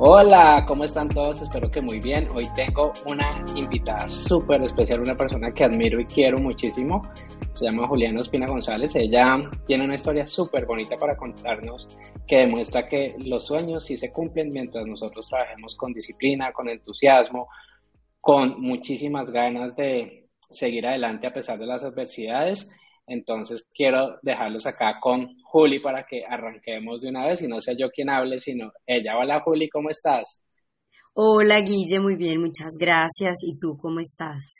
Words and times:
Hola, 0.00 0.64
¿cómo 0.68 0.84
están 0.84 1.08
todos? 1.08 1.42
Espero 1.42 1.68
que 1.72 1.80
muy 1.80 1.98
bien. 1.98 2.28
Hoy 2.32 2.46
tengo 2.54 2.92
una 3.04 3.44
invitada 3.56 4.08
súper 4.08 4.62
especial, 4.62 5.00
una 5.00 5.16
persona 5.16 5.50
que 5.50 5.64
admiro 5.64 5.98
y 5.98 6.04
quiero 6.04 6.38
muchísimo. 6.38 7.02
Se 7.54 7.64
llama 7.64 7.88
Juliana 7.88 8.20
Ospina 8.20 8.46
González. 8.46 8.94
Ella 8.94 9.40
tiene 9.66 9.84
una 9.84 9.96
historia 9.96 10.24
súper 10.28 10.66
bonita 10.66 10.96
para 10.96 11.16
contarnos 11.16 11.88
que 12.28 12.36
demuestra 12.36 12.88
que 12.88 13.16
los 13.18 13.44
sueños 13.44 13.86
sí 13.86 13.98
se 13.98 14.12
cumplen 14.12 14.50
mientras 14.50 14.86
nosotros 14.86 15.26
trabajemos 15.26 15.74
con 15.74 15.92
disciplina, 15.92 16.52
con 16.52 16.68
entusiasmo, 16.68 17.48
con 18.20 18.60
muchísimas 18.60 19.32
ganas 19.32 19.74
de 19.74 20.28
seguir 20.48 20.86
adelante 20.86 21.26
a 21.26 21.34
pesar 21.34 21.58
de 21.58 21.66
las 21.66 21.82
adversidades 21.82 22.70
entonces 23.08 23.66
quiero 23.74 24.18
dejarlos 24.22 24.66
acá 24.66 24.98
con 25.00 25.40
Juli 25.42 25.80
para 25.80 26.04
que 26.04 26.24
arranquemos 26.24 27.00
de 27.00 27.08
una 27.08 27.26
vez 27.26 27.42
y 27.42 27.48
no 27.48 27.60
sea 27.60 27.74
yo 27.76 27.90
quien 27.90 28.10
hable, 28.10 28.38
sino 28.38 28.72
ella. 28.86 29.18
Hola 29.18 29.40
Juli, 29.40 29.68
¿cómo 29.68 29.90
estás? 29.90 30.44
Hola 31.14 31.60
Guille, 31.60 31.98
muy 32.00 32.16
bien, 32.16 32.40
muchas 32.40 32.76
gracias. 32.78 33.38
¿Y 33.42 33.58
tú 33.58 33.76
cómo 33.76 34.00
estás? 34.00 34.54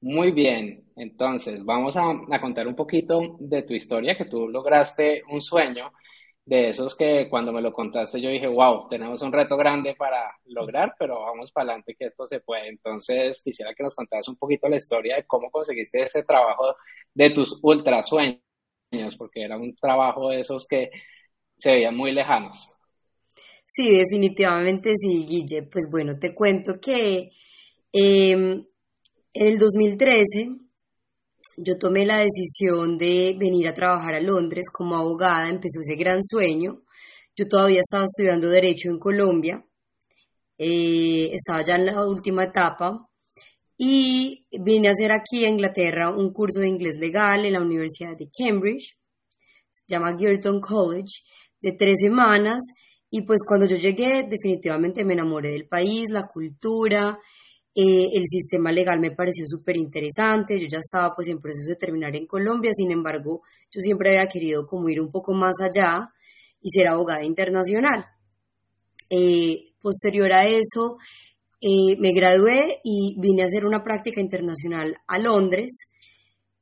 Muy 0.00 0.32
bien, 0.32 0.84
entonces 0.96 1.64
vamos 1.64 1.96
a, 1.96 2.10
a 2.30 2.40
contar 2.40 2.66
un 2.66 2.76
poquito 2.76 3.36
de 3.38 3.62
tu 3.62 3.74
historia, 3.74 4.16
que 4.16 4.26
tú 4.26 4.48
lograste 4.48 5.22
un 5.30 5.40
sueño 5.40 5.90
de 6.46 6.68
esos 6.68 6.94
que 6.94 7.28
cuando 7.28 7.52
me 7.52 7.60
lo 7.60 7.72
contaste 7.72 8.20
yo 8.20 8.30
dije, 8.30 8.46
wow, 8.46 8.88
tenemos 8.88 9.20
un 9.20 9.32
reto 9.32 9.56
grande 9.56 9.96
para 9.96 10.30
lograr, 10.44 10.94
pero 10.96 11.20
vamos 11.22 11.50
para 11.50 11.70
adelante 11.70 11.96
que 11.98 12.06
esto 12.06 12.24
se 12.24 12.38
puede. 12.40 12.68
Entonces 12.68 13.42
quisiera 13.42 13.74
que 13.74 13.82
nos 13.82 13.96
contaras 13.96 14.28
un 14.28 14.36
poquito 14.36 14.68
la 14.68 14.76
historia 14.76 15.16
de 15.16 15.26
cómo 15.26 15.50
conseguiste 15.50 16.02
ese 16.02 16.22
trabajo 16.22 16.76
de 17.12 17.30
tus 17.30 17.58
ultra 17.62 18.02
sueños, 18.04 18.40
porque 19.18 19.42
era 19.42 19.56
un 19.56 19.74
trabajo 19.74 20.30
de 20.30 20.40
esos 20.40 20.66
que 20.68 20.90
se 21.58 21.72
veían 21.72 21.96
muy 21.96 22.12
lejanos. 22.12 22.72
Sí, 23.66 23.90
definitivamente 23.90 24.92
sí, 24.96 25.26
Guille. 25.26 25.64
Pues 25.64 25.86
bueno, 25.90 26.16
te 26.16 26.32
cuento 26.32 26.80
que 26.80 27.32
em, 27.92 28.64
en 29.32 29.46
el 29.46 29.58
2013 29.58 30.65
yo 31.56 31.78
tomé 31.78 32.04
la 32.04 32.18
decisión 32.18 32.98
de 32.98 33.34
venir 33.38 33.68
a 33.68 33.74
trabajar 33.74 34.14
a 34.14 34.20
Londres 34.20 34.66
como 34.72 34.96
abogada, 34.96 35.48
empezó 35.48 35.80
ese 35.80 35.96
gran 35.96 36.22
sueño. 36.24 36.82
Yo 37.34 37.48
todavía 37.48 37.80
estaba 37.80 38.04
estudiando 38.04 38.48
derecho 38.48 38.88
en 38.88 38.98
Colombia, 38.98 39.64
eh, 40.58 41.30
estaba 41.32 41.62
ya 41.62 41.74
en 41.74 41.86
la 41.86 42.06
última 42.06 42.44
etapa 42.44 43.08
y 43.76 44.46
vine 44.50 44.88
a 44.88 44.92
hacer 44.92 45.12
aquí 45.12 45.44
a 45.44 45.48
Inglaterra 45.50 46.10
un 46.10 46.32
curso 46.32 46.60
de 46.60 46.68
inglés 46.68 46.94
legal 46.98 47.44
en 47.44 47.52
la 47.52 47.60
Universidad 47.60 48.16
de 48.16 48.28
Cambridge, 48.30 48.96
se 49.72 49.82
llama 49.86 50.16
Girton 50.16 50.60
College, 50.60 51.22
de 51.60 51.72
tres 51.72 51.96
semanas 52.00 52.60
y 53.10 53.22
pues 53.22 53.40
cuando 53.46 53.66
yo 53.66 53.76
llegué 53.76 54.26
definitivamente 54.28 55.04
me 55.04 55.14
enamoré 55.14 55.50
del 55.50 55.68
país, 55.68 56.08
la 56.10 56.26
cultura, 56.26 57.18
eh, 57.78 58.08
el 58.14 58.24
sistema 58.30 58.72
legal 58.72 58.98
me 59.00 59.10
pareció 59.10 59.44
súper 59.46 59.76
interesante, 59.76 60.58
yo 60.58 60.66
ya 60.66 60.78
estaba 60.78 61.14
pues 61.14 61.28
en 61.28 61.42
proceso 61.42 61.68
de 61.68 61.76
terminar 61.76 62.16
en 62.16 62.26
Colombia, 62.26 62.72
sin 62.74 62.90
embargo, 62.90 63.42
yo 63.70 63.80
siempre 63.82 64.16
había 64.16 64.30
querido 64.30 64.66
como 64.66 64.88
ir 64.88 64.98
un 64.98 65.10
poco 65.10 65.34
más 65.34 65.56
allá 65.60 66.08
y 66.62 66.70
ser 66.70 66.88
abogada 66.88 67.22
internacional. 67.22 68.06
Eh, 69.10 69.74
posterior 69.82 70.32
a 70.32 70.46
eso, 70.46 70.96
eh, 71.60 71.98
me 71.98 72.14
gradué 72.14 72.80
y 72.82 73.14
vine 73.20 73.42
a 73.42 73.44
hacer 73.44 73.66
una 73.66 73.84
práctica 73.84 74.22
internacional 74.22 74.96
a 75.06 75.18
Londres 75.18 75.76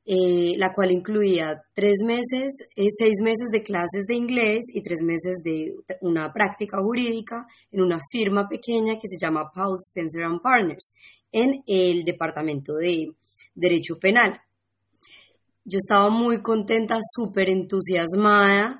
eh, 0.07 0.53
la 0.57 0.71
cual 0.71 0.91
incluía 0.91 1.63
tres 1.73 1.95
meses, 2.05 2.53
eh, 2.75 2.85
seis 2.95 3.15
meses 3.23 3.49
de 3.51 3.63
clases 3.63 4.03
de 4.07 4.13
inglés 4.13 4.59
y 4.71 4.83
tres 4.83 5.01
meses 5.01 5.37
de 5.43 5.73
una 6.01 6.31
práctica 6.31 6.77
jurídica 6.79 7.47
en 7.71 7.81
una 7.81 7.99
firma 8.11 8.47
pequeña 8.47 8.99
que 8.99 9.07
se 9.07 9.17
llama 9.19 9.49
Paul 9.51 9.77
Spencer 9.79 10.23
and 10.25 10.41
Partners 10.43 10.93
en 11.31 11.63
el 11.65 12.03
departamento 12.03 12.75
de 12.75 13.13
Derecho 13.55 13.97
Penal. 13.97 14.39
Yo 15.63 15.79
estaba 15.79 16.11
muy 16.11 16.43
contenta, 16.43 16.99
súper 17.01 17.49
entusiasmada. 17.49 18.79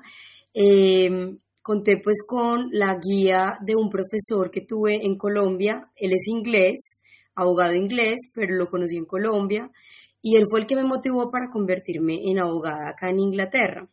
Em, 0.54 1.36
conté 1.60 1.96
pues 1.96 2.18
con 2.24 2.68
la 2.70 2.96
guía 3.02 3.58
de 3.62 3.74
un 3.74 3.90
profesor 3.90 4.48
que 4.52 4.60
tuve 4.60 5.04
en 5.04 5.18
Colombia. 5.18 5.90
Él 5.96 6.12
es 6.12 6.28
inglés, 6.28 6.98
abogado 7.34 7.74
inglés, 7.74 8.30
pero 8.32 8.54
lo 8.54 8.68
conocí 8.68 8.96
en 8.96 9.06
Colombia 9.06 9.68
y 10.26 10.34
él 10.34 10.46
fue 10.50 10.58
el 10.58 10.66
que 10.66 10.74
me 10.74 10.82
motivó 10.82 11.30
para 11.30 11.50
convertirme 11.52 12.18
en 12.24 12.40
abogada 12.40 12.88
acá 12.88 13.10
en 13.10 13.20
Inglaterra. 13.20 13.88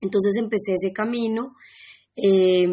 Entonces 0.00 0.36
empecé 0.38 0.74
ese 0.74 0.92
camino, 0.92 1.56
eh, 2.14 2.68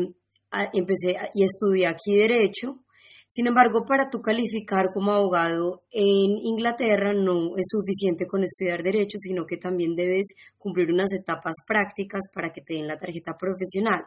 empecé 0.74 1.18
y 1.34 1.44
estudié 1.44 1.88
aquí 1.88 2.16
Derecho. 2.16 2.84
Sin 3.30 3.48
embargo, 3.48 3.84
para 3.88 4.12
tú 4.12 4.22
calificar 4.22 4.92
como 4.94 5.12
abogado 5.12 5.82
en 5.90 6.38
Inglaterra 6.38 7.14
no 7.16 7.58
es 7.58 7.66
suficiente 7.68 8.28
con 8.28 8.44
estudiar 8.44 8.84
Derecho, 8.84 9.18
sino 9.18 9.48
que 9.48 9.58
también 9.58 9.96
debes 9.96 10.28
cumplir 10.59 10.92
unas 10.92 11.12
etapas 11.14 11.56
prácticas 11.66 12.22
para 12.32 12.52
que 12.53 12.62
te 12.62 12.76
den 12.76 12.88
la 12.88 12.98
tarjeta 12.98 13.36
profesional. 13.36 14.06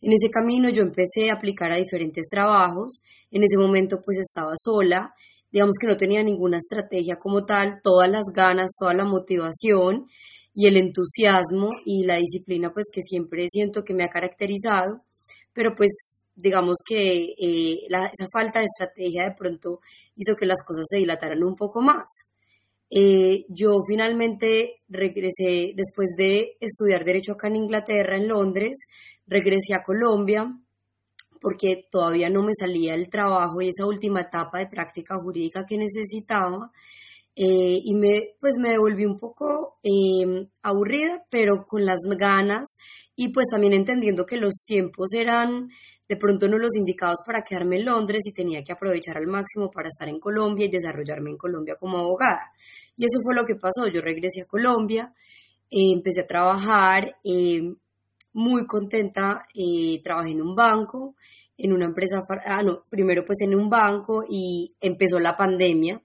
En 0.00 0.12
ese 0.12 0.30
camino 0.30 0.70
yo 0.70 0.84
empecé 0.84 1.30
a 1.30 1.34
aplicar 1.34 1.72
a 1.72 1.78
diferentes 1.78 2.28
trabajos. 2.30 3.02
En 3.32 3.42
ese 3.42 3.58
momento 3.58 4.00
pues 4.00 4.18
estaba 4.20 4.52
sola 4.56 5.12
digamos 5.52 5.74
que 5.80 5.86
no 5.86 5.96
tenía 5.96 6.22
ninguna 6.22 6.58
estrategia 6.58 7.16
como 7.16 7.44
tal, 7.44 7.80
todas 7.82 8.10
las 8.10 8.24
ganas, 8.34 8.72
toda 8.78 8.94
la 8.94 9.04
motivación 9.04 10.06
y 10.54 10.66
el 10.66 10.76
entusiasmo 10.76 11.70
y 11.84 12.04
la 12.04 12.16
disciplina 12.16 12.72
pues 12.72 12.86
que 12.92 13.02
siempre 13.02 13.46
siento 13.50 13.84
que 13.84 13.94
me 13.94 14.04
ha 14.04 14.08
caracterizado, 14.08 15.02
pero 15.52 15.74
pues 15.76 15.90
digamos 16.34 16.76
que 16.86 17.34
eh, 17.38 17.78
esa 17.88 18.28
falta 18.32 18.60
de 18.60 18.66
estrategia 18.66 19.24
de 19.24 19.34
pronto 19.36 19.80
hizo 20.16 20.34
que 20.34 20.46
las 20.46 20.64
cosas 20.64 20.86
se 20.88 20.98
dilataran 20.98 21.42
un 21.42 21.56
poco 21.56 21.82
más. 21.82 22.06
Eh, 22.92 23.44
yo 23.48 23.78
finalmente 23.86 24.80
regresé, 24.88 25.74
después 25.76 26.08
de 26.16 26.56
estudiar 26.60 27.04
Derecho 27.04 27.32
acá 27.32 27.46
en 27.46 27.56
Inglaterra, 27.56 28.16
en 28.16 28.26
Londres, 28.26 28.76
regresé 29.26 29.74
a 29.74 29.84
Colombia 29.84 30.52
porque 31.40 31.86
todavía 31.90 32.28
no 32.28 32.42
me 32.42 32.52
salía 32.58 32.94
el 32.94 33.08
trabajo 33.08 33.60
y 33.60 33.68
esa 33.68 33.86
última 33.86 34.22
etapa 34.22 34.58
de 34.58 34.66
práctica 34.66 35.16
jurídica 35.16 35.64
que 35.66 35.78
necesitaba. 35.78 36.70
Eh, 37.36 37.80
y 37.82 37.94
me, 37.94 38.34
pues 38.40 38.54
me 38.58 38.70
devolví 38.70 39.06
un 39.06 39.16
poco 39.16 39.78
em, 39.82 40.48
aburrida, 40.62 41.24
pero 41.30 41.64
con 41.66 41.86
las 41.86 42.00
ganas 42.18 42.68
y 43.16 43.32
pues 43.32 43.46
también 43.50 43.72
entendiendo 43.72 44.26
que 44.26 44.36
los 44.36 44.54
tiempos 44.66 45.12
eran 45.14 45.70
de 46.10 46.16
pronto 46.16 46.48
no 46.48 46.58
los 46.58 46.74
indicados 46.76 47.18
para 47.24 47.42
quedarme 47.42 47.76
en 47.76 47.84
Londres 47.84 48.22
y 48.26 48.32
tenía 48.32 48.64
que 48.64 48.72
aprovechar 48.72 49.16
al 49.16 49.28
máximo 49.28 49.70
para 49.70 49.86
estar 49.86 50.08
en 50.08 50.18
Colombia 50.18 50.66
y 50.66 50.70
desarrollarme 50.70 51.30
en 51.30 51.36
Colombia 51.36 51.76
como 51.78 51.98
abogada. 51.98 52.50
Y 52.96 53.04
eso 53.04 53.20
fue 53.22 53.34
lo 53.34 53.44
que 53.44 53.54
pasó. 53.54 53.86
Yo 53.86 54.00
regresé 54.00 54.42
a 54.42 54.46
Colombia, 54.46 55.14
eh, 55.70 55.92
empecé 55.94 56.22
a 56.22 56.26
trabajar, 56.26 57.14
em, 57.22 57.76
muy 58.32 58.66
contenta, 58.66 59.46
eh, 59.54 60.00
trabajé 60.02 60.30
en 60.30 60.42
un 60.42 60.54
banco, 60.54 61.14
en 61.56 61.72
una 61.72 61.86
empresa, 61.86 62.22
ah, 62.46 62.62
no, 62.62 62.84
primero 62.88 63.24
pues 63.24 63.38
en 63.42 63.54
un 63.54 63.68
banco 63.68 64.24
y 64.28 64.74
empezó 64.80 65.18
la 65.18 65.36
pandemia. 65.36 66.00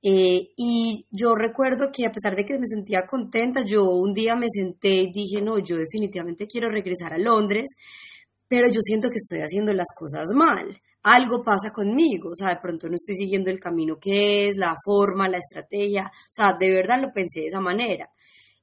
Eh, 0.00 0.50
y 0.56 1.06
yo 1.10 1.34
recuerdo 1.34 1.90
que 1.92 2.06
a 2.06 2.12
pesar 2.12 2.36
de 2.36 2.44
que 2.44 2.58
me 2.58 2.66
sentía 2.66 3.04
contenta, 3.06 3.64
yo 3.64 3.84
un 3.84 4.14
día 4.14 4.36
me 4.36 4.46
senté 4.48 5.02
y 5.02 5.12
dije, 5.12 5.42
no, 5.42 5.58
yo 5.58 5.76
definitivamente 5.76 6.46
quiero 6.46 6.70
regresar 6.70 7.12
a 7.12 7.18
Londres, 7.18 7.66
pero 8.46 8.68
yo 8.70 8.80
siento 8.80 9.08
que 9.10 9.16
estoy 9.16 9.40
haciendo 9.40 9.72
las 9.72 9.88
cosas 9.96 10.28
mal. 10.34 10.80
Algo 11.02 11.42
pasa 11.42 11.70
conmigo, 11.72 12.30
o 12.30 12.34
sea, 12.34 12.50
de 12.50 12.60
pronto 12.60 12.88
no 12.88 12.94
estoy 12.94 13.16
siguiendo 13.16 13.50
el 13.50 13.60
camino 13.60 13.98
que 14.00 14.48
es, 14.48 14.56
la 14.56 14.76
forma, 14.84 15.28
la 15.28 15.38
estrategia, 15.38 16.04
o 16.06 16.32
sea, 16.32 16.54
de 16.58 16.70
verdad 16.70 17.00
lo 17.00 17.12
pensé 17.12 17.40
de 17.40 17.46
esa 17.46 17.60
manera. 17.60 18.08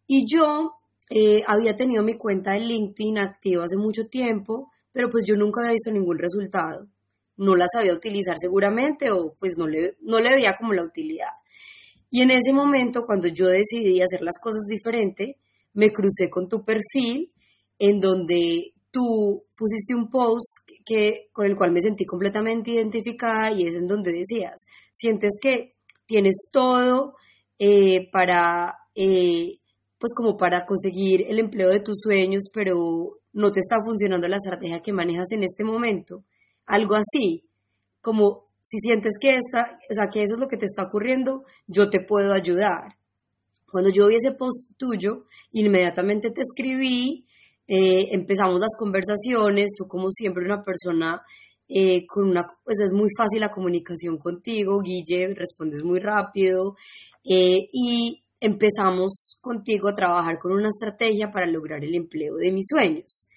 Y 0.07 0.25
yo 0.27 0.73
eh, 1.09 1.43
había 1.47 1.75
tenido 1.75 2.03
mi 2.03 2.17
cuenta 2.17 2.53
de 2.53 2.61
LinkedIn 2.61 3.19
activa 3.19 3.65
hace 3.65 3.77
mucho 3.77 4.07
tiempo, 4.07 4.71
pero 4.91 5.09
pues 5.09 5.25
yo 5.27 5.35
nunca 5.35 5.61
había 5.61 5.73
visto 5.73 5.91
ningún 5.91 6.17
resultado. 6.17 6.87
No 7.37 7.55
la 7.55 7.65
sabía 7.71 7.93
utilizar 7.93 8.35
seguramente 8.37 9.11
o 9.11 9.35
pues 9.39 9.57
no 9.57 9.67
le, 9.67 9.97
no 10.01 10.19
le 10.19 10.35
veía 10.35 10.55
como 10.57 10.73
la 10.73 10.83
utilidad. 10.83 11.29
Y 12.09 12.21
en 12.21 12.31
ese 12.31 12.53
momento, 12.53 13.05
cuando 13.05 13.27
yo 13.27 13.47
decidí 13.47 14.01
hacer 14.01 14.21
las 14.21 14.39
cosas 14.41 14.61
diferente, 14.67 15.37
me 15.73 15.91
crucé 15.91 16.29
con 16.29 16.47
tu 16.47 16.63
perfil 16.63 17.31
en 17.77 17.99
donde 17.99 18.73
tú 18.89 19.43
pusiste 19.57 19.93
un 19.93 20.09
post 20.09 20.47
que, 20.85 21.27
con 21.33 21.45
el 21.45 21.57
cual 21.57 21.71
me 21.71 21.81
sentí 21.81 22.05
completamente 22.05 22.71
identificada 22.71 23.51
y 23.51 23.67
es 23.67 23.75
en 23.75 23.87
donde 23.87 24.13
decías, 24.13 24.65
sientes 24.93 25.33
que 25.41 25.75
tienes 26.05 26.35
todo 26.51 27.15
eh, 27.59 28.09
para, 28.11 28.75
eh, 28.95 29.59
pues 29.99 30.13
como 30.15 30.37
para 30.37 30.65
conseguir 30.65 31.25
el 31.27 31.39
empleo 31.39 31.69
de 31.69 31.79
tus 31.79 31.99
sueños, 32.01 32.43
pero 32.53 33.19
no 33.33 33.51
te 33.51 33.59
está 33.59 33.77
funcionando 33.83 34.27
la 34.27 34.37
estrategia 34.37 34.81
que 34.81 34.93
manejas 34.93 35.31
en 35.31 35.43
este 35.43 35.63
momento. 35.63 36.23
Algo 36.65 36.95
así, 36.95 37.43
como 38.01 38.45
si 38.63 38.79
sientes 38.79 39.13
que, 39.19 39.35
esta, 39.35 39.77
o 39.89 39.93
sea, 39.93 40.07
que 40.11 40.23
eso 40.23 40.35
es 40.35 40.39
lo 40.39 40.47
que 40.47 40.57
te 40.57 40.65
está 40.65 40.83
ocurriendo, 40.83 41.43
yo 41.67 41.89
te 41.89 41.99
puedo 41.99 42.33
ayudar. 42.33 42.95
Cuando 43.71 43.89
yo 43.89 44.07
vi 44.07 44.15
ese 44.15 44.31
post 44.31 44.71
tuyo, 44.77 45.25
inmediatamente 45.51 46.31
te 46.31 46.41
escribí, 46.41 47.25
eh, 47.67 48.07
empezamos 48.11 48.59
las 48.59 48.75
conversaciones, 48.77 49.71
tú 49.77 49.87
como 49.87 50.09
siempre 50.09 50.45
una 50.45 50.63
persona 50.63 51.21
eh, 51.67 52.05
con 52.05 52.29
una, 52.29 52.47
pues 52.63 52.77
es 52.79 52.91
muy 52.91 53.09
fácil 53.17 53.41
la 53.41 53.51
comunicación 53.51 54.17
contigo, 54.17 54.81
Guille, 54.81 55.33
respondes 55.33 55.83
muy 55.83 55.99
rápido 55.99 56.75
eh, 57.23 57.67
y 57.71 58.23
empezamos 58.45 59.37
contigo 59.41 59.89
a 59.89 59.95
trabajar 59.95 60.37
con 60.39 60.51
una 60.51 60.69
estrategia 60.69 61.31
para 61.31 61.47
lograr 61.47 61.83
el 61.83 61.95
empleo 61.95 62.35
de 62.35 62.51
mis 62.51 62.65
sueños. 62.67 63.27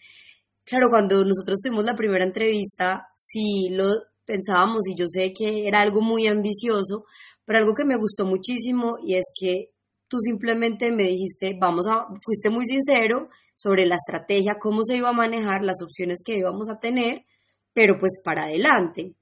Claro, 0.65 0.89
cuando 0.91 1.25
nosotros 1.25 1.61
tuvimos 1.63 1.85
la 1.85 1.97
primera 1.97 2.25
entrevista, 2.25 3.09
sí 3.17 3.71
lo 3.71 3.87
pensábamos 4.27 4.83
y 4.87 4.95
yo 4.95 5.07
sé 5.09 5.33
que 5.33 5.67
era 5.67 5.81
algo 5.81 6.03
muy 6.03 6.27
ambicioso, 6.27 7.05
pero 7.47 7.61
algo 7.61 7.73
que 7.75 7.87
me 7.87 7.97
gustó 7.97 8.27
muchísimo 8.27 8.99
y 9.03 9.17
es 9.17 9.25
que 9.35 9.71
tú 10.09 10.19
simplemente 10.19 10.93
me 10.93 11.05
dijiste, 11.05 11.57
vamos 11.59 11.87
a, 11.89 12.07
fuiste 12.23 12.51
muy 12.51 12.67
sincero 12.67 13.29
sobre 13.57 13.87
la 13.87 13.97
estrategia, 13.97 14.59
cómo 14.61 14.85
se 14.85 14.97
iba 14.97 15.09
a 15.09 15.15
manejar, 15.15 15.65
las 15.65 15.83
opciones 15.83 16.19
que 16.25 16.37
íbamos 16.37 16.69
a 16.69 16.79
tener, 16.79 17.25
pero 17.73 17.99
pues 17.99 18.13
para 18.23 18.45
adelante. 18.45 19.15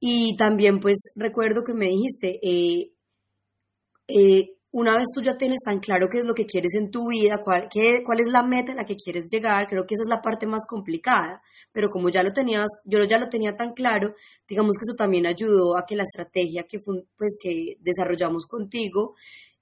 Y 0.00 0.36
también 0.36 0.78
pues 0.78 0.96
recuerdo 1.16 1.64
que 1.64 1.74
me 1.74 1.86
dijiste, 1.86 2.38
eh, 2.42 2.92
eh, 4.06 4.57
una 4.78 4.96
vez 4.96 5.06
tú 5.12 5.20
ya 5.20 5.36
tienes 5.36 5.58
tan 5.64 5.80
claro 5.80 6.08
qué 6.08 6.18
es 6.18 6.24
lo 6.24 6.34
que 6.34 6.46
quieres 6.46 6.74
en 6.74 6.90
tu 6.90 7.08
vida, 7.08 7.40
cuál, 7.42 7.68
qué, 7.68 8.02
cuál 8.04 8.20
es 8.20 8.30
la 8.30 8.44
meta 8.44 8.72
a 8.72 8.76
la 8.76 8.84
que 8.84 8.94
quieres 8.94 9.26
llegar, 9.30 9.66
creo 9.66 9.84
que 9.84 9.94
esa 9.94 10.04
es 10.04 10.08
la 10.08 10.20
parte 10.22 10.46
más 10.46 10.66
complicada, 10.68 11.42
pero 11.72 11.88
como 11.88 12.08
ya 12.08 12.22
lo 12.22 12.32
tenías, 12.32 12.68
yo 12.84 13.02
ya 13.04 13.18
lo 13.18 13.28
tenía 13.28 13.56
tan 13.56 13.72
claro, 13.72 14.14
digamos 14.46 14.76
que 14.76 14.84
eso 14.88 14.96
también 14.96 15.26
ayudó 15.26 15.76
a 15.76 15.84
que 15.84 15.96
la 15.96 16.04
estrategia 16.04 16.62
que, 16.62 16.78
pues, 16.78 17.36
que 17.40 17.76
desarrollamos 17.80 18.46
contigo, 18.46 19.14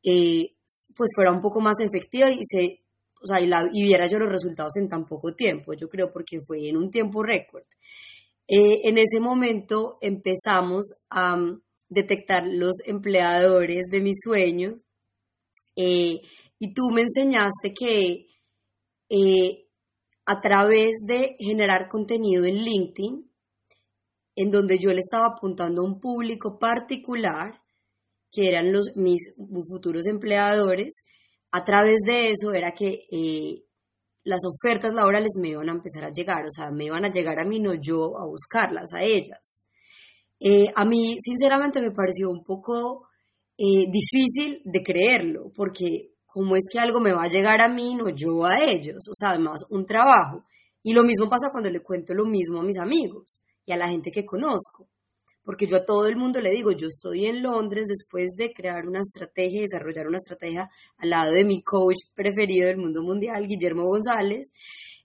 eh, 0.02 0.52
pues 0.94 1.08
fuera 1.14 1.32
un 1.32 1.40
poco 1.40 1.60
más 1.60 1.80
efectiva 1.80 2.30
y 2.30 2.44
se, 2.44 2.82
o 3.22 3.26
sea, 3.26 3.40
y, 3.40 3.82
viera 3.82 4.06
yo 4.06 4.18
los 4.18 4.28
resultados 4.28 4.76
en 4.76 4.88
tan 4.88 5.06
poco 5.06 5.34
tiempo, 5.34 5.72
yo 5.72 5.88
creo 5.88 6.12
porque 6.12 6.40
fue 6.46 6.68
en 6.68 6.76
un 6.76 6.90
tiempo 6.90 7.22
récord. 7.22 7.64
Eh, 8.48 8.88
en 8.88 8.98
ese 8.98 9.18
momento 9.18 9.98
empezamos 10.00 10.84
a 11.10 11.36
mm, 11.36 11.60
detectar 11.88 12.46
los 12.46 12.76
empleadores 12.86 13.86
de 13.90 14.00
mis 14.00 14.16
sueños 14.22 14.74
eh, 15.76 16.22
y 16.58 16.72
tú 16.72 16.90
me 16.90 17.02
enseñaste 17.02 17.74
que 17.78 18.26
eh, 19.10 19.66
a 20.24 20.40
través 20.40 20.92
de 21.06 21.36
generar 21.38 21.88
contenido 21.88 22.46
en 22.46 22.56
LinkedIn, 22.56 23.30
en 24.36 24.50
donde 24.50 24.78
yo 24.78 24.90
le 24.90 25.00
estaba 25.00 25.26
apuntando 25.36 25.82
a 25.82 25.84
un 25.84 26.00
público 26.00 26.58
particular, 26.58 27.60
que 28.32 28.48
eran 28.48 28.72
los, 28.72 28.96
mis 28.96 29.34
futuros 29.68 30.06
empleadores, 30.06 30.94
a 31.52 31.64
través 31.64 31.98
de 32.06 32.30
eso 32.30 32.52
era 32.52 32.72
que 32.72 33.04
eh, 33.10 33.62
las 34.24 34.42
ofertas 34.44 34.92
laborales 34.92 35.30
me 35.40 35.50
iban 35.50 35.68
a 35.68 35.72
empezar 35.72 36.04
a 36.04 36.12
llegar, 36.12 36.44
o 36.44 36.50
sea, 36.50 36.70
me 36.70 36.86
iban 36.86 37.04
a 37.04 37.10
llegar 37.10 37.38
a 37.38 37.44
mí, 37.44 37.60
no 37.60 37.74
yo 37.74 38.18
a 38.18 38.26
buscarlas, 38.26 38.92
a 38.92 39.02
ellas. 39.04 39.62
a 40.74 40.84
mí, 40.84 41.16
sinceramente, 41.22 41.80
me 41.80 41.92
pareció 41.92 42.28
un 42.30 42.44
poco 42.44 43.06
eh, 43.58 43.86
difícil 43.90 44.60
de 44.64 44.82
creerlo, 44.82 45.50
porque 45.54 46.10
como 46.26 46.56
es 46.56 46.64
que 46.70 46.78
algo 46.78 47.00
me 47.00 47.14
va 47.14 47.24
a 47.24 47.28
llegar 47.28 47.60
a 47.62 47.68
mí, 47.68 47.94
no 47.94 48.10
yo 48.10 48.44
a 48.44 48.58
ellos, 48.68 49.08
o 49.08 49.14
sea, 49.14 49.30
además 49.30 49.64
un 49.70 49.86
trabajo. 49.86 50.44
Y 50.82 50.92
lo 50.92 51.02
mismo 51.02 51.28
pasa 51.28 51.50
cuando 51.50 51.70
le 51.70 51.80
cuento 51.80 52.12
lo 52.14 52.26
mismo 52.26 52.60
a 52.60 52.62
mis 52.62 52.78
amigos 52.78 53.40
y 53.64 53.72
a 53.72 53.76
la 53.76 53.88
gente 53.88 54.10
que 54.10 54.26
conozco, 54.26 54.88
porque 55.42 55.66
yo 55.66 55.78
a 55.78 55.84
todo 55.84 56.06
el 56.06 56.16
mundo 56.16 56.40
le 56.40 56.50
digo, 56.50 56.72
yo 56.72 56.88
estoy 56.88 57.26
en 57.26 57.42
Londres 57.42 57.86
después 57.88 58.32
de 58.36 58.52
crear 58.52 58.86
una 58.86 59.00
estrategia, 59.00 59.62
desarrollar 59.62 60.06
una 60.06 60.18
estrategia 60.18 60.68
al 60.98 61.10
lado 61.10 61.32
de 61.32 61.44
mi 61.44 61.62
coach 61.62 61.96
preferido 62.14 62.68
del 62.68 62.76
mundo 62.76 63.02
mundial, 63.02 63.46
Guillermo 63.46 63.84
González. 63.84 64.52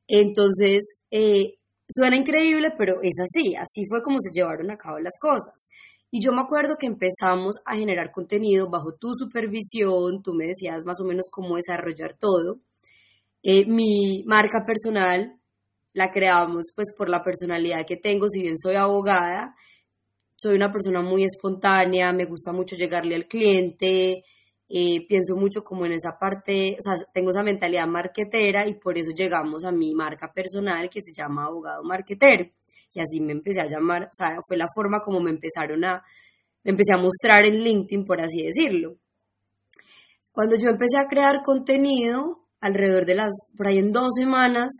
Entonces, 0.07 0.81
eh, 1.09 1.53
suena 1.87 2.17
increíble, 2.17 2.73
pero 2.77 2.95
es 3.01 3.19
así, 3.21 3.55
así 3.55 3.85
fue 3.87 4.01
como 4.01 4.17
se 4.19 4.31
llevaron 4.33 4.69
a 4.71 4.77
cabo 4.77 4.99
las 4.99 5.17
cosas. 5.19 5.67
Y 6.13 6.21
yo 6.21 6.33
me 6.33 6.41
acuerdo 6.41 6.75
que 6.77 6.87
empezamos 6.87 7.61
a 7.65 7.77
generar 7.77 8.11
contenido 8.11 8.69
bajo 8.69 8.95
tu 8.95 9.13
supervisión, 9.15 10.21
tú 10.21 10.33
me 10.33 10.47
decías 10.47 10.85
más 10.85 10.99
o 10.99 11.05
menos 11.05 11.29
cómo 11.31 11.55
desarrollar 11.55 12.17
todo. 12.19 12.59
Eh, 13.41 13.65
mi 13.65 14.23
marca 14.25 14.65
personal 14.65 15.37
la 15.93 16.11
creamos 16.11 16.73
pues 16.75 16.93
por 16.97 17.09
la 17.09 17.23
personalidad 17.23 17.85
que 17.85 17.95
tengo, 17.95 18.27
si 18.27 18.41
bien 18.41 18.57
soy 18.57 18.75
abogada, 18.75 19.55
soy 20.35 20.55
una 20.55 20.71
persona 20.71 21.01
muy 21.01 21.23
espontánea, 21.23 22.11
me 22.11 22.25
gusta 22.25 22.51
mucho 22.51 22.75
llegarle 22.75 23.15
al 23.15 23.27
cliente, 23.27 24.25
eh, 24.67 25.07
pienso 25.07 25.35
mucho 25.37 25.63
como 25.63 25.85
en 25.85 25.93
esa 25.93 26.17
parte, 26.19 26.75
o 26.77 26.81
sea, 26.81 26.95
tengo 27.13 27.31
esa 27.31 27.43
mentalidad 27.43 27.87
marquetera 27.87 28.67
y 28.67 28.73
por 28.75 28.97
eso 28.97 29.11
llegamos 29.11 29.63
a 29.63 29.71
mi 29.71 29.93
marca 29.93 30.31
personal 30.33 30.89
que 30.89 31.01
se 31.01 31.13
llama 31.13 31.45
Abogado 31.45 31.83
Marquetero 31.83 32.49
y 32.93 32.99
así 32.99 33.19
me 33.19 33.31
empecé 33.31 33.61
a 33.61 33.67
llamar, 33.67 34.03
o 34.03 34.13
sea, 34.13 34.37
fue 34.47 34.57
la 34.57 34.67
forma 34.73 34.99
como 35.01 35.19
me 35.19 35.31
empezaron 35.31 35.83
a, 35.85 36.03
me 36.63 36.71
empecé 36.71 36.93
a 36.93 37.01
mostrar 37.01 37.45
en 37.45 37.63
LinkedIn, 37.63 38.05
por 38.05 38.21
así 38.21 38.43
decirlo. 38.43 38.95
Cuando 40.31 40.55
yo 40.57 40.69
empecé 40.69 40.97
a 40.97 41.07
crear 41.07 41.41
contenido, 41.43 42.47
alrededor 42.59 43.05
de 43.05 43.15
las, 43.15 43.31
por 43.57 43.67
ahí 43.67 43.79
en 43.79 43.91
dos 43.91 44.09
semanas, 44.15 44.71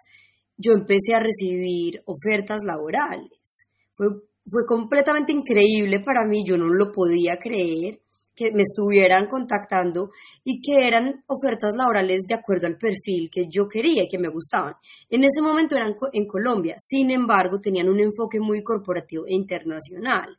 yo 0.57 0.73
empecé 0.73 1.15
a 1.15 1.19
recibir 1.19 2.01
ofertas 2.05 2.59
laborales. 2.63 3.65
Fue, 3.93 4.07
fue 4.49 4.65
completamente 4.67 5.31
increíble 5.31 5.99
para 5.99 6.25
mí, 6.27 6.43
yo 6.45 6.57
no 6.57 6.67
lo 6.67 6.91
podía 6.91 7.37
creer 7.37 7.99
que 8.36 8.51
me 8.51 8.62
estuvieran 8.62 9.28
contactando 9.28 10.12
y 10.44 10.62
que 10.62 10.88
eran 10.88 11.24
ofertas 11.28 11.75
laborales 11.75 12.22
de 12.28 12.36
acuerdo 12.36 12.68
al 12.68 12.78
perfil 12.78 13.30
que 13.31 13.48
yo 13.50 13.68
quería 13.68 14.04
y 14.04 14.07
que 14.07 14.18
me 14.18 14.30
gustaban. 14.30 14.74
En 15.10 15.24
ese 15.24 15.42
momento 15.42 15.75
eran 15.75 15.95
en 16.13 16.28
Colombia, 16.28 16.75
sin 16.78 17.12
embargo, 17.12 17.60
tenían 17.60 17.89
un 17.89 18.00
enfoque 18.00 18.39
muy 18.39 18.63
corporativo 18.63 19.25
e 19.28 19.36
internacional 19.36 20.38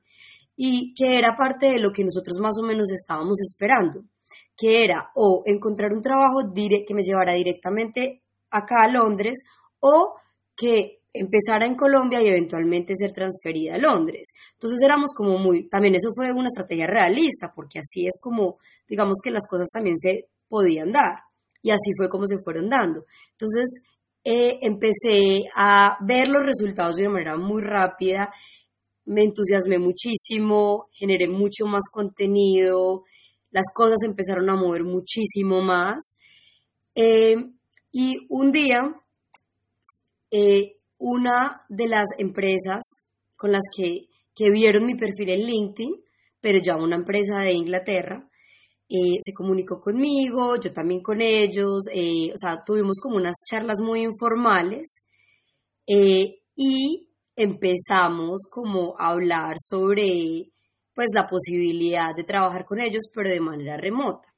y 0.56 0.94
que 0.94 1.18
era 1.18 1.34
parte 1.36 1.66
de 1.66 1.78
lo 1.78 1.92
que 1.92 2.04
nosotros 2.04 2.38
más 2.40 2.58
o 2.60 2.66
menos 2.66 2.90
estábamos 2.90 3.38
esperando, 3.40 4.04
que 4.56 4.84
era 4.84 5.10
o 5.14 5.42
encontrar 5.46 5.92
un 5.92 6.02
trabajo 6.02 6.52
que 6.54 6.94
me 6.94 7.02
llevara 7.02 7.34
directamente 7.34 8.22
acá 8.50 8.84
a 8.84 8.92
Londres 8.92 9.38
o 9.80 10.14
que 10.56 11.01
empezara 11.12 11.66
en 11.66 11.74
Colombia 11.74 12.22
y 12.22 12.28
eventualmente 12.28 12.94
ser 12.96 13.12
transferida 13.12 13.74
a 13.74 13.78
Londres. 13.78 14.32
Entonces 14.54 14.80
éramos 14.82 15.10
como 15.14 15.38
muy, 15.38 15.68
también 15.68 15.94
eso 15.94 16.10
fue 16.14 16.32
una 16.32 16.48
estrategia 16.48 16.86
realista, 16.86 17.52
porque 17.54 17.80
así 17.80 18.06
es 18.06 18.18
como, 18.20 18.58
digamos 18.88 19.18
que 19.22 19.30
las 19.30 19.46
cosas 19.48 19.68
también 19.72 19.98
se 19.98 20.28
podían 20.48 20.92
dar. 20.92 21.20
Y 21.62 21.70
así 21.70 21.92
fue 21.96 22.08
como 22.08 22.26
se 22.26 22.38
fueron 22.42 22.68
dando. 22.68 23.04
Entonces 23.32 23.82
eh, 24.24 24.58
empecé 24.62 25.42
a 25.54 25.98
ver 26.00 26.28
los 26.28 26.44
resultados 26.44 26.96
de 26.96 27.02
una 27.02 27.12
manera 27.12 27.36
muy 27.36 27.62
rápida, 27.62 28.32
me 29.04 29.24
entusiasmé 29.24 29.78
muchísimo, 29.78 30.88
generé 30.92 31.28
mucho 31.28 31.66
más 31.66 31.82
contenido, 31.90 33.04
las 33.50 33.64
cosas 33.74 33.98
empezaron 34.04 34.48
a 34.48 34.56
mover 34.56 34.84
muchísimo 34.84 35.60
más. 35.60 36.16
Eh, 36.94 37.36
y 37.90 38.26
un 38.28 38.52
día 38.52 38.82
eh, 40.30 40.76
una 41.02 41.62
de 41.68 41.88
las 41.88 42.06
empresas 42.16 42.84
con 43.36 43.50
las 43.50 43.62
que, 43.76 44.06
vieron 44.50 44.86
mi 44.86 44.94
perfil 44.94 45.30
en 45.30 45.46
LinkedIn, 45.46 45.94
pero 46.40 46.58
ya 46.58 46.76
una 46.76 46.96
empresa 46.96 47.40
de 47.40 47.52
Inglaterra, 47.52 48.28
eh, 48.88 49.18
se 49.20 49.32
comunicó 49.34 49.80
conmigo, 49.80 50.56
yo 50.56 50.72
también 50.72 51.02
con 51.02 51.20
ellos, 51.20 51.82
eh, 51.92 52.30
o 52.32 52.36
sea, 52.36 52.62
tuvimos 52.64 52.98
como 53.00 53.16
unas 53.16 53.34
charlas 53.48 53.78
muy 53.80 54.02
informales 54.02 54.88
eh, 55.86 56.40
y 56.56 57.08
empezamos 57.34 58.42
como 58.50 58.94
a 58.98 59.10
hablar 59.10 59.56
sobre 59.58 60.50
pues 60.94 61.08
la 61.14 61.26
posibilidad 61.26 62.14
de 62.14 62.24
trabajar 62.24 62.64
con 62.64 62.80
ellos, 62.80 63.02
pero 63.14 63.30
de 63.30 63.40
manera 63.40 63.76
remota. 63.76 64.31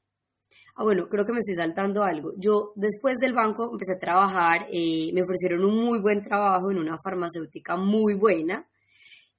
Ah, 0.77 0.83
bueno, 0.83 1.07
creo 1.07 1.25
que 1.25 1.31
me 1.31 1.39
estoy 1.39 1.55
saltando 1.55 2.03
algo. 2.03 2.33
Yo 2.37 2.73
después 2.75 3.17
del 3.17 3.33
banco 3.33 3.69
empecé 3.71 3.93
a 3.93 3.99
trabajar, 3.99 4.67
eh, 4.71 5.09
me 5.13 5.23
ofrecieron 5.23 5.63
un 5.63 5.85
muy 5.85 6.01
buen 6.01 6.21
trabajo 6.21 6.69
en 6.69 6.77
una 6.77 6.99
farmacéutica 7.01 7.77
muy 7.77 8.15
buena, 8.15 8.67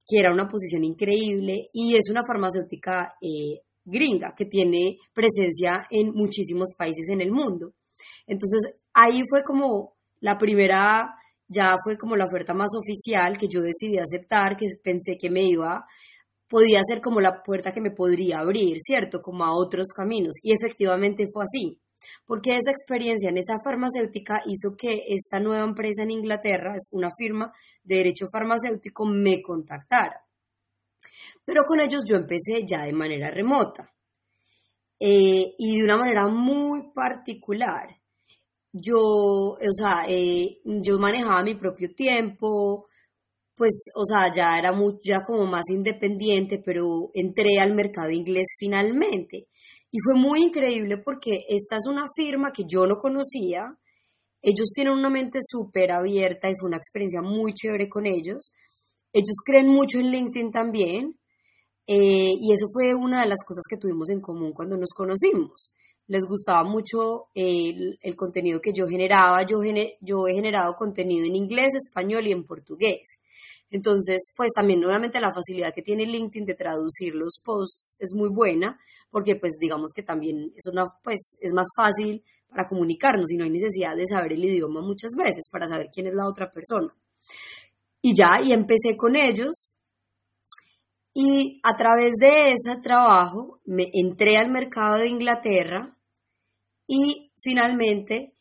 que 0.07 0.19
era 0.19 0.33
una 0.33 0.49
posición 0.49 0.85
increíble 0.85 1.69
y 1.75 1.95
es 1.95 2.09
una 2.11 2.23
farmacéutica 2.27 3.17
eh, 3.21 3.61
gringa 3.85 4.35
que 4.35 4.47
tiene 4.47 4.97
presencia 5.13 5.87
en 5.91 6.13
muchísimos 6.15 6.75
países 6.77 7.09
en 7.11 7.21
el 7.21 7.31
mundo. 7.31 7.73
Entonces 8.27 8.75
ahí 8.95 9.23
fue 9.29 9.43
como 9.45 9.97
la 10.21 10.39
primera 10.39 11.17
ya 11.49 11.77
fue 11.85 11.97
como 11.97 12.17
la 12.17 12.25
oferta 12.25 12.55
más 12.55 12.71
oficial 12.77 13.39
que 13.39 13.47
yo 13.49 13.61
decidí 13.61 13.99
aceptar, 13.99 14.57
que 14.57 14.67
pensé 14.83 15.17
que 15.17 15.31
me 15.31 15.45
iba, 15.45 15.85
podía 16.49 16.81
ser 16.83 17.01
como 17.01 17.21
la 17.21 17.43
puerta 17.43 17.73
que 17.73 17.81
me 17.81 17.91
podría 17.91 18.39
abrir, 18.39 18.79
¿cierto? 18.79 19.21
Como 19.21 19.45
a 19.45 19.55
otros 19.55 19.89
caminos. 19.95 20.35
Y 20.43 20.53
efectivamente 20.53 21.27
fue 21.33 21.45
así, 21.45 21.81
porque 22.27 22.57
esa 22.57 22.71
experiencia 22.71 23.31
en 23.31 23.39
esa 23.39 23.59
farmacéutica 23.63 24.43
hizo 24.47 24.77
que 24.77 25.03
esta 25.09 25.41
nueva 25.41 25.65
empresa 25.65 26.03
en 26.03 26.11
Inglaterra, 26.11 26.75
es 26.75 26.89
una 26.91 27.11
firma 27.17 27.53
de 27.83 27.97
derecho 27.97 28.27
farmacéutico, 28.31 29.05
me 29.07 29.43
contactara. 29.43 30.23
Pero 31.45 31.63
con 31.65 31.81
ellos 31.81 32.03
yo 32.09 32.17
empecé 32.17 32.65
ya 32.67 32.85
de 32.85 32.93
manera 32.93 33.31
remota 33.31 33.93
eh, 34.99 35.55
y 35.59 35.79
de 35.79 35.85
una 35.85 35.97
manera 35.97 36.27
muy 36.27 36.91
particular 36.93 37.89
yo, 38.79 38.99
o 38.99 39.73
sea, 39.73 40.05
eh, 40.09 40.59
yo 40.65 40.99
manejaba 40.99 41.43
mi 41.43 41.55
propio 41.55 41.95
tiempo, 41.95 42.89
pues, 43.57 43.91
o 43.95 44.05
sea, 44.05 44.33
ya 44.35 44.59
era 44.59 44.73
muy, 44.73 44.95
ya 45.03 45.23
como 45.27 45.47
más 45.47 45.65
independiente, 45.71 46.61
pero 46.65 47.11
entré 47.15 47.59
al 47.59 47.75
mercado 47.75 48.11
inglés 48.11 48.47
finalmente. 48.59 49.49
Y 49.91 49.99
fue 50.05 50.15
muy 50.15 50.43
increíble 50.43 50.99
porque 50.99 51.39
esta 51.49 51.77
es 51.77 51.87
una 51.89 52.07
firma 52.15 52.53
que 52.53 52.65
yo 52.69 52.87
no 52.87 52.97
conocía. 52.97 53.77
Ellos 54.43 54.69
tienen 54.75 54.95
una 54.95 55.11
mente 55.11 55.39
súper 55.47 55.93
abierta 55.93 56.49
y 56.51 56.55
fue 56.61 56.69
una 56.69 56.77
experiencia 56.77 57.23
muy 57.23 57.53
chévere 57.53 57.89
con 57.89 58.07
ellos. 58.07 58.53
Ellos 59.13 59.37
creen 59.45 59.69
mucho 59.69 59.99
en 59.99 60.11
LinkedIn 60.11 60.51
también. 60.51 61.19
Eh, 61.87 62.33
y 62.41 62.53
eso 62.53 62.67
fue 62.73 62.95
una 62.95 63.23
de 63.23 63.29
las 63.29 63.45
cosas 63.47 63.63
que 63.71 63.79
tuvimos 63.79 64.11
en 64.11 64.21
común 64.21 64.53
cuando 64.53 64.77
nos 64.77 64.91
conocimos 64.91 65.71
les 66.09 66.25
gustaba 66.25 66.63
mucho 66.63 67.27
el, 67.35 67.99
contenido 68.17 68.61
que 68.61 68.73
yo 68.73 68.87
generaba. 68.87 69.45
Yo, 69.45 69.61
yo 70.01 70.29
he 70.29 70.35
generado 70.35 70.75
contenido 70.77 71.27
en 71.27 71.37
inglés, 71.37 71.73
español 71.75 72.27
y 72.27 72.33
en 72.33 72.45
portugués. 72.45 73.03
Entonces, 73.71 74.33
pues 74.37 74.51
también 74.55 74.85
obviamente 74.85 75.21
la 75.21 75.35
facilidad 75.35 75.75
que 75.75 75.83
tiene 75.83 76.07
LinkedIn 76.07 76.47
de 76.47 76.55
traducir 76.55 77.15
los 77.15 77.39
posts 77.45 77.97
es 77.99 78.13
muy 78.15 78.29
buena, 78.29 78.79
porque 79.11 79.37
pues 79.37 79.55
digamos 79.59 79.93
que 79.93 80.03
también 80.03 80.53
es, 80.55 80.67
una, 80.67 80.85
pues, 81.03 81.37
es 81.41 81.53
más 81.53 81.69
fácil 81.75 82.23
para 82.49 82.69
comunicarnos 82.69 83.31
y 83.31 83.37
no 83.37 83.45
hay 83.45 83.51
necesidad 83.51 83.97
de 83.97 84.07
saber 84.07 84.35
el 84.35 84.45
idioma 84.45 84.81
muchas 84.81 85.13
veces 85.17 85.49
para 85.51 85.67
saber 85.67 85.89
quién 85.93 86.07
es 86.07 86.15
la 86.15 86.29
otra 86.29 86.51
persona. 86.51 86.95
Y 88.01 88.15
ya, 88.15 88.39
y 88.43 88.53
empecé 88.53 88.97
con 88.97 89.17
ellos. 89.17 89.73
Y 91.13 91.61
a 91.63 91.75
través 91.77 92.13
de 92.21 92.53
ese 92.53 92.81
trabajo 92.83 93.61
me 93.65 93.87
entré 93.93 94.37
al 94.37 94.51
mercado 94.51 94.99
de 94.99 95.09
Inglaterra 95.09 95.97
y 96.87 97.33
finalmente 97.43 98.35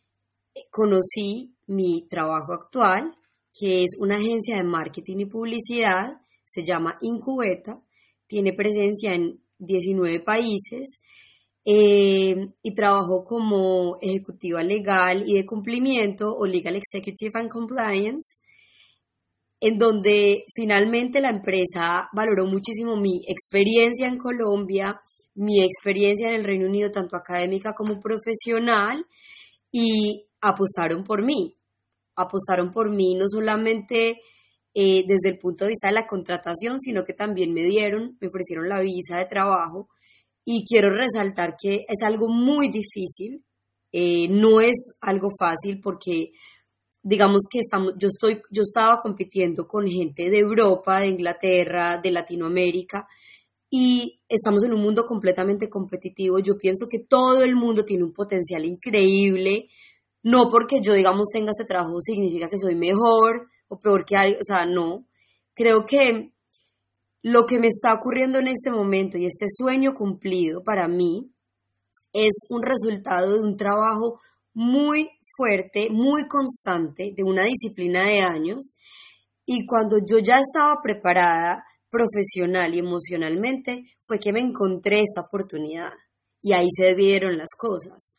conocí 0.69 1.55
mi 1.67 2.07
trabajo 2.07 2.53
actual, 2.53 3.15
que 3.57 3.83
es 3.83 3.97
una 3.99 4.15
agencia 4.15 4.57
de 4.57 4.63
marketing 4.63 5.19
y 5.19 5.25
publicidad, 5.25 6.21
se 6.45 6.63
llama 6.63 6.97
Incubeta, 7.01 7.81
tiene 8.27 8.53
presencia 8.53 9.13
en 9.13 9.39
19 9.59 10.19
países 10.19 10.99
eh, 11.63 12.35
y 12.61 12.73
trabajo 12.75 13.23
como 13.23 13.97
ejecutiva 14.01 14.61
legal 14.61 15.23
y 15.25 15.35
de 15.35 15.45
cumplimiento 15.45 16.31
o 16.35 16.45
Legal 16.45 16.75
Executive 16.75 17.31
and 17.39 17.49
Compliance, 17.49 18.37
en 19.61 19.77
donde 19.77 20.45
finalmente 20.53 21.21
la 21.21 21.29
empresa 21.29 22.09
valoró 22.13 22.45
muchísimo 22.45 22.97
mi 22.97 23.21
experiencia 23.27 24.07
en 24.07 24.17
Colombia, 24.17 24.99
mi 25.33 25.63
experiencia 25.63 26.27
en 26.27 26.35
el 26.35 26.43
Reino 26.43 26.67
Unido, 26.67 26.91
tanto 26.91 27.15
académica 27.15 27.73
como 27.73 27.99
profesional, 27.99 29.05
y 29.71 30.27
apostaron 30.41 31.03
por 31.03 31.23
mí. 31.25 31.54
Apostaron 32.15 32.71
por 32.71 32.89
mí 32.89 33.15
no 33.15 33.25
solamente 33.27 34.21
eh, 34.73 35.03
desde 35.07 35.29
el 35.29 35.37
punto 35.39 35.65
de 35.65 35.69
vista 35.69 35.87
de 35.87 35.93
la 35.93 36.07
contratación, 36.07 36.81
sino 36.81 37.05
que 37.05 37.13
también 37.13 37.53
me 37.53 37.63
dieron, 37.63 38.17
me 38.19 38.27
ofrecieron 38.27 38.69
la 38.69 38.81
visa 38.81 39.17
de 39.17 39.25
trabajo. 39.25 39.89
Y 40.43 40.65
quiero 40.65 40.89
resaltar 40.89 41.55
que 41.59 41.85
es 41.87 42.03
algo 42.05 42.27
muy 42.27 42.69
difícil, 42.69 43.43
eh, 43.91 44.27
no 44.29 44.61
es 44.61 44.95
algo 45.01 45.29
fácil 45.39 45.79
porque 45.81 46.31
digamos 47.01 47.41
que 47.51 47.59
estamos, 47.59 47.93
yo 47.97 48.07
estoy, 48.07 48.41
yo 48.51 48.63
estaba 48.63 48.99
compitiendo 49.01 49.67
con 49.67 49.87
gente 49.87 50.29
de 50.29 50.39
Europa, 50.39 50.99
de 50.99 51.09
Inglaterra, 51.09 51.99
de 52.01 52.11
Latinoamérica, 52.11 53.07
y 53.69 54.21
estamos 54.27 54.63
en 54.63 54.73
un 54.73 54.81
mundo 54.81 55.05
completamente 55.05 55.69
competitivo. 55.69 56.39
Yo 56.39 56.57
pienso 56.57 56.87
que 56.89 56.99
todo 56.99 57.43
el 57.43 57.55
mundo 57.55 57.85
tiene 57.85 58.03
un 58.03 58.11
potencial 58.11 58.65
increíble. 58.65 59.67
No 60.25 60.49
porque 60.49 60.77
yo, 60.81 60.93
digamos, 60.93 61.27
tenga 61.31 61.51
este 61.51 61.65
trabajo 61.65 62.01
significa 62.01 62.49
que 62.49 62.57
soy 62.57 62.73
mejor 62.73 63.47
o 63.67 63.77
peor 63.77 64.05
que 64.05 64.17
hay, 64.17 64.33
o 64.33 64.43
sea, 64.43 64.65
no. 64.65 65.05
Creo 65.53 65.85
que 65.85 66.31
lo 67.21 67.45
que 67.45 67.59
me 67.59 67.67
está 67.67 67.93
ocurriendo 67.93 68.39
en 68.39 68.47
este 68.47 68.71
momento 68.71 69.19
y 69.19 69.27
este 69.27 69.45
sueño 69.55 69.93
cumplido 69.93 70.63
para 70.63 70.87
mí 70.87 71.31
es 72.11 72.33
un 72.49 72.63
resultado 72.63 73.33
de 73.33 73.39
un 73.39 73.55
trabajo 73.55 74.19
muy 74.51 75.11
fuerte, 75.37 75.89
muy 75.91 76.27
constante, 76.27 77.13
de 77.15 77.23
una 77.23 77.43
disciplina 77.43 78.03
de 78.07 78.21
años. 78.21 78.75
Y 79.45 79.67
cuando 79.67 79.97
yo 80.03 80.17
ya 80.17 80.39
estaba 80.39 80.81
preparada, 80.81 81.63
profesional 81.91 82.73
y 82.73 82.79
emocionalmente 82.79 83.83
fue 84.01 84.17
que 84.17 84.33
me 84.33 84.39
encontré 84.39 85.01
esta 85.01 85.21
oportunidad 85.21 85.91
y 86.41 86.53
ahí 86.53 86.67
se 86.75 86.87
debieron 86.87 87.37
las 87.37 87.49
cosas. 87.55 88.15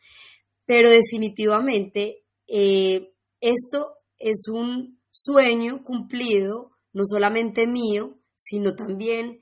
Pero 0.66 0.90
definitivamente 0.90 2.24
eh, 2.46 3.12
esto 3.40 3.94
es 4.18 4.48
un 4.48 5.00
sueño 5.10 5.82
cumplido, 5.84 6.72
no 6.92 7.04
solamente 7.06 7.66
mío, 7.66 8.18
sino 8.36 8.74
también 8.74 9.40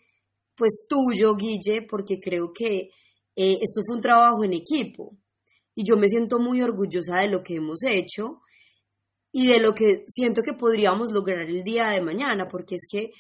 pues 0.57 0.87
tuyo, 0.88 1.35
Guille, 1.35 1.83
porque 1.88 2.21
creo 2.21 2.52
que 2.52 2.90
eh, 3.37 3.59
esto 3.61 3.81
fue 3.85 3.97
un 3.97 4.00
trabajo 4.00 4.45
en 4.45 4.52
equipo. 4.52 5.16
Y 5.75 5.83
yo 5.85 5.97
me 5.97 6.09
siento 6.09 6.38
muy 6.38 6.62
orgullosa 6.62 7.21
de 7.21 7.28
lo 7.28 7.43
que 7.43 7.57
hemos 7.57 7.81
hecho 7.85 8.40
y 9.33 9.49
de 9.49 9.59
lo 9.59 9.75
que 9.75 10.04
siento 10.07 10.43
que 10.43 10.52
podríamos 10.52 11.11
lograr 11.12 11.49
el 11.49 11.64
día 11.64 11.88
de 11.88 12.00
mañana, 12.00 12.47
porque 12.49 12.76
es 12.76 12.87
que 12.88 13.11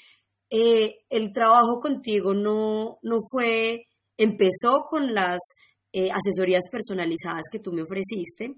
eh, 0.50 1.00
el 1.10 1.32
trabajo 1.32 1.80
contigo 1.80 2.34
no, 2.34 2.98
no 3.02 3.18
fue, 3.28 3.86
empezó 4.16 4.84
con 4.88 5.12
las 5.12 5.40
eh, 5.96 6.10
asesorías 6.10 6.64
personalizadas 6.72 7.44
que 7.52 7.60
tú 7.60 7.72
me 7.72 7.82
ofreciste, 7.82 8.56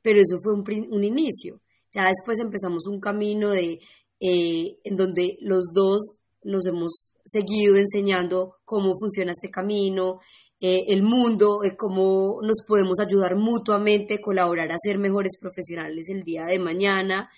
pero 0.00 0.20
eso 0.20 0.38
fue 0.40 0.54
un, 0.54 0.62
un 0.92 1.02
inicio. 1.02 1.60
Ya 1.92 2.06
después 2.06 2.38
empezamos 2.38 2.86
un 2.86 3.00
camino 3.00 3.50
de, 3.50 3.80
eh, 4.20 4.78
en 4.84 4.96
donde 4.96 5.38
los 5.40 5.64
dos 5.74 5.98
nos 6.44 6.64
hemos 6.66 7.08
seguido 7.24 7.74
enseñando 7.76 8.58
cómo 8.64 8.94
funciona 8.96 9.32
este 9.32 9.50
camino, 9.50 10.20
el 10.60 11.02
mundo, 11.02 11.58
cómo 11.76 12.40
nos 12.42 12.64
podemos 12.66 12.98
ayudar 13.00 13.36
mutuamente, 13.36 14.20
colaborar 14.20 14.72
a 14.72 14.76
ser 14.80 14.98
mejores 14.98 15.32
profesionales 15.40 16.06
el 16.08 16.22
día 16.22 16.46
de 16.46 16.58
mañana. 16.58 17.28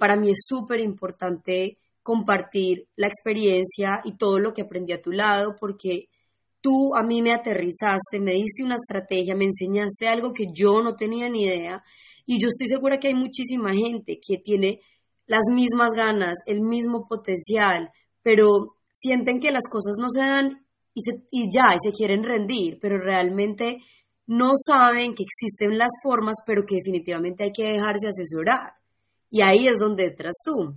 para 0.00 0.16
mí 0.16 0.30
es 0.30 0.44
súper 0.48 0.80
importante 0.80 1.78
compartir 2.04 2.86
la 2.96 3.08
experiencia 3.08 4.00
y 4.04 4.16
todo 4.16 4.38
lo 4.38 4.52
que 4.52 4.62
aprendí 4.62 4.92
a 4.92 5.02
tu 5.02 5.10
lado, 5.10 5.56
porque 5.58 6.08
tú 6.64 6.96
a 6.96 7.02
mí 7.02 7.20
me 7.20 7.34
aterrizaste, 7.34 8.20
me 8.20 8.32
diste 8.32 8.64
una 8.64 8.76
estrategia, 8.76 9.36
me 9.36 9.44
enseñaste 9.44 10.08
algo 10.08 10.32
que 10.32 10.46
yo 10.50 10.82
no 10.82 10.96
tenía 10.96 11.28
ni 11.28 11.44
idea. 11.44 11.84
Y 12.24 12.40
yo 12.40 12.48
estoy 12.48 12.68
segura 12.68 12.98
que 12.98 13.08
hay 13.08 13.14
muchísima 13.14 13.74
gente 13.74 14.18
que 14.26 14.38
tiene 14.38 14.80
las 15.26 15.42
mismas 15.52 15.90
ganas, 15.94 16.36
el 16.46 16.62
mismo 16.62 17.06
potencial, 17.06 17.90
pero 18.22 18.76
sienten 18.94 19.40
que 19.40 19.50
las 19.50 19.68
cosas 19.70 19.96
no 19.98 20.08
se 20.08 20.20
dan 20.20 20.64
y, 20.94 21.52
ya, 21.52 21.64
y 21.74 21.86
se 21.86 21.92
quieren 21.92 22.22
rendir, 22.22 22.78
pero 22.80 22.96
realmente 22.96 23.82
no 24.26 24.52
saben 24.56 25.14
que 25.14 25.24
existen 25.24 25.76
las 25.76 25.92
formas, 26.02 26.36
pero 26.46 26.62
que 26.66 26.76
definitivamente 26.76 27.44
hay 27.44 27.52
que 27.52 27.72
dejarse 27.72 28.08
asesorar. 28.08 28.72
Y 29.30 29.42
ahí 29.42 29.66
es 29.66 29.76
donde 29.78 30.06
entras 30.06 30.36
tú. 30.42 30.74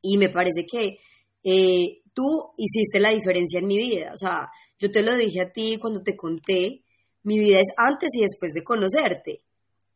Y 0.00 0.18
me 0.18 0.30
parece 0.30 0.66
que 0.66 0.96
eh, 1.44 2.02
tú 2.12 2.26
hiciste 2.56 2.98
la 2.98 3.10
diferencia 3.10 3.60
en 3.60 3.66
mi 3.66 3.76
vida. 3.76 4.10
O 4.12 4.16
sea, 4.16 4.48
yo 4.82 4.90
te 4.90 5.02
lo 5.02 5.14
dije 5.14 5.40
a 5.40 5.52
ti 5.52 5.78
cuando 5.80 6.02
te 6.02 6.16
conté, 6.16 6.82
mi 7.22 7.38
vida 7.38 7.58
es 7.58 7.72
antes 7.76 8.10
y 8.14 8.22
después 8.22 8.52
de 8.52 8.64
conocerte. 8.64 9.42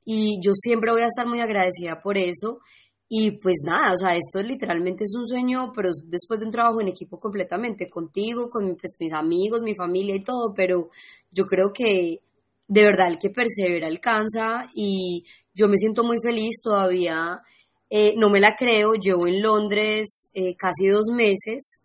Y 0.05 0.39
yo 0.41 0.53
siempre 0.55 0.93
voy 0.93 1.03
a 1.03 1.07
estar 1.07 1.27
muy 1.27 1.41
agradecida 1.41 2.01
por 2.01 2.17
eso. 2.17 2.61
Y 3.09 3.33
pues 3.33 3.57
nada, 3.65 3.95
o 3.95 3.99
sea, 3.99 4.17
esto 4.17 4.43
literalmente 4.43 5.05
es 5.05 5.13
un 5.17 5.27
sueño, 5.27 5.73
pero 5.75 5.91
después 6.05 6.41
de 6.41 6.47
un 6.47 6.53
trabajo 6.53 6.81
en 6.81 6.89
equipo 6.89 7.19
completamente 7.19 7.89
contigo, 7.89 8.49
con 8.49 8.77
pues, 8.77 8.93
mis 8.99 9.13
amigos, 9.13 9.63
mi 9.63 9.75
familia 9.75 10.15
y 10.15 10.25
todo, 10.25 10.53
pero 10.55 10.91
yo 11.31 11.47
creo 11.47 11.73
que 11.73 12.21
de 12.69 12.83
verdad 12.83 13.09
el 13.09 13.19
que 13.19 13.31
persevera 13.31 13.87
alcanza 13.87 14.71
y 14.75 15.25
yo 15.55 15.69
me 15.69 15.77
siento 15.77 16.03
muy 16.03 16.19
feliz 16.21 16.57
todavía 16.61 17.41
eh, 17.89 18.15
no 18.17 18.29
me 18.29 18.41
la 18.41 18.57
creo, 18.57 18.95
llevo 18.95 19.29
en 19.29 19.41
Londres 19.43 20.29
eh, 20.35 20.57
casi 20.57 20.89
dos 20.89 21.07
meses, 21.13 21.79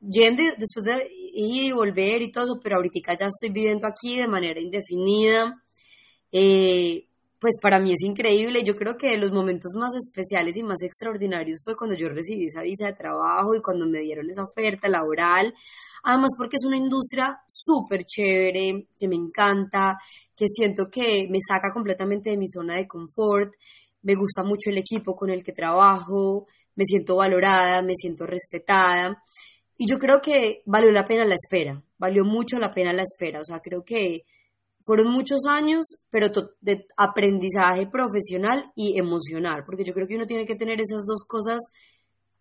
yendo 0.00 0.44
después 0.56 0.84
de 0.84 1.04
ir 1.32 1.64
y 1.64 1.72
volver 1.72 2.22
y 2.22 2.32
todo, 2.32 2.60
pero 2.60 2.76
ahorita 2.76 3.14
ya 3.14 3.26
estoy 3.26 3.50
viviendo 3.50 3.86
aquí 3.86 4.18
de 4.18 4.28
manera 4.28 4.60
indefinida. 4.60 5.62
Eh, 6.32 7.06
pues 7.40 7.54
para 7.60 7.80
mí 7.80 7.92
es 7.92 8.02
increíble. 8.02 8.62
Yo 8.62 8.76
creo 8.76 8.96
que 8.96 9.16
los 9.16 9.32
momentos 9.32 9.72
más 9.74 9.92
especiales 9.94 10.56
y 10.58 10.62
más 10.62 10.82
extraordinarios 10.82 11.60
fue 11.64 11.74
cuando 11.74 11.96
yo 11.96 12.08
recibí 12.08 12.44
esa 12.44 12.62
visa 12.62 12.86
de 12.86 12.92
trabajo 12.92 13.54
y 13.54 13.62
cuando 13.62 13.86
me 13.86 14.00
dieron 14.00 14.28
esa 14.28 14.44
oferta 14.44 14.88
laboral. 14.88 15.54
Además 16.04 16.30
porque 16.36 16.56
es 16.56 16.66
una 16.66 16.76
industria 16.76 17.40
súper 17.48 18.04
chévere, 18.04 18.86
que 18.98 19.08
me 19.08 19.16
encanta, 19.16 19.98
que 20.36 20.46
siento 20.48 20.88
que 20.90 21.28
me 21.30 21.38
saca 21.46 21.72
completamente 21.72 22.30
de 22.30 22.36
mi 22.36 22.46
zona 22.46 22.76
de 22.76 22.86
confort. 22.86 23.52
Me 24.02 24.14
gusta 24.14 24.42
mucho 24.42 24.70
el 24.70 24.78
equipo 24.78 25.16
con 25.16 25.30
el 25.30 25.42
que 25.42 25.52
trabajo, 25.52 26.46
me 26.76 26.84
siento 26.84 27.16
valorada, 27.16 27.82
me 27.82 27.94
siento 27.94 28.26
respetada. 28.26 29.22
Y 29.82 29.86
yo 29.86 29.96
creo 29.96 30.20
que 30.20 30.60
valió 30.66 30.92
la 30.92 31.06
pena 31.06 31.24
la 31.24 31.36
espera, 31.36 31.82
valió 31.96 32.22
mucho 32.22 32.58
la 32.58 32.70
pena 32.70 32.92
la 32.92 33.00
espera. 33.00 33.40
O 33.40 33.44
sea, 33.44 33.60
creo 33.60 33.82
que 33.82 34.24
fueron 34.84 35.10
muchos 35.10 35.46
años, 35.48 35.86
pero 36.10 36.28
de 36.60 36.84
aprendizaje 36.98 37.86
profesional 37.86 38.70
y 38.76 38.98
emocional, 38.98 39.62
porque 39.64 39.84
yo 39.84 39.94
creo 39.94 40.06
que 40.06 40.16
uno 40.16 40.26
tiene 40.26 40.44
que 40.44 40.54
tener 40.54 40.82
esas 40.82 41.06
dos 41.06 41.24
cosas 41.26 41.60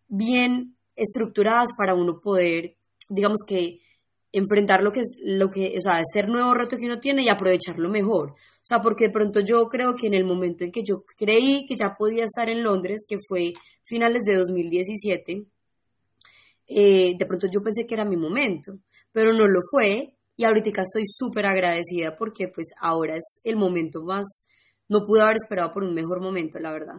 bien 0.10 0.76
estructuradas 0.98 1.70
para 1.78 1.96
uno 1.96 2.20
poder, 2.20 2.76
digamos 3.08 3.40
que, 3.48 3.80
enfrentar 4.34 4.84
lo 4.84 4.92
que 4.92 5.00
es 5.00 5.16
lo 5.24 5.50
que, 5.50 5.76
o 5.78 5.82
sea, 5.82 6.02
este 6.02 6.28
nuevo 6.28 6.54
reto 6.54 6.76
que 6.76 6.88
uno 6.88 7.00
tiene 7.00 7.24
y 7.24 7.30
aprovecharlo 7.30 7.90
mejor. 7.90 8.32
O 8.32 8.66
sea, 8.66 8.82
porque 8.82 9.06
de 9.06 9.14
pronto 9.14 9.40
yo 9.40 9.70
creo 9.70 9.96
que 9.96 10.08
en 10.08 10.14
el 10.14 10.26
momento 10.26 10.66
en 10.66 10.74
que 10.74 10.84
yo 10.84 11.06
creí 11.18 11.66
que 11.66 11.78
ya 11.78 11.94
podía 11.98 12.26
estar 12.26 12.50
en 12.50 12.64
Londres, 12.64 13.06
que 13.08 13.16
fue 13.30 13.54
finales 13.86 14.24
de 14.26 14.36
2017, 14.36 15.46
eh, 16.70 17.16
de 17.18 17.26
pronto 17.26 17.48
yo 17.52 17.62
pensé 17.62 17.88
que 17.88 17.96
era 17.96 18.06
mi 18.06 18.16
momento, 18.16 18.74
pero 19.12 19.34
no 19.34 19.48
lo 19.48 19.60
fue 19.72 20.14
y 20.38 20.44
ahorita 20.46 20.84
estoy 20.84 21.04
súper 21.08 21.48
agradecida 21.48 22.16
porque 22.16 22.48
pues 22.48 22.68
ahora 22.80 23.16
es 23.16 23.42
el 23.44 23.58
momento 23.58 24.04
más, 24.04 24.46
no 24.88 25.04
pude 25.04 25.22
haber 25.22 25.38
esperado 25.38 25.74
por 25.74 25.84
un 25.84 25.96
mejor 25.96 26.22
momento, 26.22 26.60
la 26.60 26.72
verdad. 26.72 26.96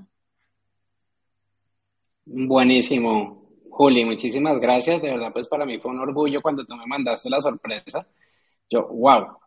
Buenísimo, 2.27 3.49
Juli, 3.71 4.05
muchísimas 4.05 4.61
gracias. 4.61 5.01
De 5.01 5.11
verdad, 5.11 5.33
pues 5.33 5.49
para 5.49 5.65
mí 5.65 5.79
fue 5.79 5.93
un 5.93 6.01
orgullo 6.01 6.43
cuando 6.43 6.65
tú 6.65 6.75
me 6.77 6.87
mandaste 6.87 7.31
la 7.31 7.41
sorpresa. 7.41 8.07
Yo, 8.69 8.89
wow, 8.89 9.39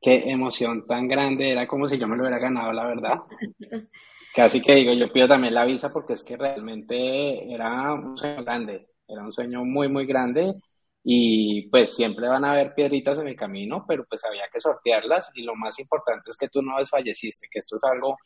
qué 0.00 0.30
emoción 0.30 0.86
tan 0.86 1.08
grande. 1.08 1.50
Era 1.50 1.66
como 1.66 1.86
si 1.86 1.98
yo 1.98 2.06
me 2.06 2.16
lo 2.16 2.22
hubiera 2.22 2.38
ganado, 2.38 2.72
la 2.72 2.86
verdad. 2.86 3.20
Casi 4.34 4.62
que 4.62 4.74
digo, 4.76 4.92
yo 4.92 5.12
pido 5.12 5.26
también 5.26 5.54
la 5.54 5.64
visa 5.64 5.92
porque 5.92 6.12
es 6.12 6.22
que 6.22 6.36
realmente 6.36 7.52
era 7.52 7.92
un 7.94 8.16
sueño 8.16 8.44
grande, 8.44 8.86
era 9.10 9.22
un 9.22 9.32
sueño 9.32 9.64
muy, 9.64 9.88
muy 9.88 10.06
grande 10.06 10.54
y 11.02 11.68
pues 11.68 11.94
siempre 11.94 12.28
van 12.28 12.44
a 12.44 12.52
haber 12.52 12.74
piedritas 12.74 13.18
en 13.18 13.28
el 13.28 13.36
camino, 13.36 13.84
pero 13.88 14.04
pues 14.08 14.24
había 14.24 14.44
que 14.52 14.60
sortearlas 14.60 15.30
y 15.34 15.42
lo 15.42 15.54
más 15.54 15.78
importante 15.78 16.30
es 16.30 16.36
que 16.36 16.48
tú 16.48 16.62
no 16.62 16.78
desfalleciste, 16.78 17.48
que 17.50 17.58
esto 17.58 17.76
es 17.76 17.84
algo 17.84 18.16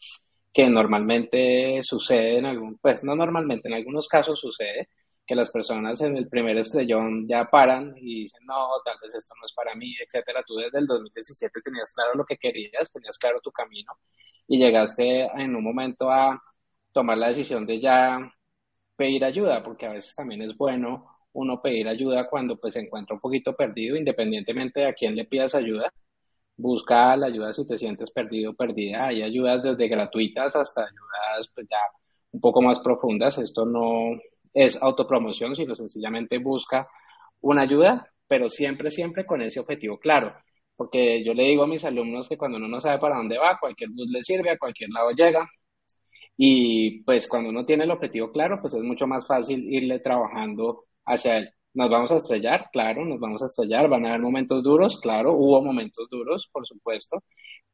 que 0.52 0.68
normalmente 0.68 1.80
sucede 1.82 2.38
en 2.38 2.46
algún, 2.46 2.78
pues 2.78 3.04
no 3.04 3.16
normalmente, 3.16 3.68
en 3.68 3.74
algunos 3.74 4.08
casos 4.08 4.40
sucede 4.40 4.88
que 5.26 5.34
las 5.34 5.50
personas 5.50 6.00
en 6.02 6.16
el 6.16 6.28
primer 6.28 6.56
estrellón 6.58 7.26
ya 7.26 7.46
paran 7.50 7.94
y 7.96 8.24
dicen, 8.24 8.42
no, 8.46 8.68
tal 8.84 8.96
vez 9.02 9.14
esto 9.14 9.34
no 9.40 9.46
es 9.46 9.52
para 9.54 9.74
mí, 9.74 9.94
etcétera. 10.04 10.42
Tú 10.46 10.56
desde 10.56 10.78
el 10.78 10.86
2017 10.86 11.60
tenías 11.62 11.92
claro 11.92 12.14
lo 12.14 12.24
que 12.24 12.36
querías, 12.36 12.90
tenías 12.92 13.18
claro 13.18 13.40
tu 13.40 13.50
camino 13.50 13.92
y 14.46 14.58
llegaste 14.58 15.22
en 15.24 15.56
un 15.56 15.64
momento 15.64 16.10
a 16.10 16.40
tomar 16.92 17.18
la 17.18 17.28
decisión 17.28 17.66
de 17.66 17.80
ya 17.80 18.18
pedir 18.96 19.24
ayuda, 19.24 19.62
porque 19.62 19.86
a 19.86 19.92
veces 19.92 20.14
también 20.14 20.42
es 20.42 20.56
bueno 20.56 21.06
uno 21.32 21.60
pedir 21.60 21.88
ayuda 21.88 22.28
cuando 22.28 22.56
pues 22.56 22.74
se 22.74 22.80
encuentra 22.80 23.14
un 23.14 23.20
poquito 23.20 23.54
perdido, 23.56 23.96
independientemente 23.96 24.80
de 24.80 24.86
a 24.88 24.94
quién 24.94 25.16
le 25.16 25.24
pidas 25.24 25.54
ayuda. 25.54 25.92
Busca 26.56 27.16
la 27.16 27.26
ayuda 27.26 27.52
si 27.52 27.66
te 27.66 27.76
sientes 27.76 28.10
perdido 28.12 28.54
perdida. 28.54 29.06
Hay 29.06 29.22
ayudas 29.22 29.62
desde 29.64 29.88
gratuitas 29.88 30.54
hasta 30.56 30.82
ayudas 30.82 31.50
pues 31.54 31.66
ya 31.68 31.78
un 32.32 32.40
poco 32.40 32.62
más 32.62 32.80
profundas. 32.80 33.38
Esto 33.38 33.66
no 33.66 34.18
es 34.52 34.80
autopromoción, 34.82 35.56
sino 35.56 35.74
sencillamente 35.74 36.38
busca 36.38 36.88
una 37.40 37.62
ayuda, 37.62 38.08
pero 38.28 38.48
siempre, 38.48 38.90
siempre 38.90 39.26
con 39.26 39.42
ese 39.42 39.60
objetivo 39.60 39.98
claro. 39.98 40.34
Porque 40.76 41.24
yo 41.24 41.34
le 41.34 41.44
digo 41.44 41.64
a 41.64 41.66
mis 41.66 41.84
alumnos 41.84 42.28
que 42.28 42.38
cuando 42.38 42.58
uno 42.58 42.68
no 42.68 42.80
sabe 42.80 42.98
para 42.98 43.16
dónde 43.16 43.38
va, 43.38 43.58
cualquier 43.60 43.90
bus 43.90 44.08
le 44.10 44.22
sirve, 44.22 44.50
a 44.50 44.58
cualquier 44.58 44.90
lado 44.90 45.10
llega. 45.12 45.48
Y 46.36 47.02
pues 47.04 47.28
cuando 47.28 47.50
uno 47.50 47.64
tiene 47.64 47.84
el 47.84 47.90
objetivo 47.92 48.32
claro, 48.32 48.60
pues 48.60 48.74
es 48.74 48.82
mucho 48.82 49.06
más 49.06 49.26
fácil 49.26 49.64
irle 49.72 50.00
trabajando 50.00 50.84
hacia 51.06 51.38
él. 51.38 51.50
Nos 51.74 51.90
vamos 51.90 52.10
a 52.12 52.16
estrellar, 52.16 52.70
claro, 52.72 53.04
nos 53.04 53.20
vamos 53.20 53.42
a 53.42 53.46
estrellar, 53.46 53.88
van 53.88 54.06
a 54.06 54.10
haber 54.10 54.20
momentos 54.20 54.62
duros, 54.62 55.00
claro, 55.00 55.32
hubo 55.34 55.62
momentos 55.62 56.08
duros, 56.10 56.48
por 56.52 56.66
supuesto, 56.66 57.22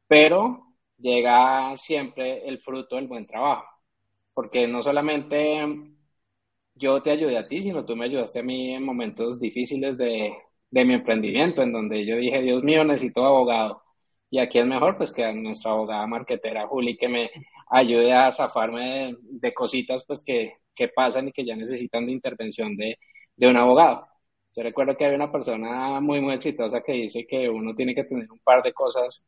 pero 0.07 0.65
llega 0.97 1.75
siempre 1.77 2.47
el 2.47 2.59
fruto 2.61 2.95
del 2.97 3.07
buen 3.07 3.27
trabajo, 3.27 3.65
porque 4.33 4.67
no 4.67 4.83
solamente 4.83 5.65
yo 6.75 7.01
te 7.01 7.11
ayudé 7.11 7.37
a 7.37 7.47
ti, 7.47 7.61
sino 7.61 7.85
tú 7.85 7.95
me 7.95 8.05
ayudaste 8.05 8.39
a 8.39 8.43
mí 8.43 8.73
en 8.73 8.83
momentos 8.83 9.39
difíciles 9.39 9.97
de, 9.97 10.33
de 10.69 10.85
mi 10.85 10.93
emprendimiento, 10.95 11.61
en 11.61 11.71
donde 11.73 12.05
yo 12.05 12.15
dije, 12.17 12.41
Dios 12.41 12.63
mío, 12.63 12.83
necesito 12.83 13.25
abogado. 13.25 13.80
Y 14.31 14.39
aquí 14.39 14.59
es 14.59 14.65
mejor 14.65 14.97
pues 14.97 15.11
que 15.13 15.31
nuestra 15.33 15.71
abogada 15.71 16.07
marquetera 16.07 16.67
Juli 16.67 16.97
que 16.97 17.09
me 17.09 17.29
ayude 17.69 18.13
a 18.13 18.31
zafarme 18.31 19.15
de, 19.21 19.53
cositas 19.53 20.05
pues 20.07 20.23
que, 20.23 20.53
que, 20.73 20.87
pasan 20.87 21.27
y 21.27 21.31
que 21.33 21.45
ya 21.45 21.55
necesitan 21.55 22.05
de 22.05 22.13
intervención 22.13 22.75
de, 22.77 22.97
de 23.35 23.47
un 23.47 23.57
abogado. 23.57 24.07
Yo 24.55 24.63
recuerdo 24.63 24.95
que 24.97 25.05
hay 25.05 25.15
una 25.15 25.31
persona 25.31 25.99
muy, 26.01 26.21
muy 26.21 26.35
exitosa 26.35 26.81
que 26.81 26.93
dice 26.93 27.25
que 27.27 27.49
uno 27.49 27.75
tiene 27.75 27.93
que 27.95 28.05
tener 28.05 28.31
un 28.31 28.39
par 28.39 28.63
de 28.63 28.73
cosas 28.73 29.21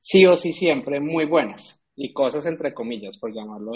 sí 0.00 0.24
o 0.26 0.36
sí 0.36 0.52
siempre 0.52 1.00
muy 1.00 1.24
buenas 1.26 1.82
y 1.96 2.12
cosas 2.12 2.46
entre 2.46 2.74
comillas, 2.74 3.18
por 3.18 3.32
llamarlo 3.34 3.72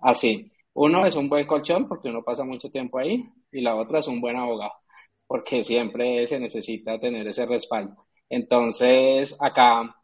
así. 0.00 0.50
Uno 0.74 1.06
es 1.06 1.16
un 1.16 1.28
buen 1.28 1.46
colchón 1.46 1.88
porque 1.88 2.08
uno 2.08 2.22
pasa 2.24 2.44
mucho 2.44 2.70
tiempo 2.70 2.98
ahí 2.98 3.24
y 3.52 3.60
la 3.62 3.76
otra 3.76 4.00
es 4.00 4.08
un 4.08 4.20
buen 4.20 4.36
abogado 4.36 4.72
porque 5.28 5.62
siempre 5.64 6.26
se 6.26 6.40
necesita 6.40 6.98
tener 6.98 7.26
ese 7.28 7.46
respaldo. 7.46 8.06
Entonces, 8.28 9.36
acá 9.40 9.94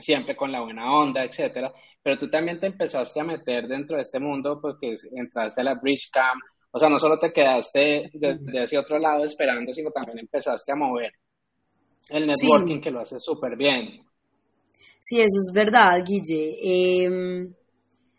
siempre 0.00 0.36
con 0.36 0.50
la 0.50 0.62
buena 0.62 0.92
onda, 0.92 1.24
etcétera, 1.24 1.72
pero 2.02 2.18
tú 2.18 2.28
también 2.28 2.58
te 2.58 2.66
empezaste 2.66 3.20
a 3.20 3.24
meter 3.24 3.68
dentro 3.68 3.96
de 3.96 4.02
este 4.02 4.18
mundo 4.18 4.58
porque 4.60 4.94
entraste 5.12 5.60
a 5.60 5.64
la 5.64 5.74
Bridge 5.74 6.10
Camp, 6.10 6.40
o 6.72 6.78
sea, 6.78 6.88
no 6.88 6.98
solo 6.98 7.18
te 7.18 7.32
quedaste 7.32 8.10
de, 8.12 8.38
ese 8.62 8.78
otro 8.78 8.98
lado 8.98 9.24
esperando, 9.24 9.72
sino 9.72 9.90
también 9.90 10.18
empezaste 10.20 10.72
a 10.72 10.76
mover. 10.76 11.12
El 12.08 12.26
networking 12.26 12.80
que 12.80 12.90
lo 12.90 13.00
hace 13.00 13.18
súper 13.18 13.56
bien. 13.56 14.04
Sí, 15.00 15.18
eso 15.18 15.38
es 15.48 15.52
verdad, 15.52 15.98
Guille. 16.04 17.04
Em, 17.04 17.52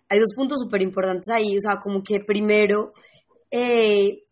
hay 0.09 0.19
dos 0.19 0.33
puntos 0.35 0.59
súper 0.61 0.81
importantes 0.81 1.29
ahí, 1.33 1.55
o 1.55 1.61
sea, 1.61 1.79
como 1.79 2.03
que 2.03 2.19
primero, 2.19 2.93
eh, 3.49 4.23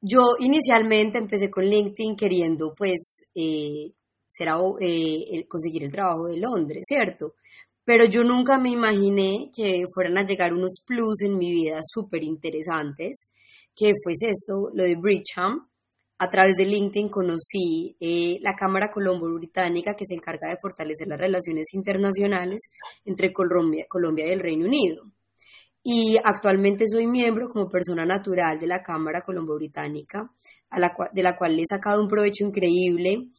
yo 0.00 0.20
inicialmente 0.40 1.18
empecé 1.18 1.50
con 1.50 1.64
LinkedIn 1.64 2.16
queriendo 2.16 2.74
pues 2.76 3.24
eh, 3.34 3.92
eh, 4.80 5.46
conseguir 5.48 5.84
el 5.84 5.90
trabajo 5.90 6.26
de 6.26 6.38
Londres, 6.38 6.84
¿cierto? 6.86 7.34
Pero 7.84 8.04
yo 8.04 8.22
nunca 8.22 8.58
me 8.58 8.70
imaginé 8.70 9.50
que 9.54 9.84
fueran 9.92 10.18
a 10.18 10.24
llegar 10.24 10.52
unos 10.52 10.72
plus 10.86 11.22
en 11.22 11.36
mi 11.36 11.52
vida 11.52 11.80
súper 11.82 12.22
interesantes, 12.22 13.28
que 13.74 13.92
fuese 14.02 14.30
esto, 14.30 14.70
lo 14.72 14.84
de 14.84 14.96
Bridgeham. 14.96 15.68
A 16.18 16.28
través 16.30 16.54
de 16.54 16.64
LinkedIn 16.64 17.08
conocí 17.08 17.96
eh, 17.98 18.38
la 18.42 18.54
Cámara 18.54 18.92
Colombo-Británica 18.92 19.94
que 19.96 20.04
se 20.06 20.14
encarga 20.14 20.48
de 20.48 20.58
fortalecer 20.62 21.08
las 21.08 21.18
relaciones 21.18 21.74
internacionales 21.74 22.60
entre 23.04 23.32
Colombia, 23.32 23.86
Colombia 23.88 24.28
y 24.28 24.32
el 24.32 24.38
Reino 24.38 24.66
Unido. 24.66 25.02
Y 25.82 26.16
actualmente 26.22 26.84
soy 26.86 27.08
miembro 27.08 27.48
como 27.48 27.68
persona 27.68 28.06
natural 28.06 28.60
de 28.60 28.68
la 28.68 28.84
Cámara 28.84 29.22
Colombo-Británica, 29.22 30.30
de 31.12 31.22
la 31.24 31.36
cual 31.36 31.56
le 31.56 31.62
he 31.62 31.66
sacado 31.66 32.00
un 32.00 32.06
provecho 32.06 32.44
increíble. 32.44 33.30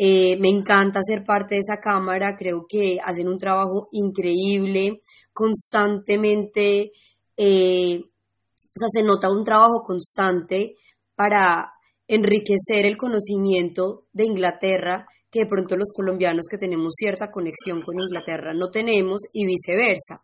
Eh, 0.00 0.36
me 0.38 0.48
encanta 0.48 1.00
ser 1.02 1.24
parte 1.24 1.56
de 1.56 1.60
esa 1.60 1.80
cámara, 1.80 2.36
creo 2.36 2.66
que 2.68 2.98
hacen 3.04 3.26
un 3.26 3.36
trabajo 3.36 3.88
increíble, 3.90 5.00
constantemente, 5.32 6.92
eh, 7.36 8.00
o 8.00 8.78
sea, 8.78 8.88
se 8.88 9.02
nota 9.02 9.28
un 9.28 9.42
trabajo 9.42 9.82
constante 9.84 10.76
para 11.16 11.72
enriquecer 12.06 12.86
el 12.86 12.96
conocimiento 12.96 14.04
de 14.12 14.26
Inglaterra 14.26 15.04
que 15.32 15.40
de 15.40 15.46
pronto 15.46 15.76
los 15.76 15.92
colombianos 15.92 16.46
que 16.48 16.58
tenemos 16.58 16.94
cierta 16.96 17.32
conexión 17.32 17.82
con 17.82 17.98
Inglaterra 17.98 18.54
no 18.54 18.70
tenemos 18.70 19.22
y 19.32 19.46
viceversa. 19.46 20.22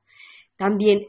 También 0.57 1.01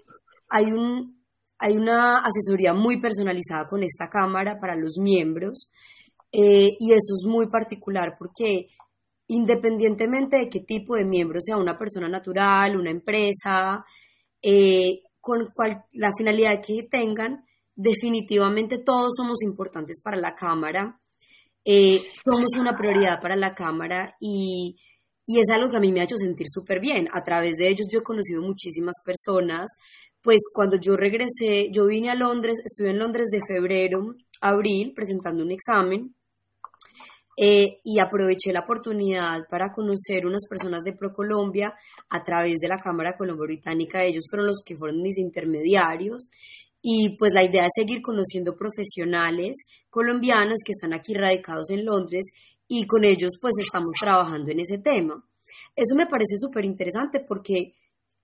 hay, 0.49 0.65
un, 0.65 1.23
hay 1.59 1.77
una 1.77 2.17
asesoría 2.17 2.73
muy 2.73 2.99
personalizada 2.99 3.67
con 3.67 3.83
esta 3.83 4.09
cámara 4.09 4.57
para 4.59 4.75
los 4.75 4.97
miembros 4.99 5.69
eh, 6.37 6.75
y 6.79 6.91
eso 6.91 7.15
es 7.15 7.25
muy 7.27 7.47
particular 7.47 8.15
porque 8.17 8.67
independientemente 9.27 10.37
de 10.37 10.49
qué 10.49 10.59
tipo 10.59 10.95
de 10.95 11.05
miembro 11.05 11.39
sea 11.41 11.57
una 11.57 11.77
persona 11.77 12.09
natural, 12.09 12.75
una 12.75 12.91
empresa, 12.91 13.85
eh, 14.41 15.01
con 15.21 15.47
la 15.93 16.11
finalidad 16.17 16.61
que 16.61 16.87
tengan, 16.89 17.45
definitivamente 17.73 18.79
todos 18.79 19.13
somos 19.15 19.41
importantes 19.43 20.01
para 20.03 20.17
la 20.17 20.35
Cámara, 20.35 20.99
eh, 21.63 21.99
somos 22.23 22.49
una 22.59 22.77
prioridad 22.77 23.21
para 23.21 23.35
la 23.35 23.55
Cámara 23.55 24.15
y 24.19 24.75
y 25.27 25.39
es 25.39 25.49
algo 25.49 25.71
que 25.71 25.77
a 25.77 25.79
mí 25.79 25.91
me 25.91 26.01
ha 26.01 26.03
hecho 26.03 26.17
sentir 26.17 26.45
súper 26.47 26.79
bien. 26.79 27.07
A 27.11 27.23
través 27.23 27.55
de 27.55 27.67
ellos 27.67 27.87
yo 27.91 27.99
he 27.99 28.03
conocido 28.03 28.41
muchísimas 28.41 28.93
personas. 29.03 29.71
Pues 30.21 30.37
cuando 30.53 30.77
yo 30.77 30.95
regresé, 30.95 31.71
yo 31.71 31.87
vine 31.87 32.11
a 32.11 32.15
Londres, 32.15 32.61
estuve 32.63 32.91
en 32.91 32.99
Londres 32.99 33.27
de 33.31 33.41
febrero 33.47 34.15
abril 34.41 34.93
presentando 34.95 35.43
un 35.43 35.51
examen 35.51 36.15
eh, 37.37 37.79
y 37.83 37.99
aproveché 37.99 38.53
la 38.53 38.61
oportunidad 38.61 39.45
para 39.49 39.71
conocer 39.71 40.25
unas 40.25 40.47
personas 40.49 40.83
de 40.83 40.93
ProColombia 40.93 41.73
a 42.09 42.23
través 42.23 42.59
de 42.59 42.67
la 42.67 42.79
Cámara 42.79 43.17
Colombo-Británica. 43.17 44.03
Ellos 44.03 44.23
fueron 44.29 44.47
los 44.47 44.61
que 44.65 44.77
fueron 44.77 45.01
mis 45.01 45.17
intermediarios 45.17 46.29
y 46.81 47.17
pues 47.17 47.33
la 47.33 47.43
idea 47.43 47.63
es 47.63 47.71
seguir 47.75 48.01
conociendo 48.01 48.55
profesionales 48.55 49.55
colombianos 49.89 50.59
que 50.63 50.71
están 50.71 50.93
aquí 50.93 51.13
radicados 51.13 51.69
en 51.71 51.83
Londres 51.83 52.25
y 52.67 52.85
con 52.85 53.03
ellos 53.03 53.31
pues 53.41 53.53
estamos 53.59 53.93
trabajando 53.99 54.51
en 54.51 54.59
ese 54.59 54.77
tema. 54.77 55.23
Eso 55.75 55.95
me 55.95 56.05
parece 56.05 56.37
súper 56.39 56.63
interesante 56.63 57.19
porque 57.27 57.73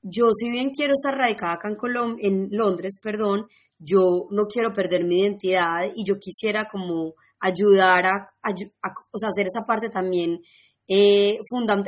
yo 0.01 0.29
si 0.31 0.49
bien 0.49 0.69
quiero 0.69 0.93
estar 0.93 1.15
radicada 1.15 1.53
acá 1.53 1.69
en, 1.69 2.17
en 2.19 2.47
Londres, 2.51 2.99
perdón, 3.01 3.47
yo 3.77 4.27
no 4.31 4.45
quiero 4.45 4.71
perder 4.73 5.03
mi 5.03 5.21
identidad 5.21 5.81
y 5.95 6.05
yo 6.05 6.15
quisiera 6.19 6.67
como 6.71 7.15
ayudar 7.41 8.05
a, 8.05 8.33
o 9.11 9.17
sea, 9.17 9.29
hacer 9.29 9.47
esa 9.47 9.65
parte 9.65 9.89
también, 9.89 10.39
eh, 10.87 11.39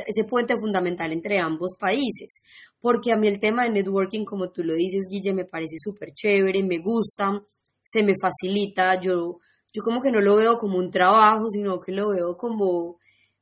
ese 0.06 0.24
puente 0.28 0.56
fundamental 0.58 1.12
entre 1.12 1.38
ambos 1.38 1.76
países. 1.78 2.42
Porque 2.80 3.12
a 3.12 3.16
mí 3.16 3.28
el 3.28 3.40
tema 3.40 3.64
de 3.64 3.70
networking, 3.70 4.24
como 4.24 4.50
tú 4.50 4.62
lo 4.62 4.74
dices, 4.74 5.04
Guille, 5.10 5.32
me 5.32 5.46
parece 5.46 5.76
súper 5.78 6.12
chévere, 6.12 6.62
me 6.62 6.78
gusta, 6.78 7.40
se 7.82 8.02
me 8.02 8.14
facilita, 8.20 9.00
yo 9.00 9.38
yo 9.74 9.82
como 9.82 10.00
que 10.00 10.12
no 10.12 10.20
lo 10.20 10.36
veo 10.36 10.56
como 10.56 10.78
un 10.78 10.90
trabajo, 10.90 11.48
sino 11.50 11.80
que 11.80 11.90
lo 11.90 12.10
veo 12.10 12.36
como, 12.36 12.98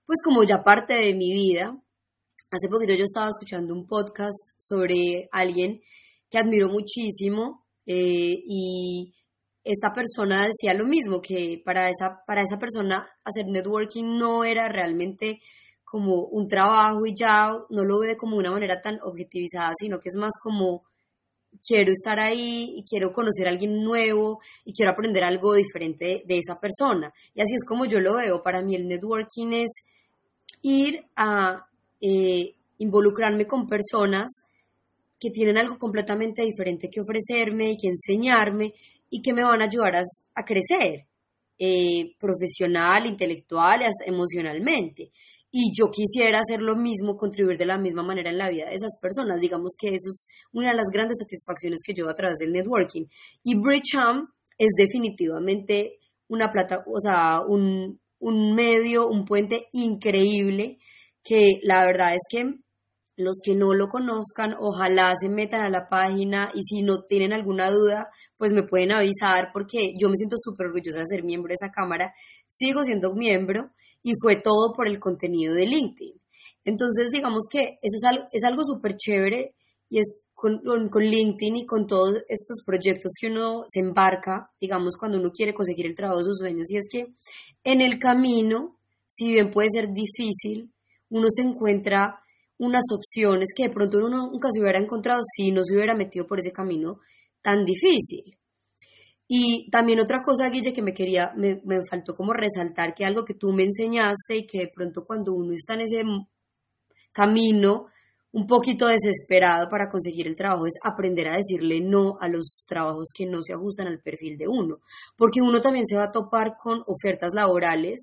pues 0.07 0.19
como 0.25 0.43
ya 0.45 0.65
parte 0.65 0.95
de 0.95 1.15
mi 1.15 1.31
vida. 1.31 1.79
Hace 2.51 2.69
poquito 2.71 2.95
yo 2.95 3.05
estaba 3.05 3.29
escuchando 3.29 3.75
un 3.75 3.87
podcast 3.87 4.39
sobre 4.59 5.29
alguien 5.31 5.83
que 6.31 6.39
admiro 6.39 6.69
muchísimo 6.69 7.67
eh, 7.85 8.43
y 8.47 9.15
esta 9.65 9.93
persona 9.93 10.47
decía 10.47 10.75
lo 10.75 10.87
mismo, 10.87 11.21
que 11.21 11.61
para 11.65 11.89
esa, 11.89 12.23
para 12.27 12.43
esa 12.43 12.59
persona 12.59 13.09
hacer 13.25 13.47
networking 13.47 14.19
no 14.19 14.45
era 14.45 14.69
realmente 14.69 15.41
como 15.85 16.25
un 16.25 16.49
trabajo 16.49 17.07
y 17.07 17.15
ya 17.15 17.53
no 17.69 17.85
lo 17.85 18.01
ve 18.01 18.17
como 18.17 18.37
una 18.37 18.51
manera 18.51 18.81
tan 18.81 18.99
objetivizada, 19.03 19.73
sino 19.79 19.99
que 20.01 20.09
es 20.09 20.17
más 20.17 20.33
como 20.43 20.85
quiero 21.67 21.93
estar 21.93 22.19
ahí 22.19 22.75
y 22.77 22.85
quiero 22.85 23.13
conocer 23.13 23.47
a 23.47 23.51
alguien 23.51 23.85
nuevo 23.85 24.41
y 24.65 24.73
quiero 24.73 24.93
aprender 24.93 25.23
algo 25.23 25.55
diferente 25.55 26.23
de, 26.27 26.39
esa 26.39 26.59
persona. 26.59 27.13
Y 27.35 27.43
así 27.43 27.55
es 27.55 27.65
como 27.67 27.85
yo 27.85 28.01
lo 28.01 28.17
veo. 28.17 28.43
Para 28.43 28.63
mí 28.63 28.75
el 28.75 28.89
networking 28.89 29.53
es 29.53 29.71
ir 30.63 31.05
a 31.15 31.67
eh, 32.01 32.55
involucrarme 32.79 33.47
con 33.47 33.67
personas 33.67 34.31
que 35.21 35.31
tienen 35.31 35.59
algo 35.59 35.79
completamente 35.79 36.43
diferente 36.43 36.89
que 36.91 37.01
ofrecerme 37.01 37.73
y 37.73 37.77
que 37.77 37.89
enseñarme 37.89 38.73
y 39.13 39.21
que 39.21 39.35
me 39.35 39.45
van 39.45 39.61
a 39.61 39.67
ayudar 39.67 39.95
a, 39.97 40.45
crecer 40.45 41.07
eh, 41.59 42.17
profesional, 42.19 43.07
intelectual, 43.07 43.83
emocionalmente 44.07 45.13
y 45.55 45.71
yo 45.79 45.91
quisiera 45.91 46.41
hacer 46.41 46.63
lo 46.63 46.75
mismo, 46.75 47.19
contribuir 47.19 47.59
de 47.59 47.67
la 47.67 47.77
misma 47.77 48.03
manera 48.03 48.31
en 48.31 48.39
la 48.39 48.49
vida 48.49 48.71
de 48.71 48.75
esas 48.75 48.99
personas. 49.01 49.39
Digamos 49.39 49.73
que 49.79 49.89
eso 49.89 50.09
es 50.09 50.27
una 50.51 50.71
de 50.71 50.77
las 50.77 50.87
grandes 50.91 51.19
satisfacciones 51.19 51.81
que 51.85 51.93
yo 51.93 52.09
a 52.09 52.15
través 52.15 52.39
del 52.39 52.53
networking. 52.53 53.05
Y 53.45 53.61
Bridgeham 53.61 54.29
es 54.57 54.71
definitivamente 54.75 55.99
una 56.29 56.51
plata, 56.51 56.83
o 56.87 56.99
sea, 57.01 57.43
un, 57.47 58.01
un 58.19 58.55
medio, 58.55 59.07
un 59.09 59.27
puente 59.27 59.67
increíble 59.73 60.79
que 61.23 61.61
la 61.65 61.85
verdad 61.85 62.15
es 62.15 62.23
que 62.31 62.55
los 63.25 63.39
que 63.43 63.55
no 63.55 63.75
lo 63.75 63.89
conozcan, 63.89 64.55
ojalá 64.59 65.15
se 65.21 65.29
metan 65.29 65.63
a 65.63 65.71
la 65.71 65.89
página 65.89 66.51
y 66.55 66.63
si 66.63 66.83
no 66.83 67.03
tienen 67.03 67.33
alguna 67.33 67.71
duda, 67.71 68.09
pues 68.37 68.53
me 68.53 68.63
pueden 68.63 68.93
avisar 68.93 69.51
porque 69.53 69.93
yo 69.99 70.09
me 70.09 70.17
siento 70.17 70.37
súper 70.39 70.67
orgullosa 70.67 71.01
de 71.01 71.07
ser 71.07 71.25
miembro 71.25 71.51
de 71.51 71.55
esa 71.55 71.73
cámara. 71.73 72.15
Sigo 72.49 72.85
siendo 72.85 73.15
miembro 73.15 73.71
y 74.03 74.15
fue 74.21 74.37
todo 74.37 74.73
por 74.75 74.89
el 74.89 74.99
contenido 74.99 75.55
de 75.55 75.67
LinkedIn. 75.67 76.21
Entonces, 76.65 77.11
digamos 77.13 77.43
que 77.51 77.79
eso 77.83 77.97
es 78.33 78.45
algo, 78.45 78.63
es 78.63 78.67
súper 78.67 78.97
chévere 78.97 79.55
y 79.89 79.99
es 79.99 80.21
con, 80.35 80.61
con, 80.91 81.03
LinkedIn 81.03 81.57
y 81.57 81.67
con 81.67 81.87
todos 81.87 82.17
estos 82.29 82.63
proyectos 82.65 83.13
que 83.21 83.29
uno 83.29 83.63
se 83.69 83.81
embarca, 83.81 84.51
digamos, 84.61 84.97
cuando 84.99 85.19
uno 85.19 85.31
quiere 85.31 85.55
conseguir 85.55 85.87
el 85.87 85.95
trabajo 85.95 86.19
de 86.19 86.25
sus 86.27 86.39
sueños. 86.39 86.71
Y 86.71 86.77
es 86.77 86.89
que 86.91 87.15
en 87.65 87.81
el 87.81 87.99
camino, 87.99 88.77
si 89.07 89.33
bien 89.33 89.51
puede 89.51 89.69
ser 89.73 89.93
difícil, 89.93 90.73
uno 91.11 91.29
se 91.31 91.43
encuentra 91.43 92.22
unas 92.63 92.85
opciones 92.95 93.49
que 93.57 93.65
de 93.65 93.71
pronto 93.71 93.99
uno 93.99 94.31
nunca 94.31 94.49
se 94.53 94.61
hubiera 94.61 94.79
encontrado 94.79 95.21
si 95.37 95.51
no 95.51 95.65
se 95.65 95.75
hubiera 95.75 95.97
metido 95.97 96.29
por 96.29 96.39
ese 96.39 96.53
camino 96.53 97.01
tan 97.43 97.65
difícil. 97.65 98.39
Y 99.27 99.69
también 99.71 99.99
otra 99.99 100.23
cosa, 100.23 100.49
Guille, 100.49 100.73
que 100.73 100.83
me 100.83 100.95
quería, 100.95 101.33
me, 101.35 101.59
faltó 101.91 102.15
como 102.15 102.33
resaltar 102.33 102.95
que 102.95 103.05
algo 103.05 103.25
que 103.25 103.35
tú 103.35 103.53
me 103.53 103.65
enseñaste 103.65 104.37
y 104.37 104.47
que 104.47 104.59
de 104.59 104.71
pronto 104.73 105.05
cuando 105.05 105.33
uno 105.35 105.53
está 105.53 105.75
en 105.75 105.81
ese 105.81 106.03
camino 107.11 107.87
un 108.31 108.47
poquito 108.47 108.87
desesperado 108.87 109.69
para 109.69 109.91
conseguir 109.91 110.29
el 110.29 110.37
trabajo 110.37 110.67
es 110.67 110.75
aprender 110.85 111.29
a 111.29 111.37
decirle 111.37 111.81
no 111.81 112.17
a 112.21 112.29
los 112.29 112.63
trabajos 112.65 113.09
que 113.13 113.27
no 113.27 113.43
se 113.43 113.55
ajustan 113.55 113.89
al 113.89 114.01
perfil 114.01 114.39
de 114.39 114.47
uno, 114.47 114.79
porque 115.17 115.41
uno 115.43 115.61
también 115.61 115.87
se 115.87 115.97
va 115.97 116.05
a 116.05 116.13
topar 116.13 116.55
con 116.57 116.83
ofertas 116.87 117.33
laborales 117.35 118.01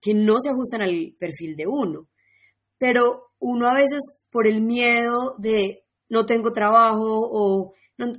que 0.00 0.14
no 0.14 0.36
se 0.40 0.50
ajustan 0.50 0.82
al 0.82 1.14
perfil 1.18 1.56
de 1.56 1.66
uno, 1.66 2.08
pero 2.78 3.30
uno 3.38 3.68
a 3.68 3.74
veces 3.74 4.00
por 4.30 4.46
el 4.46 4.62
miedo 4.62 5.34
de 5.38 5.82
no 6.08 6.26
tengo 6.26 6.52
trabajo 6.52 7.28
o 7.30 7.72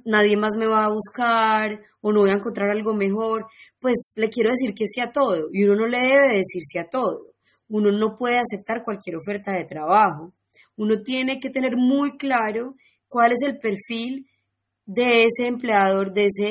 nadie 0.05 0.37
más 0.37 0.53
me 0.57 0.67
va 0.67 0.85
a 0.85 0.93
buscar 0.93 1.79
o 2.01 2.11
no 2.11 2.21
voy 2.21 2.31
a 2.31 2.35
encontrar 2.35 2.69
algo 2.69 2.93
mejor, 2.93 3.47
pues 3.79 3.95
le 4.15 4.29
quiero 4.29 4.51
decir 4.51 4.73
que 4.73 4.85
sí 4.87 5.01
a 5.01 5.11
todo 5.11 5.47
y 5.51 5.63
uno 5.63 5.75
no 5.75 5.87
le 5.87 5.99
debe 5.99 6.37
decir 6.37 6.61
sí 6.63 6.77
a 6.77 6.89
todo. 6.89 7.27
Uno 7.69 7.91
no 7.91 8.17
puede 8.17 8.39
aceptar 8.39 8.83
cualquier 8.83 9.17
oferta 9.17 9.51
de 9.51 9.65
trabajo. 9.65 10.33
Uno 10.75 11.01
tiene 11.03 11.39
que 11.39 11.49
tener 11.49 11.75
muy 11.75 12.17
claro 12.17 12.75
cuál 13.07 13.31
es 13.31 13.39
el 13.45 13.57
perfil 13.59 14.27
de 14.85 15.25
ese 15.25 15.47
empleador, 15.47 16.13
de 16.13 16.25
ese, 16.25 16.45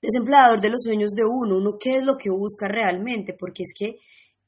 de 0.00 0.08
ese 0.08 0.18
empleador 0.18 0.60
de 0.60 0.70
los 0.70 0.82
sueños 0.82 1.10
de 1.10 1.24
uno, 1.24 1.58
uno 1.58 1.76
qué 1.78 1.96
es 1.96 2.04
lo 2.04 2.16
que 2.16 2.30
busca 2.30 2.66
realmente, 2.66 3.34
porque 3.38 3.64
es 3.64 3.72
que 3.78 3.98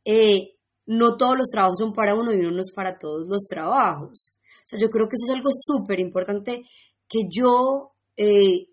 eh, 0.04 0.55
no 0.86 1.16
todos 1.16 1.36
los 1.36 1.48
trabajos 1.48 1.78
son 1.78 1.92
para 1.92 2.14
uno 2.14 2.32
y 2.32 2.38
uno 2.38 2.52
no 2.52 2.62
es 2.62 2.72
para 2.74 2.98
todos 2.98 3.28
los 3.28 3.42
trabajos. 3.48 4.32
O 4.64 4.68
sea, 4.68 4.78
yo 4.78 4.88
creo 4.88 5.08
que 5.08 5.16
eso 5.16 5.32
es 5.32 5.36
algo 5.36 5.50
súper 5.52 6.00
importante 6.00 6.62
que 7.08 7.20
yo, 7.30 7.92
eh, 8.16 8.66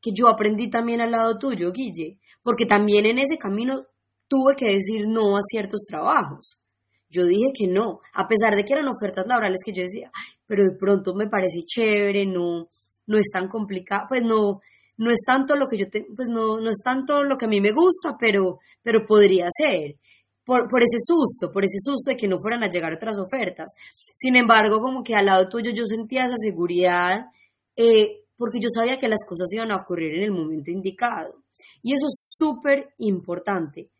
que 0.00 0.10
yo 0.14 0.28
aprendí 0.28 0.68
también 0.68 1.00
al 1.00 1.10
lado 1.10 1.38
tuyo, 1.38 1.72
Guille, 1.72 2.18
porque 2.42 2.66
también 2.66 3.06
en 3.06 3.18
ese 3.18 3.38
camino 3.38 3.86
tuve 4.28 4.54
que 4.56 4.66
decir 4.66 5.06
no 5.08 5.36
a 5.36 5.40
ciertos 5.42 5.82
trabajos. 5.88 6.58
Yo 7.10 7.24
dije 7.24 7.52
que 7.54 7.66
no, 7.66 8.00
a 8.12 8.28
pesar 8.28 8.54
de 8.54 8.64
que 8.64 8.74
eran 8.74 8.88
ofertas 8.88 9.26
laborales 9.26 9.60
que 9.64 9.72
yo 9.72 9.82
decía, 9.82 10.10
pero 10.46 10.64
de 10.64 10.76
pronto 10.78 11.14
me 11.14 11.28
parece 11.28 11.62
chévere, 11.64 12.26
no, 12.26 12.68
no 13.06 13.18
es 13.18 13.26
tan 13.32 13.48
complicado, 13.48 14.06
pues 14.08 14.22
no, 14.22 14.60
no 14.98 15.10
es 15.10 15.20
tanto 15.26 15.56
lo 15.56 15.66
que 15.66 15.78
yo 15.78 15.88
tengo, 15.88 16.08
pues 16.14 16.28
no, 16.28 16.60
no 16.60 16.68
es 16.68 16.78
tanto 16.84 17.24
lo 17.24 17.38
que 17.38 17.46
a 17.46 17.48
mí 17.48 17.60
me 17.60 17.72
gusta, 17.72 18.16
pero, 18.18 18.58
pero 18.82 19.06
podría 19.06 19.48
ser. 19.56 19.94
Por, 20.48 20.66
por, 20.66 20.82
ese 20.82 20.96
susto, 21.04 21.52
por 21.52 21.62
ese 21.62 21.76
susto 21.84 22.08
de 22.08 22.16
que 22.16 22.26
no 22.26 22.40
fueran 22.40 22.62
a 22.62 22.70
llegar 22.70 22.94
otras 22.94 23.18
ofertas. 23.18 23.70
Sin 24.16 24.34
embargo, 24.34 24.80
como 24.80 25.04
que 25.04 25.14
al 25.14 25.26
lado 25.26 25.46
tuyo 25.50 25.72
yo 25.74 25.84
sentía 25.84 26.24
esa 26.24 26.38
seguridad 26.38 27.26
eh, 27.76 28.24
porque 28.34 28.58
yo 28.58 28.70
sabía 28.74 28.98
que 28.98 29.08
las 29.08 29.26
cosas 29.28 29.52
iban 29.52 29.70
a 29.72 29.76
ocurrir 29.76 30.14
en 30.14 30.22
el 30.22 30.30
momento 30.30 30.70
indicado. 30.70 31.42
Y 31.82 31.92
eso 31.92 32.06
es 32.06 32.32
súper 32.38 32.94
importante. 32.96 33.90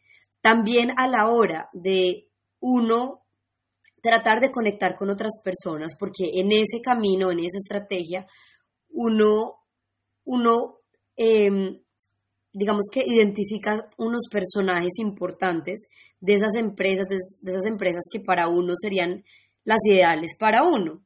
También 0.40 0.92
a 0.96 1.06
la 1.06 1.28
hora 1.28 1.68
de 1.74 2.28
uno 2.60 3.26
tratar 4.00 4.40
de 4.40 4.50
conectar 4.50 4.96
con 4.96 5.10
otras 5.10 5.32
personas, 5.44 5.94
porque 5.98 6.30
en 6.32 6.50
ese 6.52 6.80
camino, 6.82 7.30
en 7.30 7.40
esa 7.40 7.58
estrategia, 7.58 8.26
uno, 8.88 9.56
uno 10.24 10.78
em, 11.14 11.78
digamos 12.58 12.86
que 12.90 13.04
identifica 13.06 13.88
unos 13.98 14.22
personajes 14.30 14.98
importantes 14.98 15.86
de 16.20 16.34
esas 16.34 16.56
empresas, 16.56 17.06
de 17.40 17.52
esas 17.52 17.66
empresas 17.66 18.02
que 18.10 18.18
para 18.18 18.48
uno 18.48 18.74
serían 18.80 19.22
las 19.64 19.78
ideales 19.88 20.36
para 20.36 20.64
uno. 20.64 21.04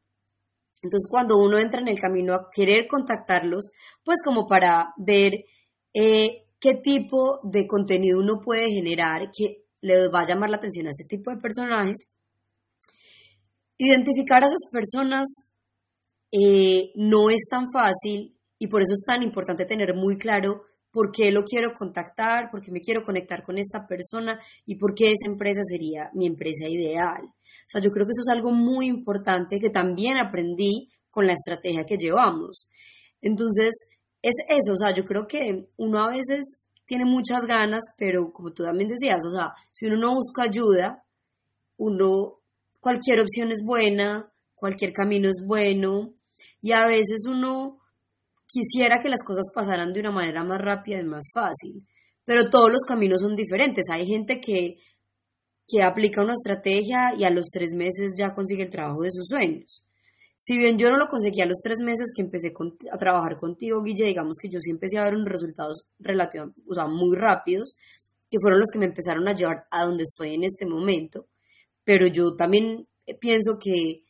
Entonces, 0.81 1.07
cuando 1.11 1.37
uno 1.37 1.59
entra 1.59 1.81
en 1.81 1.89
el 1.89 2.01
camino 2.01 2.35
a 2.35 2.49
querer 2.51 2.87
contactarlos, 2.89 3.71
pues 4.03 4.17
como 4.25 4.47
para 4.47 4.95
ver 4.97 5.45
eh, 5.93 6.47
qué 6.59 6.75
tipo 6.83 7.41
de 7.43 7.67
contenido 7.67 8.19
uno 8.19 8.41
puede 8.43 8.71
generar 8.71 9.31
que 9.37 9.65
le 9.83 10.09
va 10.09 10.21
a 10.21 10.27
llamar 10.27 10.49
la 10.49 10.57
atención 10.57 10.87
a 10.87 10.91
ese 10.91 11.05
tipo 11.07 11.31
de 11.31 11.37
personajes, 11.37 12.09
identificar 13.77 14.43
a 14.43 14.47
esas 14.47 14.71
personas 14.71 15.27
eh, 16.33 16.93
no 16.95 17.29
es 17.29 17.43
tan 17.51 17.67
fácil 17.71 18.39
y 18.59 18.69
por 18.69 18.81
eso 18.81 18.95
es 18.95 19.05
tan 19.05 19.23
importante 19.23 19.67
tener 19.67 19.95
muy 19.95 20.17
claro 20.17 20.63
por 20.93 21.11
qué 21.11 21.33
lo 21.33 21.43
quiero 21.43 21.73
contactar, 21.77 22.51
por 22.51 22.61
qué 22.61 22.71
me 22.71 22.81
quiero 22.81 23.03
conectar 23.03 23.43
con 23.43 23.59
esta 23.59 23.87
persona 23.87 24.39
y 24.67 24.77
por 24.77 24.95
qué 24.95 25.11
esa 25.11 25.31
empresa 25.31 25.63
sería 25.65 26.11
mi 26.15 26.27
empresa 26.27 26.69
ideal. 26.69 27.23
O 27.25 27.69
sea, 27.69 27.81
yo 27.81 27.91
creo 27.91 28.07
que 28.07 28.13
eso 28.13 28.23
es 28.31 28.37
algo 28.37 28.53
muy 28.53 28.87
importante 28.87 29.59
que 29.59 29.71
también 29.71 30.19
aprendí 30.19 30.91
con 31.11 31.27
la 31.27 31.33
estrategia 31.33 31.85
que 31.85 31.97
llevamos. 31.97 32.69
Entonces, 33.23 33.71
es 34.21 34.35
eso, 34.49 34.75
o 34.75 34.77
sea, 34.77 34.95
yo 34.95 35.05
creo 35.05 35.27
que 35.27 35.69
uno 35.77 36.01
a 36.01 36.11
veces 36.11 36.59
tiene 36.87 37.05
muchas 37.05 37.47
ganas, 37.47 37.83
pero 37.97 38.33
como 38.33 38.53
tú 38.53 38.63
también 38.63 38.91
decías, 38.91 39.21
o 39.27 39.31
sea, 39.31 39.55
si 39.73 39.87
uno 39.87 39.97
no 39.97 40.15
busca 40.15 40.43
ayuda, 40.43 41.05
uno, 41.79 42.41
cualquier 42.81 43.21
opción 43.21 43.51
es 43.51 43.65
buena, 43.65 44.31
cualquier 44.55 44.93
camino 44.93 45.29
es 45.29 45.43
bueno, 45.45 46.13
y 46.61 46.73
a 46.73 46.87
veces 46.87 47.21
uno 47.27 47.79
quisiera 48.53 49.01
que 49.01 49.09
las 49.09 49.25
cosas 49.25 49.47
pasaran 49.55 49.93
de 49.93 50.01
una 50.01 50.11
manera 50.11 50.45
más 50.45 50.61
rápida 50.61 51.01
y 51.01 51.05
más 51.05 51.25
fácil, 51.33 51.87
pero 52.25 52.51
todos 52.51 52.71
los 52.71 52.85
caminos 52.87 53.23
son 53.23 53.35
diferentes. 53.35 53.85
Hay 53.91 54.07
gente 54.07 54.41
que, 54.41 54.77
que 55.67 55.83
aplica 55.83 56.23
una 56.23 56.35
estrategia 56.35 57.15
y 57.17 57.25
a 57.25 57.31
los 57.31 57.47
tres 57.51 57.71
meses 57.75 58.13
ya 58.17 58.35
consigue 58.35 58.65
el 58.65 58.71
trabajo 58.71 59.03
de 59.03 59.11
sus 59.11 59.27
sueños. 59.27 59.83
Si 60.37 60.59
bien 60.59 60.77
yo 60.77 60.91
no 60.91 60.99
lo 60.99 61.07
conseguí 61.09 61.41
a 61.41 61.47
los 61.47 61.59
tres 61.63 61.79
meses 61.79 62.13
que 62.15 62.23
empecé 62.23 62.53
a 62.91 62.99
trabajar 62.99 63.39
contigo, 63.39 63.83
Guille, 63.83 64.07
digamos 64.07 64.37
que 64.41 64.49
yo 64.49 64.59
sí 64.61 64.71
empecé 64.71 64.99
a 64.99 65.05
ver 65.05 65.15
resultados 65.25 65.85
relativamente, 66.01 66.61
o 66.69 66.75
sea, 66.75 66.89
muy 66.89 67.17
rápidos, 67.17 67.77
que 68.29 68.39
fueron 68.41 68.61
los 68.61 68.69
que 68.73 68.79
me 68.81 68.87
empezaron 68.87 69.29
a 69.29 69.35
llevar 69.35 69.67
a 69.71 69.85
donde 69.85 70.03
estoy 70.03 70.35
en 70.35 70.45
este 70.45 70.67
momento. 70.67 71.27
Pero 71.85 72.07
yo 72.09 72.35
también 72.35 72.87
pienso 73.21 73.57
que, 73.59 74.03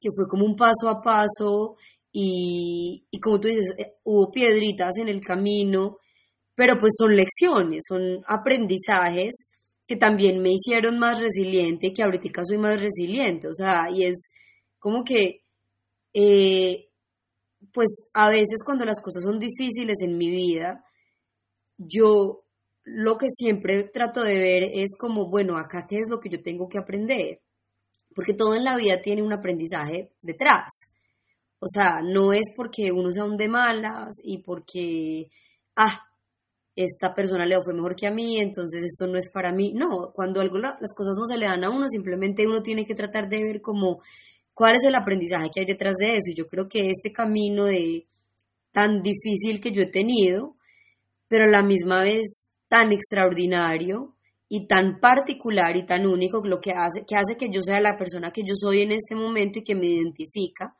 que 0.00 0.08
fue 0.14 0.26
como 0.28 0.44
un 0.44 0.56
paso 0.56 0.88
a 0.88 1.00
paso 1.00 1.76
y, 2.12 3.06
como 3.22 3.40
tú 3.40 3.48
dices, 3.48 3.74
eh, 3.78 3.94
hubo 4.04 4.30
piedritas 4.30 4.96
en 4.98 5.08
el 5.08 5.20
camino, 5.20 5.98
pero 6.54 6.78
pues 6.78 6.92
son 6.96 7.14
lecciones, 7.14 7.82
son 7.86 8.24
aprendizajes 8.26 9.48
que 9.86 9.96
también 9.96 10.40
me 10.42 10.52
hicieron 10.52 10.98
más 10.98 11.20
resiliente 11.20 11.92
que 11.92 12.02
ahorita 12.02 12.44
soy 12.44 12.58
más 12.58 12.80
resiliente, 12.80 13.48
o 13.48 13.52
sea, 13.52 13.86
y 13.92 14.04
es 14.04 14.30
como 14.78 15.04
que 15.04 15.42
eh, 16.12 16.88
pues 17.72 18.08
a 18.12 18.28
veces 18.28 18.62
cuando 18.64 18.84
las 18.84 19.00
cosas 19.00 19.24
son 19.24 19.38
difíciles 19.38 19.98
en 20.02 20.16
mi 20.16 20.30
vida, 20.30 20.84
yo 21.76 22.44
lo 22.84 23.18
que 23.18 23.28
siempre 23.36 23.84
trato 23.84 24.22
de 24.22 24.34
ver 24.34 24.62
es 24.72 24.96
como, 24.98 25.28
bueno, 25.28 25.58
acá 25.58 25.86
qué 25.88 25.96
es 25.96 26.08
lo 26.08 26.20
que 26.20 26.30
yo 26.30 26.42
tengo 26.42 26.68
que 26.68 26.78
aprender, 26.78 27.40
porque 28.14 28.34
todo 28.34 28.54
en 28.54 28.64
la 28.64 28.76
vida 28.76 29.00
tiene 29.02 29.22
un 29.22 29.32
aprendizaje 29.32 30.10
detrás. 30.22 30.90
O 31.60 31.66
sea, 31.68 32.00
no 32.02 32.32
es 32.32 32.52
porque 32.56 32.92
uno 32.92 33.12
sea 33.12 33.24
un 33.24 33.36
de 33.36 33.48
malas 33.48 34.16
y 34.22 34.38
porque, 34.38 35.28
ah, 35.76 36.04
esta 36.76 37.12
persona 37.12 37.44
le 37.44 37.60
fue 37.62 37.74
mejor 37.74 37.96
que 37.96 38.06
a 38.06 38.12
mí, 38.12 38.38
entonces 38.38 38.84
esto 38.84 39.08
no 39.08 39.18
es 39.18 39.30
para 39.32 39.52
mí. 39.52 39.72
No, 39.74 40.12
cuando 40.14 40.40
algo, 40.40 40.58
las 40.58 40.94
cosas 40.96 41.14
no 41.18 41.26
se 41.26 41.36
le 41.36 41.46
dan 41.46 41.64
a 41.64 41.70
uno, 41.70 41.86
simplemente 41.88 42.46
uno 42.46 42.62
tiene 42.62 42.84
que 42.84 42.94
tratar 42.94 43.28
de 43.28 43.42
ver 43.42 43.60
como 43.60 44.00
cuál 44.54 44.76
es 44.76 44.84
el 44.84 44.94
aprendizaje 44.94 45.50
que 45.52 45.60
hay 45.60 45.66
detrás 45.66 45.94
de 45.98 46.16
eso. 46.16 46.30
Y 46.30 46.36
yo 46.36 46.46
creo 46.46 46.68
que 46.68 46.90
este 46.90 47.12
camino 47.12 47.64
de 47.64 48.06
tan 48.72 49.02
difícil 49.02 49.60
que 49.60 49.72
yo 49.72 49.82
he 49.82 49.90
tenido, 49.90 50.54
pero 51.26 51.44
a 51.44 51.50
la 51.50 51.62
misma 51.62 52.02
vez 52.02 52.46
tan 52.68 52.92
extraordinario 52.92 54.14
y 54.48 54.66
tan 54.66 55.00
particular 55.00 55.76
y 55.76 55.84
tan 55.84 56.06
único, 56.06 56.40
lo 56.44 56.60
que 56.60 56.70
hace 56.70 57.04
que, 57.06 57.16
hace 57.16 57.36
que 57.36 57.50
yo 57.50 57.60
sea 57.62 57.80
la 57.80 57.96
persona 57.98 58.30
que 58.30 58.42
yo 58.42 58.54
soy 58.54 58.82
en 58.82 58.92
este 58.92 59.14
momento 59.14 59.58
y 59.58 59.64
que 59.64 59.74
me 59.74 59.86
identifica, 59.86 60.74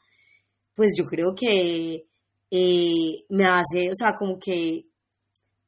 pues 0.79 0.93
yo 0.97 1.07
creo 1.07 1.35
que 1.35 2.07
eh, 2.53 3.25
me 3.31 3.45
hace, 3.47 3.91
o 3.91 3.95
sea, 3.97 4.12
como 4.17 4.38
que 4.38 4.85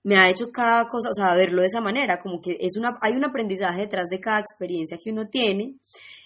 me 0.04 0.16
ha 0.16 0.30
hecho 0.30 0.52
cada 0.52 0.86
cosa, 0.86 1.08
o 1.10 1.12
sea, 1.12 1.34
verlo 1.34 1.62
de 1.62 1.66
esa 1.66 1.80
manera, 1.80 2.20
como 2.20 2.40
que 2.40 2.56
es 2.60 2.76
una, 2.78 2.96
hay 3.02 3.14
un 3.14 3.24
aprendizaje 3.24 3.80
detrás 3.80 4.08
de 4.08 4.20
cada 4.20 4.38
experiencia 4.38 4.98
que 5.02 5.10
uno 5.10 5.26
tiene. 5.26 5.74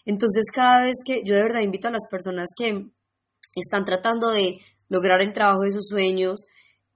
Entonces, 0.05 0.45
cada 0.55 0.85
vez 0.85 0.97
que 1.03 1.23
yo 1.25 1.35
de 1.35 1.43
verdad 1.45 1.63
invito 1.63 1.89
a 1.89 1.93
las 1.93 2.07
personas 2.11 2.49
que 2.55 2.85
están 3.55 3.87
tratando 3.87 4.29
de 4.29 4.59
lograr 4.91 5.23
el 5.23 5.33
trabajo 5.33 5.63
de 5.63 5.73
sus 5.73 5.89
sueños 5.89 6.45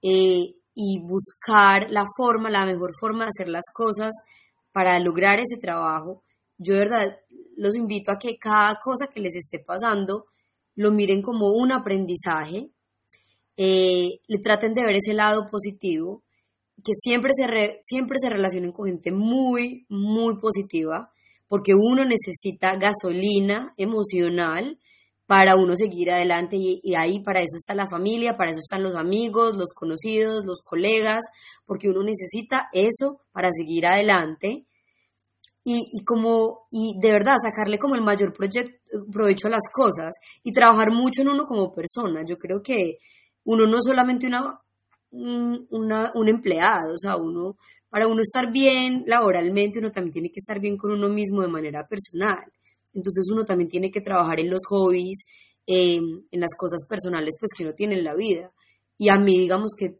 eh, 0.03 0.53
y 0.75 1.01
buscar 1.01 1.89
la 1.89 2.05
forma, 2.15 2.51
la 2.51 2.67
mejor 2.67 2.91
forma 2.99 3.23
de 3.23 3.29
hacer 3.29 3.49
las 3.49 3.65
cosas 3.73 4.13
para 4.71 4.99
lograr 4.99 5.39
ese 5.39 5.57
trabajo, 5.59 6.21
yo 6.59 6.75
de 6.75 6.81
verdad 6.81 7.17
los 7.57 7.75
invito 7.75 8.11
a 8.11 8.19
que 8.19 8.37
cada 8.37 8.75
cosa 8.79 9.07
que 9.11 9.21
les 9.21 9.35
esté 9.35 9.57
pasando 9.57 10.27
lo 10.79 10.91
miren 10.93 11.21
como 11.21 11.49
un 11.49 11.73
aprendizaje, 11.73 12.69
eh, 13.57 14.07
le 14.27 14.37
traten 14.41 14.73
de 14.73 14.85
ver 14.85 14.95
ese 14.95 15.13
lado 15.13 15.45
positivo 15.51 16.23
que 16.77 16.93
siempre 17.01 17.33
se, 17.35 17.79
siempre 17.83 18.17
se 18.21 18.29
relacionen 18.29 18.71
con 18.71 18.85
gente 18.85 19.11
muy, 19.11 19.85
muy 19.89 20.37
positiva, 20.39 21.11
porque 21.49 21.73
uno 21.75 22.05
necesita 22.05 22.77
gasolina 22.77 23.73
emocional 23.75 24.79
para 25.25 25.57
uno 25.57 25.75
seguir 25.75 26.11
adelante 26.11 26.55
y, 26.57 26.95
ahí 26.95 27.19
para 27.23 27.41
eso 27.41 27.57
está 27.57 27.75
la 27.75 27.89
familia, 27.89 28.37
para 28.37 28.51
eso 28.51 28.59
están 28.59 28.81
los 28.81 28.95
amigos, 28.95 29.57
los 29.57 29.73
conocidos, 29.75 30.45
los 30.45 30.61
colegas, 30.63 31.19
porque 31.65 31.89
uno 31.89 32.03
necesita 32.03 32.69
eso 32.71 33.19
para 33.33 33.49
seguir 33.51 33.85
adelante 33.85 34.65
y, 35.71 35.99
y 35.99 36.03
como 36.03 36.67
y 36.71 36.99
de 36.99 37.11
verdad 37.11 37.35
sacarle 37.43 37.77
como 37.77 37.93
el 37.93 38.01
mayor 38.01 38.33
provecho 38.33 39.47
a 39.47 39.51
las 39.51 39.71
cosas 39.71 40.15
y 40.43 40.51
trabajar 40.51 40.91
mucho 40.91 41.21
en 41.21 41.29
uno 41.29 41.45
como 41.45 41.71
persona. 41.71 42.23
Yo 42.25 42.39
creo 42.39 42.59
que 42.63 42.97
uno 43.43 43.67
no 43.67 43.77
solamente 43.79 44.25
una 44.25 44.59
un, 45.11 45.67
un 45.69 46.29
empleado, 46.29 46.93
o 46.95 46.97
sea, 46.97 47.17
uno, 47.17 47.57
para 47.87 48.07
uno 48.07 48.19
estar 48.21 48.51
bien 48.51 49.03
laboralmente, 49.05 49.77
uno 49.77 49.91
también 49.91 50.13
tiene 50.13 50.29
que 50.29 50.39
estar 50.39 50.59
bien 50.59 50.75
con 50.75 50.91
uno 50.91 51.07
mismo 51.07 51.43
de 51.43 51.49
manera 51.49 51.85
personal. 51.87 52.45
Entonces 52.91 53.25
uno 53.31 53.45
también 53.45 53.69
tiene 53.69 53.91
que 53.91 54.01
trabajar 54.01 54.39
en 54.39 54.49
los 54.49 54.65
hobbies, 54.69 55.23
en 55.67 56.25
las 56.31 56.55
cosas 56.57 56.87
personales 56.89 57.35
pues 57.39 57.51
que 57.55 57.63
uno 57.63 57.73
tiene 57.73 57.95
en 57.95 58.05
la 58.05 58.15
vida. 58.15 58.51
Y 58.97 59.09
a 59.09 59.17
mí, 59.17 59.37
digamos 59.37 59.73
que, 59.77 59.99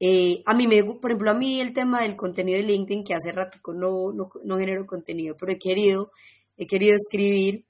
eh, 0.00 0.42
a 0.46 0.54
mí 0.54 0.68
me, 0.68 0.84
por 0.84 1.10
ejemplo, 1.10 1.30
a 1.30 1.34
mí 1.34 1.60
el 1.60 1.72
tema 1.72 2.02
del 2.02 2.16
contenido 2.16 2.58
de 2.58 2.64
LinkedIn, 2.64 3.04
que 3.04 3.14
hace 3.14 3.32
rato 3.32 3.58
no, 3.72 4.12
no, 4.12 4.30
no 4.44 4.58
genero 4.58 4.86
contenido, 4.86 5.36
pero 5.38 5.52
he 5.52 5.58
querido, 5.58 6.12
he 6.56 6.66
querido 6.66 6.96
escribir, 6.96 7.64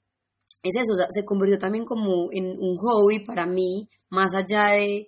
es 0.61 0.75
eso, 0.75 0.93
se 1.09 1.25
convirtió 1.25 1.57
también 1.57 1.85
como 1.85 2.29
en 2.31 2.45
un 2.59 2.77
hobby 2.77 3.19
para 3.25 3.45
mí, 3.45 3.87
más 4.09 4.33
allá 4.35 4.73
de, 4.73 5.07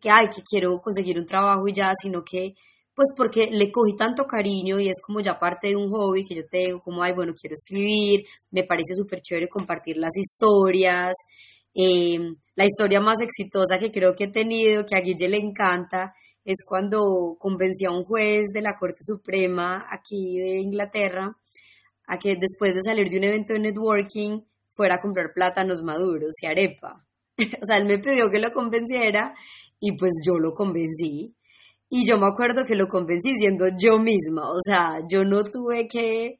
que, 0.00 0.10
ay, 0.10 0.28
que 0.28 0.42
quiero 0.42 0.78
conseguir 0.80 1.18
un 1.18 1.26
trabajo 1.26 1.66
y 1.68 1.72
ya, 1.72 1.92
sino 2.00 2.22
que, 2.24 2.54
pues 2.94 3.08
porque 3.16 3.46
le 3.50 3.70
cogí 3.70 3.94
tanto 3.96 4.24
cariño 4.24 4.80
y 4.80 4.88
es 4.88 5.00
como 5.00 5.20
ya 5.20 5.38
parte 5.38 5.68
de 5.68 5.76
un 5.76 5.88
hobby 5.88 6.24
que 6.24 6.34
yo 6.34 6.42
tengo, 6.50 6.80
como, 6.82 7.02
ay, 7.02 7.12
bueno, 7.14 7.32
quiero 7.40 7.54
escribir, 7.54 8.24
me 8.50 8.64
parece 8.64 8.94
súper 8.94 9.20
chévere 9.22 9.48
compartir 9.48 9.96
las 9.98 10.16
historias. 10.16 11.14
Em, 11.74 12.34
la 12.56 12.64
historia 12.64 13.00
más 13.00 13.20
exitosa 13.20 13.78
que 13.78 13.92
creo 13.92 14.16
que 14.16 14.24
he 14.24 14.32
tenido, 14.32 14.84
que 14.84 14.96
a 14.96 15.00
Guille 15.00 15.28
le 15.28 15.36
encanta, 15.38 16.12
es 16.48 16.64
cuando 16.66 17.36
convencí 17.38 17.84
a 17.84 17.90
un 17.90 18.04
juez 18.04 18.46
de 18.54 18.62
la 18.62 18.78
Corte 18.78 19.00
Suprema 19.04 19.86
aquí 19.90 20.38
de 20.38 20.60
Inglaterra 20.60 21.36
a 22.06 22.18
que 22.18 22.36
después 22.36 22.74
de 22.74 22.80
salir 22.82 23.10
de 23.10 23.18
un 23.18 23.24
evento 23.24 23.52
de 23.52 23.58
networking 23.58 24.40
fuera 24.70 24.94
a 24.94 25.00
comprar 25.02 25.34
plátanos 25.34 25.82
maduros 25.82 26.32
y 26.40 26.46
arepa. 26.46 27.04
o 27.62 27.66
sea, 27.66 27.76
él 27.76 27.84
me 27.84 27.98
pidió 27.98 28.30
que 28.30 28.38
lo 28.38 28.50
convenciera 28.54 29.34
y 29.78 29.94
pues 29.98 30.12
yo 30.26 30.38
lo 30.38 30.54
convencí. 30.54 31.34
Y 31.90 32.08
yo 32.08 32.16
me 32.16 32.26
acuerdo 32.26 32.64
que 32.64 32.76
lo 32.76 32.88
convencí 32.88 33.34
siendo 33.36 33.66
yo 33.78 33.98
misma, 33.98 34.50
o 34.50 34.60
sea, 34.64 35.00
yo 35.10 35.24
no 35.24 35.44
tuve 35.44 35.86
que, 35.86 36.36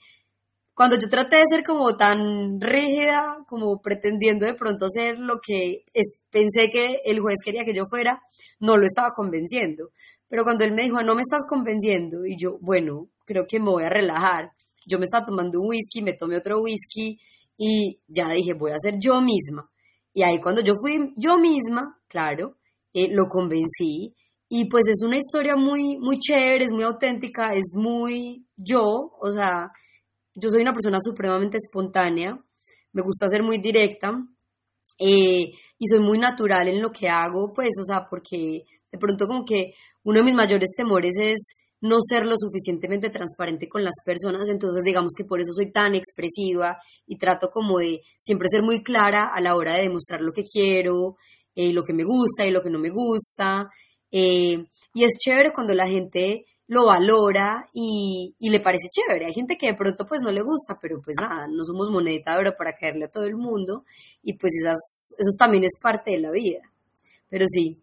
cuando 0.72 0.96
yo 0.96 1.08
traté 1.10 1.36
de 1.36 1.44
ser 1.50 1.64
como 1.66 1.98
tan 1.98 2.60
rígida, 2.60 3.44
como 3.46 3.78
pretendiendo 3.82 4.46
de 4.46 4.54
pronto 4.54 4.86
ser 4.88 5.18
lo 5.18 5.40
que 5.46 5.84
pensé 6.30 6.70
que 6.72 6.96
el 7.04 7.20
juez 7.20 7.36
quería 7.44 7.64
que 7.64 7.74
yo 7.74 7.86
fuera, 7.86 8.20
no 8.60 8.76
lo 8.76 8.86
estaba 8.86 9.10
convenciendo. 9.14 9.90
Pero 10.28 10.44
cuando 10.44 10.64
él 10.64 10.72
me 10.72 10.82
dijo, 10.82 11.02
no 11.02 11.14
me 11.14 11.22
estás 11.22 11.42
convenciendo, 11.48 12.26
y 12.26 12.36
yo, 12.36 12.58
bueno, 12.60 13.08
creo 13.24 13.44
que 13.48 13.58
me 13.58 13.70
voy 13.70 13.84
a 13.84 13.88
relajar. 13.88 14.50
Yo 14.86 14.98
me 14.98 15.04
estaba 15.04 15.26
tomando 15.26 15.60
un 15.60 15.68
whisky, 15.68 16.02
me 16.02 16.14
tomé 16.14 16.36
otro 16.36 16.60
whisky 16.60 17.18
y 17.56 17.98
ya 18.06 18.30
dije, 18.30 18.52
voy 18.54 18.72
a 18.72 18.78
ser 18.78 18.94
yo 18.98 19.20
misma. 19.20 19.68
Y 20.12 20.22
ahí 20.22 20.40
cuando 20.40 20.62
yo 20.62 20.74
fui 20.80 21.12
yo 21.16 21.36
misma, 21.38 21.98
claro, 22.08 22.56
eh, 22.92 23.08
lo 23.10 23.28
convencí 23.28 24.14
y 24.48 24.68
pues 24.68 24.84
es 24.88 25.02
una 25.04 25.18
historia 25.18 25.56
muy, 25.56 25.98
muy 25.98 26.18
chévere, 26.18 26.64
es 26.64 26.72
muy 26.72 26.84
auténtica, 26.84 27.52
es 27.52 27.74
muy 27.74 28.46
yo, 28.56 29.12
o 29.20 29.30
sea, 29.30 29.70
yo 30.34 30.48
soy 30.50 30.62
una 30.62 30.72
persona 30.72 30.98
supremamente 31.02 31.58
espontánea, 31.58 32.38
me 32.92 33.02
gusta 33.02 33.28
ser 33.28 33.42
muy 33.42 33.58
directa 33.58 34.10
eh, 34.98 35.52
y 35.78 35.88
soy 35.88 36.00
muy 36.00 36.18
natural 36.18 36.68
en 36.68 36.82
lo 36.82 36.90
que 36.90 37.08
hago, 37.08 37.52
pues, 37.54 37.70
o 37.80 37.84
sea, 37.84 38.06
porque 38.08 38.64
de 38.90 38.98
pronto 38.98 39.26
como 39.26 39.44
que 39.44 39.74
uno 40.04 40.20
de 40.20 40.24
mis 40.24 40.34
mayores 40.34 40.70
temores 40.76 41.14
es 41.18 41.38
no 41.80 41.98
ser 42.00 42.24
lo 42.24 42.34
suficientemente 42.36 43.10
transparente 43.10 43.68
con 43.68 43.84
las 43.84 43.94
personas, 44.04 44.48
entonces 44.48 44.82
digamos 44.84 45.12
que 45.16 45.24
por 45.24 45.40
eso 45.40 45.52
soy 45.52 45.70
tan 45.70 45.94
expresiva 45.94 46.78
y 47.06 47.18
trato 47.18 47.50
como 47.50 47.78
de 47.78 48.00
siempre 48.18 48.48
ser 48.50 48.62
muy 48.62 48.82
clara 48.82 49.30
a 49.32 49.40
la 49.40 49.54
hora 49.54 49.76
de 49.76 49.82
demostrar 49.82 50.20
lo 50.20 50.32
que 50.32 50.42
quiero 50.42 51.16
y 51.54 51.72
lo 51.72 51.84
que 51.84 51.92
me 51.92 52.04
gusta 52.04 52.46
y 52.46 52.50
lo 52.50 52.62
que 52.62 52.70
no 52.70 52.78
me 52.78 52.90
gusta. 52.90 53.70
Eh, 54.10 54.64
y 54.94 55.04
es 55.04 55.18
chévere 55.18 55.52
cuando 55.52 55.74
la 55.74 55.86
gente 55.86 56.46
lo 56.68 56.86
valora 56.86 57.66
y, 57.72 58.34
le 58.38 58.60
parece 58.60 58.88
chévere. 58.88 59.26
Hay 59.26 59.32
gente 59.32 59.56
que 59.56 59.68
de 59.68 59.74
pronto 59.74 60.06
pues 60.06 60.20
no 60.22 60.30
le 60.30 60.42
gusta, 60.42 60.78
pero 60.80 61.00
pues 61.02 61.16
nada, 61.18 61.46
no 61.48 61.64
somos 61.64 61.90
moneda 61.90 62.34
de 62.34 62.38
oro 62.38 62.54
para 62.56 62.76
caerle 62.76 63.06
a 63.06 63.10
todo 63.10 63.24
el 63.24 63.36
mundo 63.36 63.84
y 64.22 64.34
pues 64.34 64.52
esas, 64.62 65.14
eso 65.18 65.30
también 65.38 65.64
es 65.64 65.72
parte 65.80 66.12
de 66.12 66.18
la 66.18 66.30
vida. 66.30 66.60
Pero 67.30 67.46
sí, 67.48 67.78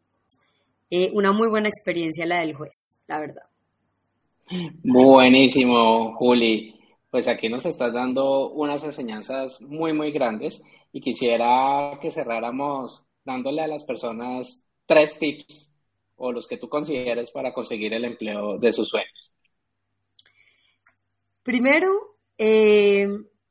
eh, 0.89 1.11
una 1.13 1.31
muy 1.31 1.49
buena 1.49 1.67
experiencia 1.67 2.25
la 2.25 2.41
del 2.41 2.53
juez, 2.53 2.95
la 3.07 3.19
verdad. 3.19 3.43
Buenísimo, 4.83 6.15
Juli. 6.15 6.79
Pues 7.09 7.27
aquí 7.27 7.49
nos 7.49 7.65
estás 7.65 7.91
dando 7.91 8.51
unas 8.51 8.83
enseñanzas 8.83 9.59
muy, 9.61 9.93
muy 9.93 10.11
grandes 10.11 10.61
y 10.91 11.01
quisiera 11.01 11.97
que 11.99 12.11
cerráramos 12.11 13.03
dándole 13.23 13.61
a 13.61 13.67
las 13.67 13.83
personas 13.83 14.67
tres 14.85 15.17
tips 15.17 15.74
o 16.17 16.31
los 16.31 16.47
que 16.47 16.57
tú 16.57 16.69
consideres 16.69 17.31
para 17.31 17.53
conseguir 17.53 17.93
el 17.93 18.05
empleo 18.05 18.57
de 18.57 18.71
sus 18.71 18.89
sueños? 18.89 19.33
Primero, 21.43 22.17
eh, 22.37 23.07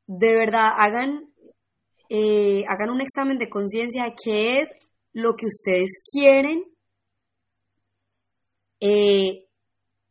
de 0.07 0.37
verdad, 0.37 0.70
hagan, 0.77 1.33
eh, 2.09 2.64
hagan 2.68 2.90
un 2.90 3.00
examen 3.00 3.38
de 3.38 3.48
conciencia 3.48 4.05
de 4.05 4.14
qué 4.22 4.59
es 4.59 4.72
lo 5.12 5.35
que 5.37 5.46
ustedes 5.46 5.90
quieren 6.11 6.64
eh, 8.81 9.46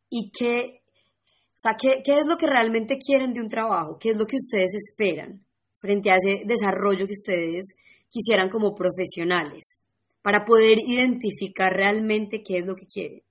y 0.09 0.31
qué, 0.31 0.81
o 0.85 1.59
sea, 1.59 1.75
qué, 1.79 2.01
qué 2.05 2.19
es 2.19 2.25
lo 2.25 2.37
que 2.37 2.47
realmente 2.47 2.97
quieren 2.97 3.33
de 3.33 3.41
un 3.41 3.49
trabajo, 3.49 3.97
qué 3.99 4.11
es 4.11 4.17
lo 4.17 4.25
que 4.25 4.37
ustedes 4.37 4.73
esperan 4.75 5.45
frente 5.75 6.09
a 6.09 6.15
ese 6.15 6.45
desarrollo 6.45 7.05
que 7.05 7.13
ustedes 7.13 7.65
quisieran 8.09 8.49
como 8.49 8.73
profesionales 8.73 9.77
para 10.23 10.45
poder 10.45 10.79
identificar 10.79 11.71
realmente 11.71 12.41
qué 12.41 12.57
es 12.57 12.65
lo 12.65 12.75
que 12.75 12.87
quieren. 12.87 13.21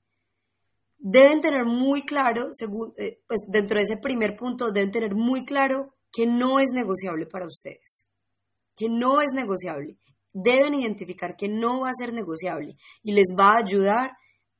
Deben 0.98 1.40
tener 1.40 1.64
muy 1.64 2.02
claro, 2.02 2.50
eh, 2.98 3.18
pues 3.26 3.40
dentro 3.48 3.78
de 3.78 3.82
ese 3.82 3.96
primer 3.96 4.36
punto, 4.36 4.70
deben 4.70 4.92
tener 4.92 5.14
muy 5.16 5.44
claro 5.44 5.94
que 6.12 6.26
no 6.26 6.60
es 6.60 6.68
negociable 6.72 7.26
para 7.26 7.46
ustedes, 7.46 8.06
que 8.76 8.88
no 8.88 9.20
es 9.20 9.30
negociable. 9.32 9.96
Deben 10.32 10.74
identificar 10.74 11.34
que 11.36 11.48
no 11.48 11.80
va 11.80 11.88
a 11.88 11.98
ser 11.98 12.12
negociable 12.12 12.76
y 13.02 13.12
les 13.12 13.26
va 13.36 13.48
a 13.48 13.64
ayudar 13.64 14.12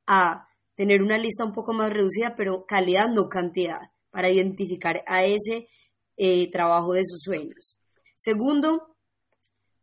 a 0.07 0.49
tener 0.75 1.03
una 1.03 1.19
lista 1.19 1.45
un 1.45 1.53
poco 1.53 1.73
más 1.75 1.93
reducida, 1.93 2.35
pero 2.35 2.65
calidad, 2.67 3.09
no 3.09 3.29
cantidad, 3.29 3.81
para 4.11 4.31
identificar 4.31 5.05
a 5.07 5.25
ese 5.25 5.69
eh, 6.17 6.51
trabajo 6.51 6.95
de 6.95 7.05
sus 7.05 7.21
sueños. 7.23 7.79
Segundo, 8.17 8.92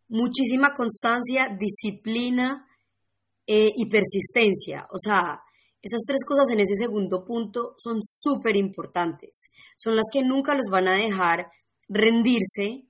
muchísima 0.10 0.74
constancia, 0.74 1.56
disciplina 1.58 2.67
eh, 3.48 3.69
y 3.76 3.89
persistencia. 3.89 4.88
O 4.91 4.98
sea, 4.98 5.41
esas 5.82 6.02
tres 6.06 6.19
cosas 6.28 6.50
en 6.52 6.60
ese 6.60 6.76
segundo 6.76 7.24
punto 7.24 7.76
son 7.78 8.02
súper 8.04 8.58
importantes. 8.58 9.50
Son 9.78 9.95
las 9.95 10.06
que 10.12 10.22
nunca 10.22 10.54
los 10.54 10.65
van 10.69 10.88
a 10.88 10.95
dejar 10.95 11.48
rendirse 11.88 12.86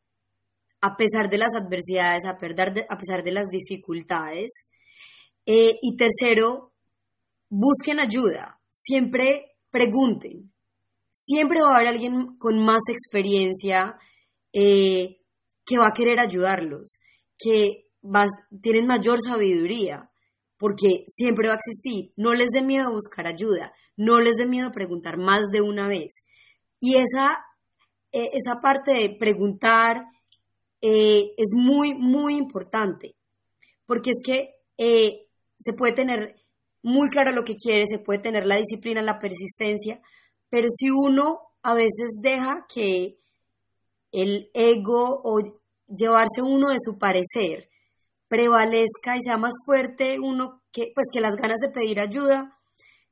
a 0.81 0.95
pesar 0.95 1.29
de 1.29 1.37
las 1.37 1.49
adversidades, 1.55 2.25
a, 2.25 2.31
a 2.31 2.97
pesar 2.97 3.23
de 3.23 3.31
las 3.31 3.47
dificultades. 3.47 4.49
Eh, 5.45 5.77
y 5.81 5.97
tercero, 5.97 6.73
busquen 7.49 7.99
ayuda. 7.99 8.59
Siempre 8.71 9.57
pregunten. 9.69 10.53
Siempre 11.11 11.61
va 11.61 11.71
a 11.71 11.75
haber 11.75 11.89
alguien 11.89 12.37
con 12.37 12.63
más 12.63 12.81
experiencia 12.89 13.97
eh, 14.53 15.17
que 15.65 15.77
va 15.77 15.89
a 15.89 15.93
querer 15.93 16.19
ayudarlos 16.19 16.97
que 17.39 17.85
tienen 18.61 18.85
mayor 18.85 19.19
sabiduría, 19.21 20.11
porque 20.57 21.05
siempre 21.07 21.47
va 21.47 21.55
a 21.55 21.57
existir. 21.57 22.11
No 22.17 22.33
les 22.33 22.49
dé 22.53 22.61
miedo 22.61 22.91
buscar 22.91 23.25
ayuda, 23.25 23.71
no 23.95 24.19
les 24.19 24.35
dé 24.35 24.45
miedo 24.45 24.71
preguntar 24.71 25.17
más 25.17 25.49
de 25.51 25.61
una 25.61 25.87
vez. 25.87 26.13
Y 26.79 26.97
esa, 26.97 27.37
e, 28.11 28.27
esa 28.33 28.59
parte 28.61 28.91
de 28.93 29.15
preguntar 29.17 30.03
eh, 30.81 31.31
es 31.37 31.49
muy, 31.53 31.93
muy 31.93 32.35
importante, 32.35 33.15
porque 33.85 34.11
es 34.11 34.21
que 34.23 34.55
eh, 34.77 35.27
se 35.57 35.73
puede 35.73 35.93
tener 35.93 36.35
muy 36.81 37.09
claro 37.09 37.31
lo 37.31 37.43
que 37.43 37.55
quiere, 37.55 37.85
se 37.87 37.99
puede 37.99 38.19
tener 38.19 38.45
la 38.45 38.57
disciplina, 38.57 39.01
la 39.01 39.19
persistencia, 39.19 40.01
pero 40.49 40.67
si 40.77 40.89
uno 40.89 41.39
a 41.61 41.73
veces 41.73 42.19
deja 42.21 42.65
que 42.73 43.17
el 44.11 44.49
ego 44.53 45.21
o 45.23 45.58
llevarse 45.89 46.41
uno 46.41 46.69
de 46.69 46.77
su 46.83 46.97
parecer 46.97 47.69
prevalezca 48.27 49.17
y 49.17 49.23
sea 49.23 49.37
más 49.37 49.53
fuerte 49.65 50.19
uno 50.19 50.61
que 50.71 50.91
pues 50.93 51.07
que 51.11 51.19
las 51.19 51.35
ganas 51.35 51.57
de 51.59 51.69
pedir 51.69 51.99
ayuda, 51.99 52.55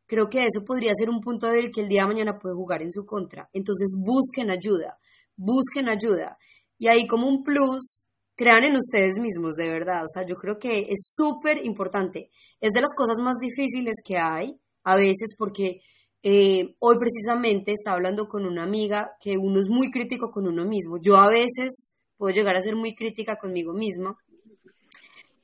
creo 0.05 0.29
que 0.29 0.43
eso 0.43 0.63
podría 0.65 0.93
ser 0.95 1.09
un 1.09 1.21
punto 1.21 1.47
débil 1.47 1.71
que 1.71 1.81
el 1.81 1.89
día 1.89 2.03
de 2.03 2.07
mañana 2.07 2.39
puede 2.39 2.55
jugar 2.55 2.81
en 2.81 2.91
su 2.91 3.05
contra. 3.05 3.49
Entonces 3.51 3.89
busquen 3.97 4.51
ayuda, 4.51 4.97
busquen 5.35 5.89
ayuda. 5.89 6.37
Y 6.77 6.87
ahí 6.87 7.07
como 7.07 7.27
un 7.27 7.43
plus, 7.43 8.01
crean 8.35 8.63
en 8.63 8.77
ustedes 8.77 9.15
mismos, 9.19 9.55
de 9.55 9.69
verdad. 9.69 10.03
O 10.03 10.07
sea, 10.07 10.23
yo 10.23 10.35
creo 10.35 10.59
que 10.59 10.81
es 10.81 11.11
súper 11.15 11.65
importante. 11.65 12.29
Es 12.61 12.71
de 12.71 12.81
las 12.81 12.93
cosas 12.95 13.17
más 13.21 13.35
difíciles 13.41 13.95
que 14.05 14.17
hay 14.17 14.55
a 14.83 14.95
veces 14.95 15.35
porque 15.37 15.81
eh, 16.23 16.75
hoy 16.79 16.95
precisamente 16.99 17.71
estaba 17.71 17.97
hablando 17.97 18.27
con 18.27 18.45
una 18.45 18.63
amiga 18.63 19.11
que 19.19 19.37
uno 19.37 19.59
es 19.59 19.69
muy 19.69 19.91
crítico 19.91 20.29
con 20.29 20.47
uno 20.47 20.65
mismo. 20.65 20.97
Yo 21.01 21.17
a 21.17 21.27
veces 21.27 21.91
puedo 22.17 22.34
llegar 22.34 22.56
a 22.56 22.62
ser 22.62 22.75
muy 22.75 22.95
crítica 22.95 23.38
conmigo 23.38 23.73
misma, 23.73 24.17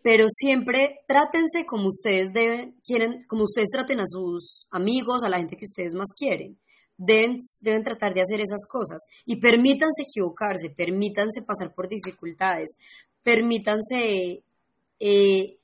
pero 0.02 0.26
siempre 0.28 1.00
trátense 1.08 1.66
como 1.66 1.88
ustedes 1.88 2.34
deben, 2.34 2.76
quieren, 2.86 3.24
como 3.28 3.44
ustedes 3.44 3.70
traten 3.72 4.02
a 4.02 4.06
sus 4.06 4.68
amigos, 4.70 5.24
a 5.24 5.30
la 5.30 5.38
gente 5.38 5.56
que 5.56 5.66
ustedes 5.66 5.94
más 5.94 6.10
quieren. 6.16 6.58
Deben, 6.96 7.40
deben 7.60 7.84
tratar 7.84 8.14
de 8.14 8.22
hacer 8.22 8.40
esas 8.40 8.68
cosas 8.68 9.02
y 9.26 9.38
permítanse 9.38 10.04
equivocarse, 10.04 10.70
permítanse 10.70 11.42
pasar 11.42 11.74
por 11.74 11.88
dificultades, 11.88 12.76
permítanse 13.24 14.44
eh, 15.00 15.58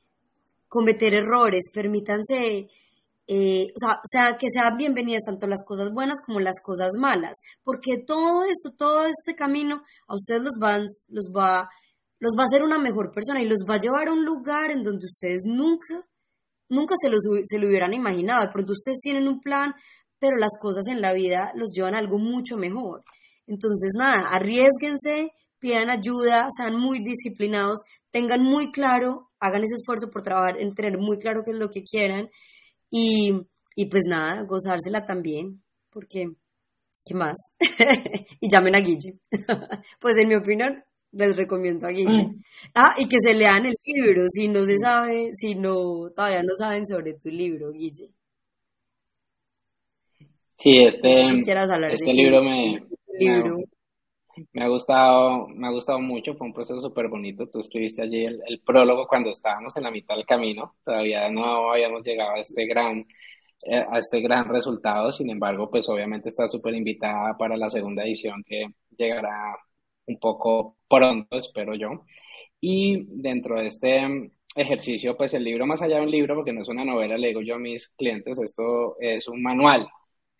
cometer 0.67 1.13
errores, 1.13 1.69
permítanse 1.71 2.67
eh, 3.31 3.67
o, 3.75 4.01
sea, 4.11 4.37
que 4.39 4.47
sean 4.51 4.75
bienvenidas 4.75 5.21
tanto 5.23 5.45
las 5.45 5.63
cosas 5.63 5.93
buenas 5.93 6.19
como 6.25 6.39
las 6.39 6.59
cosas 6.63 6.93
malas, 6.97 7.37
porque 7.63 8.03
todo 8.03 8.43
esto, 8.49 8.71
todo 8.75 9.05
este 9.05 9.35
camino 9.35 9.83
a 10.07 10.15
ustedes 10.15 10.41
los, 10.41 10.57
van, 10.59 10.87
los, 11.09 11.27
va, 11.27 11.69
los 12.19 12.31
va 12.35 12.41
a 12.41 12.47
hacer 12.47 12.63
una 12.63 12.79
mejor 12.79 13.11
persona 13.13 13.39
y 13.39 13.47
los 13.47 13.59
va 13.69 13.75
a 13.75 13.79
llevar 13.79 14.07
a 14.07 14.13
un 14.13 14.25
lugar 14.25 14.71
en 14.71 14.81
donde 14.81 15.05
ustedes 15.05 15.43
nunca, 15.45 16.03
nunca 16.69 16.95
se, 16.99 17.11
los, 17.11 17.19
se 17.43 17.59
lo 17.59 17.67
hubieran 17.67 17.93
imaginado. 17.93 18.41
De 18.41 18.51
pronto 18.51 18.73
ustedes 18.73 18.99
tienen 18.99 19.27
un 19.27 19.41
plan, 19.41 19.73
pero 20.17 20.35
las 20.37 20.57
cosas 20.59 20.87
en 20.87 20.99
la 20.99 21.13
vida 21.13 21.51
los 21.53 21.69
llevan 21.71 21.93
a 21.93 21.99
algo 21.99 22.17
mucho 22.17 22.57
mejor. 22.57 23.03
Entonces, 23.45 23.91
nada, 23.95 24.27
arriesguense, 24.29 25.33
pidan 25.59 25.91
ayuda, 25.91 26.47
sean 26.57 26.75
muy 26.77 26.97
disciplinados, 27.03 27.81
tengan 28.09 28.41
muy 28.41 28.71
claro, 28.71 29.29
hagan 29.39 29.61
ese 29.61 29.75
esfuerzo 29.75 30.09
por 30.09 30.23
trabajar 30.23 30.59
en 30.59 30.73
tener 30.73 30.97
muy 30.97 31.19
claro 31.19 31.43
qué 31.45 31.51
es 31.51 31.59
lo 31.59 31.69
que 31.69 31.83
quieran 31.83 32.27
y, 32.91 33.85
pues 33.89 34.03
nada, 34.07 34.43
gozársela 34.43 35.05
también, 35.05 35.61
porque, 35.89 36.25
¿qué 37.05 37.13
más? 37.13 37.35
y 38.39 38.49
llamen 38.49 38.75
a 38.75 38.79
Guille. 38.79 39.19
pues 39.99 40.17
en 40.17 40.27
mi 40.27 40.35
opinión, 40.35 40.83
les 41.11 41.35
recomiendo 41.35 41.87
a 41.87 41.91
Guille. 41.91 42.27
Mm. 42.27 42.41
Ah, 42.75 42.95
y 42.97 43.07
que 43.07 43.17
se 43.19 43.33
lean 43.33 43.65
el 43.65 43.75
libro, 43.93 44.23
si 44.31 44.47
no 44.47 44.61
se 44.63 44.77
sabe, 44.77 45.29
si 45.33 45.55
no, 45.55 46.09
todavía 46.15 46.41
no 46.41 46.55
saben 46.57 46.85
sobre 46.85 47.13
tu 47.13 47.29
libro, 47.29 47.71
Guille. 47.71 48.11
Sí, 50.57 50.77
este, 50.79 51.39
este 51.39 52.13
libro 52.13 52.43
me, 52.43 52.83
libro 53.17 53.59
me 54.53 54.63
ha 54.63 54.67
gustado, 54.67 55.47
me 55.47 55.67
ha 55.67 55.71
gustado 55.71 55.99
mucho, 55.99 56.35
fue 56.35 56.47
un 56.47 56.53
proceso 56.53 56.81
súper 56.81 57.07
bonito. 57.07 57.47
Tú 57.49 57.59
escribiste 57.59 58.01
allí 58.01 58.25
el, 58.25 58.61
prólogo 58.65 59.07
cuando 59.07 59.31
estábamos 59.31 59.75
en 59.77 59.83
la 59.83 59.91
mitad 59.91 60.15
del 60.15 60.25
camino, 60.25 60.75
todavía 60.83 61.29
no 61.29 61.71
habíamos 61.71 62.03
llegado 62.03 62.31
a 62.35 62.39
este 62.39 62.65
gran, 62.65 63.05
eh, 63.65 63.85
a 63.89 63.97
este 63.99 64.21
gran 64.21 64.47
resultado, 64.49 65.11
sin 65.11 65.29
embargo, 65.29 65.69
pues 65.69 65.87
obviamente 65.89 66.29
está 66.29 66.47
súper 66.47 66.75
invitada 66.75 67.37
para 67.37 67.57
la 67.57 67.69
segunda 67.69 68.03
edición 68.03 68.43
que 68.45 68.67
llegará 68.97 69.57
un 70.07 70.19
poco 70.19 70.77
pronto, 70.87 71.37
espero 71.37 71.75
yo. 71.75 72.05
Y 72.61 73.05
dentro 73.21 73.59
de 73.59 73.67
este 73.67 74.31
ejercicio, 74.55 75.15
pues 75.17 75.33
el 75.33 75.43
libro, 75.43 75.65
más 75.65 75.81
allá 75.81 75.97
de 75.97 76.03
un 76.03 76.11
libro, 76.11 76.35
porque 76.35 76.53
no 76.53 76.61
es 76.61 76.67
una 76.69 76.85
novela, 76.85 77.17
le 77.17 77.29
digo 77.29 77.41
yo 77.41 77.55
a 77.55 77.59
mis 77.59 77.89
clientes, 77.89 78.39
esto 78.39 78.95
es 78.99 79.27
un 79.27 79.41
manual, 79.41 79.87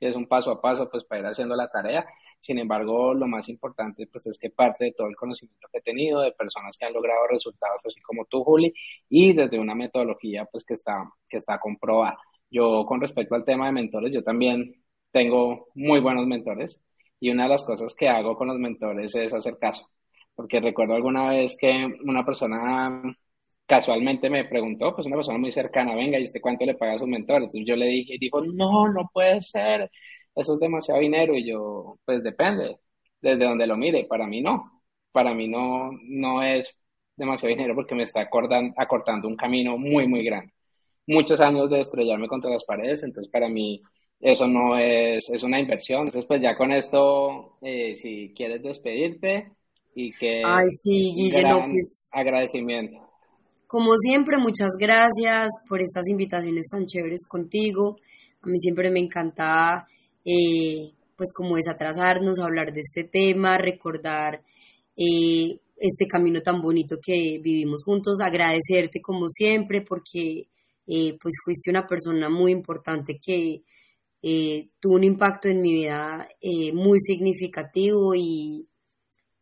es 0.08 0.16
un 0.16 0.28
paso 0.28 0.52
a 0.52 0.62
paso, 0.62 0.90
pues 0.90 1.04
para 1.04 1.22
ir 1.22 1.28
haciendo 1.28 1.56
la 1.56 1.70
tarea 1.70 2.06
sin 2.40 2.58
embargo, 2.58 3.14
lo 3.14 3.28
más 3.28 3.50
importante 3.50 4.08
pues 4.08 4.26
es 4.28 4.40
que 4.40 4.50
parte 4.50 4.86
de 4.86 4.92
todo 4.94 5.08
el 5.08 5.16
conocimiento 5.16 5.68
que 5.72 5.80
he 5.80 5.82
tenido 5.82 6.22
de 6.22 6.32
personas 6.32 6.78
que 6.78 6.86
han 6.86 6.94
logrado 6.94 7.28
resultados 7.28 7.82
así 7.86 8.02
como 8.02 8.26
tú, 8.26 8.44
Juli, 8.44 8.74
y 9.10 9.34
desde 9.34 9.60
una 9.60 9.76
metodología 9.76 10.46
pues 10.46 10.64
que 10.64 10.74
está, 10.76 11.12
que 11.28 11.38
está 11.38 11.60
comprobada. 11.60 12.18
Yo 12.50 12.86
con 12.86 13.02
respecto 13.02 13.36
al 13.36 13.46
tema 13.46 13.66
de 13.68 13.74
mentores, 13.74 14.14
yo 14.14 14.24
también 14.24 14.74
tengo 15.12 15.68
muy 15.76 16.00
buenos 16.00 16.28
mentores 16.28 16.82
y 17.20 17.30
una 17.30 17.44
de 17.44 17.50
las 17.50 17.66
cosas 17.66 17.94
que 17.94 18.08
hago 18.08 18.36
con 18.38 18.48
los 18.48 18.60
mentores 18.60 19.14
es 19.16 19.34
hacer 19.34 19.58
caso, 19.60 19.90
porque 20.36 20.62
recuerdo 20.62 20.96
alguna 20.96 21.30
vez 21.30 21.58
que 21.60 21.88
una 22.06 22.26
persona 22.26 23.02
casualmente 23.70 24.32
me 24.32 24.46
preguntó, 24.46 24.96
pues 24.96 25.06
una 25.06 25.18
persona 25.18 25.38
muy 25.38 25.52
cercana, 25.52 25.94
venga, 25.94 26.18
¿y 26.18 26.24
usted 26.24 26.42
cuánto 26.42 26.66
le 26.66 26.74
paga 26.74 26.94
a 26.94 26.98
su 26.98 27.06
mentor? 27.06 27.44
Entonces 27.44 27.66
yo 27.68 27.76
le 27.76 27.86
dije, 27.86 28.16
y 28.16 28.18
dijo, 28.18 28.42
no, 28.42 28.92
no 28.92 29.12
puede 29.14 29.42
ser, 29.44 29.92
eso 30.36 30.56
es 30.56 30.60
demasiado 30.60 31.00
dinero. 31.00 31.36
Y 31.36 31.48
yo, 31.48 32.00
pues 32.04 32.24
depende, 32.24 32.78
desde 33.22 33.46
donde 33.46 33.68
lo 33.68 33.78
mire, 33.78 34.06
para 34.06 34.26
mí 34.26 34.42
no, 34.42 34.82
para 35.12 35.36
mí 35.36 35.48
no, 35.48 35.92
no 36.02 36.42
es 36.42 36.76
demasiado 37.16 37.56
dinero 37.56 37.76
porque 37.76 37.94
me 37.94 38.04
está 38.04 38.22
acortando 38.22 39.28
un 39.28 39.36
camino 39.36 39.78
muy, 39.78 40.08
muy 40.08 40.24
grande. 40.24 40.52
Muchos 41.06 41.40
años 41.40 41.70
de 41.70 41.82
estrellarme 41.82 42.28
contra 42.28 42.50
las 42.50 42.66
paredes, 42.66 43.04
entonces 43.04 43.32
para 43.32 43.50
mí 43.50 43.84
eso 44.20 44.48
no 44.48 44.80
es, 44.80 45.30
es 45.30 45.44
una 45.44 45.60
inversión. 45.60 46.08
Entonces 46.08 46.26
pues 46.26 46.42
ya 46.42 46.58
con 46.58 46.72
esto, 46.72 47.60
eh, 47.62 47.96
si 47.96 48.34
quieres 48.36 48.64
despedirte 48.64 49.52
y 49.94 50.12
que... 50.12 50.42
Ay, 50.44 50.72
sí, 50.72 51.14
Guillermo, 51.16 51.68
pues 51.70 52.02
agradecimiento. 52.12 53.09
Como 53.70 53.94
siempre, 54.02 54.38
muchas 54.40 54.70
gracias 54.80 55.50
por 55.68 55.80
estas 55.80 56.08
invitaciones 56.10 56.66
tan 56.72 56.88
chéveres 56.88 57.22
contigo. 57.28 57.98
A 58.42 58.48
mí 58.48 58.58
siempre 58.58 58.90
me 58.90 59.00
encanta, 59.00 59.86
eh, 60.26 60.90
pues 61.16 61.32
como 61.32 61.56
desatrasarnos, 61.56 62.40
hablar 62.40 62.74
de 62.74 62.80
este 62.80 63.04
tema, 63.04 63.60
recordar 63.60 64.42
eh, 64.98 65.60
este 65.78 66.08
camino 66.08 66.42
tan 66.42 66.64
bonito 66.64 66.98
que 67.00 67.38
vivimos 67.44 67.84
juntos, 67.84 68.18
agradecerte 68.22 69.02
como 69.04 69.30
siempre 69.30 69.82
porque 69.82 70.48
eh, 70.88 71.16
pues 71.22 71.36
fuiste 71.46 71.70
una 71.70 71.86
persona 71.86 72.28
muy 72.28 72.52
importante 72.52 73.20
que 73.24 73.62
eh, 74.24 74.70
tuvo 74.80 74.96
un 74.96 75.04
impacto 75.04 75.48
en 75.48 75.62
mi 75.62 75.74
vida 75.74 76.28
eh, 76.42 76.74
muy 76.74 77.00
significativo 77.02 78.16
y, 78.16 78.68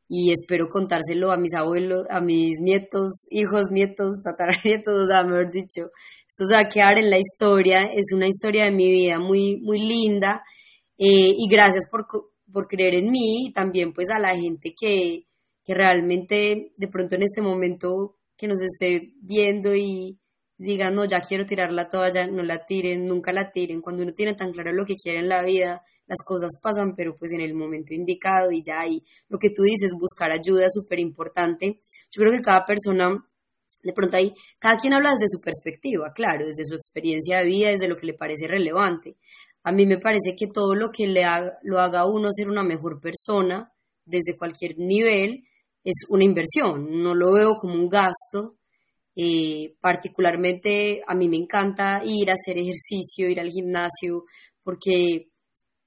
y, 0.08 0.32
espero 0.32 0.70
contárselo 0.70 1.32
a 1.32 1.38
mis 1.38 1.54
abuelos, 1.54 2.06
a 2.10 2.22
mis 2.22 2.60
nietos, 2.60 3.12
hijos, 3.30 3.72
nietos, 3.72 4.18
tataranietos, 4.24 5.04
o 5.04 5.06
sea, 5.08 5.24
mejor 5.24 5.52
dicho, 5.52 5.92
esto 6.30 6.46
se 6.46 6.54
va 6.54 6.62
a 6.62 6.70
quedar 6.70 6.98
en 6.98 7.10
la 7.10 7.20
historia, 7.20 7.84
es 7.84 8.06
una 8.14 8.28
historia 8.28 8.66
de 8.66 8.72
mi 8.72 8.92
vida 8.92 9.20
muy, 9.20 9.58
muy 9.62 9.80
linda 9.80 10.44
y 10.98 11.48
gracias 11.50 11.88
por, 11.90 12.08
por 12.52 12.68
creer 12.68 12.96
en 12.96 13.12
mí 13.12 13.48
y 13.48 13.54
también 13.54 13.94
pues 13.94 14.10
a 14.10 14.20
la 14.20 14.36
gente 14.36 14.74
que, 14.80 15.26
que 15.64 15.74
realmente 15.74 16.72
de 16.78 16.88
pronto 16.88 17.16
en 17.16 17.24
este 17.24 17.42
momento 17.42 18.16
que 18.38 18.48
nos 18.48 18.60
esté 18.62 19.14
viendo 19.22 19.76
y 19.76 20.18
digan, 20.58 20.96
no, 20.96 21.06
ya 21.06 21.22
quiero 21.22 21.46
tirar 21.46 21.72
la 21.74 21.90
toalla, 21.90 22.26
no 22.28 22.42
la 22.44 22.66
tiren, 22.66 23.06
nunca 23.06 23.32
la 23.32 23.52
tiren. 23.52 23.82
Cuando 23.82 24.04
uno 24.04 24.14
tiene 24.14 24.34
tan 24.34 24.52
claro 24.52 24.72
lo 24.74 24.86
que 24.86 24.96
quiere 24.96 25.20
en 25.20 25.30
la 25.30 25.44
vida, 25.44 25.84
las 26.08 26.24
cosas 26.26 26.52
pasan, 26.62 26.96
pero 26.96 27.16
pues 27.18 27.32
en 27.34 27.42
el 27.42 27.54
momento 27.54 27.94
indicado 27.94 28.52
y 28.52 28.64
ya 28.64 28.88
y 28.88 29.04
lo 29.30 29.38
que 29.38 29.50
tú 29.50 29.64
dices, 29.64 29.92
buscar 29.94 30.32
ayuda 30.32 30.66
es 30.66 30.74
súper 30.74 31.00
importante. 31.00 31.80
Yo 32.12 32.22
creo 32.22 32.32
que 32.32 32.42
cada 32.42 32.66
persona, 32.66 33.24
de 33.84 33.94
pronto 33.94 34.18
ahí, 34.18 34.34
cada 34.58 34.78
quien 34.78 34.94
habla 34.94 35.12
desde 35.12 35.28
su 35.30 35.42
perspectiva, 35.42 36.14
claro, 36.14 36.46
desde 36.46 36.64
su 36.66 36.76
experiencia 36.76 37.40
de 37.40 37.46
vida, 37.46 37.70
desde 37.72 37.88
lo 37.88 37.98
que 37.98 38.08
le 38.08 38.14
parece 38.14 38.48
relevante. 38.48 39.18
A 39.64 39.72
mí 39.72 39.86
me 39.86 39.98
parece 39.98 40.34
que 40.38 40.48
todo 40.48 40.76
lo 40.76 40.92
que 40.92 41.08
le 41.08 41.26
haga, 41.26 41.58
lo 41.62 41.80
haga 41.80 42.06
uno 42.06 42.30
ser 42.32 42.50
una 42.50 42.64
mejor 42.64 43.02
persona, 43.02 43.72
desde 44.06 44.38
cualquier 44.38 44.78
nivel, 44.78 45.44
es 45.84 46.06
una 46.10 46.24
inversión, 46.24 47.02
no 47.02 47.14
lo 47.14 47.34
veo 47.34 47.56
como 47.60 47.76
un 47.76 47.90
gasto. 47.90 48.56
Eh, 49.20 49.74
particularmente 49.82 51.02
a 51.08 51.16
mí 51.16 51.28
me 51.28 51.38
encanta 51.38 52.04
ir 52.06 52.30
a 52.30 52.34
hacer 52.34 52.60
ejercicio, 52.60 53.28
ir 53.28 53.40
al 53.40 53.50
gimnasio, 53.50 54.26
porque 54.64 55.30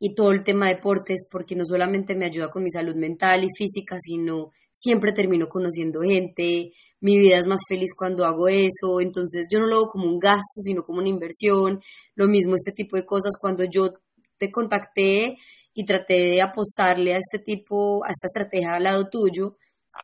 y 0.00 0.14
todo 0.14 0.32
el 0.32 0.42
tema 0.42 0.66
de 0.66 0.76
deportes, 0.76 1.28
porque 1.30 1.54
no 1.54 1.64
solamente 1.66 2.16
me 2.16 2.24
ayuda 2.24 2.50
con 2.50 2.64
mi 2.64 2.70
salud 2.70 2.96
mental 2.96 3.44
y 3.44 3.48
física, 3.56 3.98
sino 4.00 4.50
siempre 4.72 5.12
termino 5.12 5.46
conociendo 5.48 6.00
gente, 6.00 6.72
mi 7.00 7.18
vida 7.18 7.38
es 7.38 7.46
más 7.46 7.60
feliz 7.68 7.90
cuando 7.96 8.24
hago 8.24 8.48
eso, 8.48 9.00
entonces 9.00 9.46
yo 9.52 9.58
no 9.60 9.66
lo 9.66 9.76
veo 9.76 9.88
como 9.88 10.06
un 10.06 10.18
gasto, 10.18 10.62
sino 10.62 10.82
como 10.82 11.00
una 11.00 11.08
inversión, 11.10 11.80
lo 12.14 12.28
mismo 12.28 12.54
este 12.54 12.72
tipo 12.72 12.96
de 12.96 13.04
cosas, 13.04 13.34
cuando 13.38 13.64
yo 13.70 13.90
te 14.38 14.50
contacté 14.50 15.36
y 15.74 15.84
traté 15.84 16.14
de 16.14 16.42
apostarle 16.42 17.14
a 17.14 17.18
este 17.18 17.38
tipo, 17.38 18.02
a 18.04 18.08
esta 18.10 18.26
estrategia 18.26 18.74
al 18.74 18.84
lado 18.84 19.08
tuyo, 19.10 19.56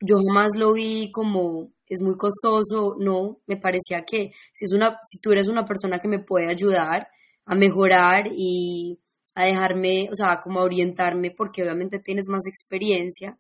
yo 0.02 0.18
jamás 0.18 0.50
lo 0.56 0.74
vi 0.74 1.10
como 1.10 1.72
es 1.88 2.02
muy 2.02 2.16
costoso, 2.16 2.96
no, 2.98 3.38
me 3.46 3.56
parecía 3.56 4.04
que 4.04 4.32
si, 4.52 4.64
es 4.64 4.72
una, 4.72 4.98
si 5.04 5.20
tú 5.20 5.32
eres 5.32 5.48
una 5.48 5.64
persona 5.64 6.00
que 6.00 6.08
me 6.08 6.18
puede 6.18 6.50
ayudar 6.50 7.08
a 7.46 7.54
mejorar 7.54 8.24
y 8.36 8.98
a 9.36 9.44
dejarme, 9.44 10.08
o 10.10 10.16
sea, 10.16 10.40
como 10.42 10.60
a 10.60 10.64
orientarme 10.64 11.30
porque 11.30 11.62
obviamente 11.62 11.98
tienes 12.00 12.24
más 12.26 12.42
experiencia, 12.46 13.38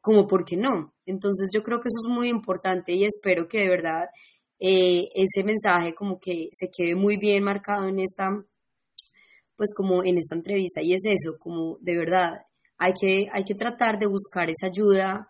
como 0.00 0.26
porque 0.26 0.56
no. 0.56 0.94
Entonces 1.04 1.50
yo 1.52 1.62
creo 1.62 1.80
que 1.80 1.90
eso 1.90 2.08
es 2.08 2.16
muy 2.16 2.28
importante 2.28 2.92
y 2.94 3.04
espero 3.04 3.46
que 3.46 3.58
de 3.58 3.68
verdad 3.68 4.04
eh, 4.58 5.04
ese 5.14 5.44
mensaje 5.44 5.94
como 5.94 6.18
que 6.18 6.48
se 6.52 6.70
quede 6.74 6.94
muy 6.96 7.18
bien 7.18 7.44
marcado 7.44 7.88
en 7.88 7.98
esta, 7.98 8.30
pues 9.54 9.68
como 9.76 10.02
en 10.02 10.16
esta 10.16 10.34
entrevista 10.34 10.80
y 10.80 10.94
es 10.94 11.02
eso, 11.04 11.38
como 11.38 11.76
de 11.82 11.96
verdad 11.98 12.46
hay 12.78 12.94
que, 12.98 13.28
hay 13.30 13.44
que 13.44 13.54
tratar 13.54 13.98
de 13.98 14.06
buscar 14.06 14.48
esa 14.48 14.68
ayuda 14.68 15.28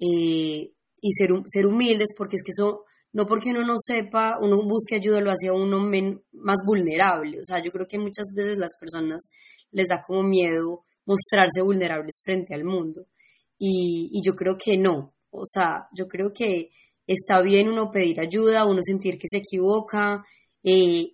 eh, 0.00 0.72
y 1.00 1.12
ser, 1.12 1.30
ser 1.46 1.66
humildes, 1.66 2.08
porque 2.16 2.34
es 2.34 2.42
que 2.42 2.50
eso, 2.50 2.84
no 3.12 3.26
porque 3.26 3.50
uno 3.50 3.64
no 3.64 3.76
sepa, 3.78 4.38
uno 4.40 4.56
busque 4.62 4.96
ayuda, 4.96 5.20
lo 5.20 5.30
hace 5.30 5.48
a 5.48 5.52
uno 5.52 5.78
más 6.32 6.56
vulnerable. 6.66 7.40
O 7.40 7.44
sea, 7.44 7.62
yo 7.62 7.70
creo 7.72 7.86
que 7.86 7.98
muchas 7.98 8.26
veces 8.34 8.58
las 8.58 8.72
personas 8.78 9.28
les 9.70 9.86
da 9.88 10.02
como 10.06 10.22
miedo 10.22 10.84
mostrarse 11.06 11.62
vulnerables 11.62 12.20
frente 12.24 12.54
al 12.54 12.64
mundo. 12.64 13.06
Y, 13.58 14.10
y 14.12 14.22
yo 14.24 14.34
creo 14.34 14.56
que 14.58 14.76
no. 14.76 15.14
O 15.30 15.44
sea, 15.44 15.88
yo 15.96 16.06
creo 16.08 16.32
que 16.32 16.70
está 17.06 17.40
bien 17.40 17.68
uno 17.68 17.90
pedir 17.90 18.20
ayuda, 18.20 18.66
uno 18.66 18.80
sentir 18.82 19.18
que 19.18 19.28
se 19.30 19.38
equivoca 19.38 20.24
eh, 20.62 21.12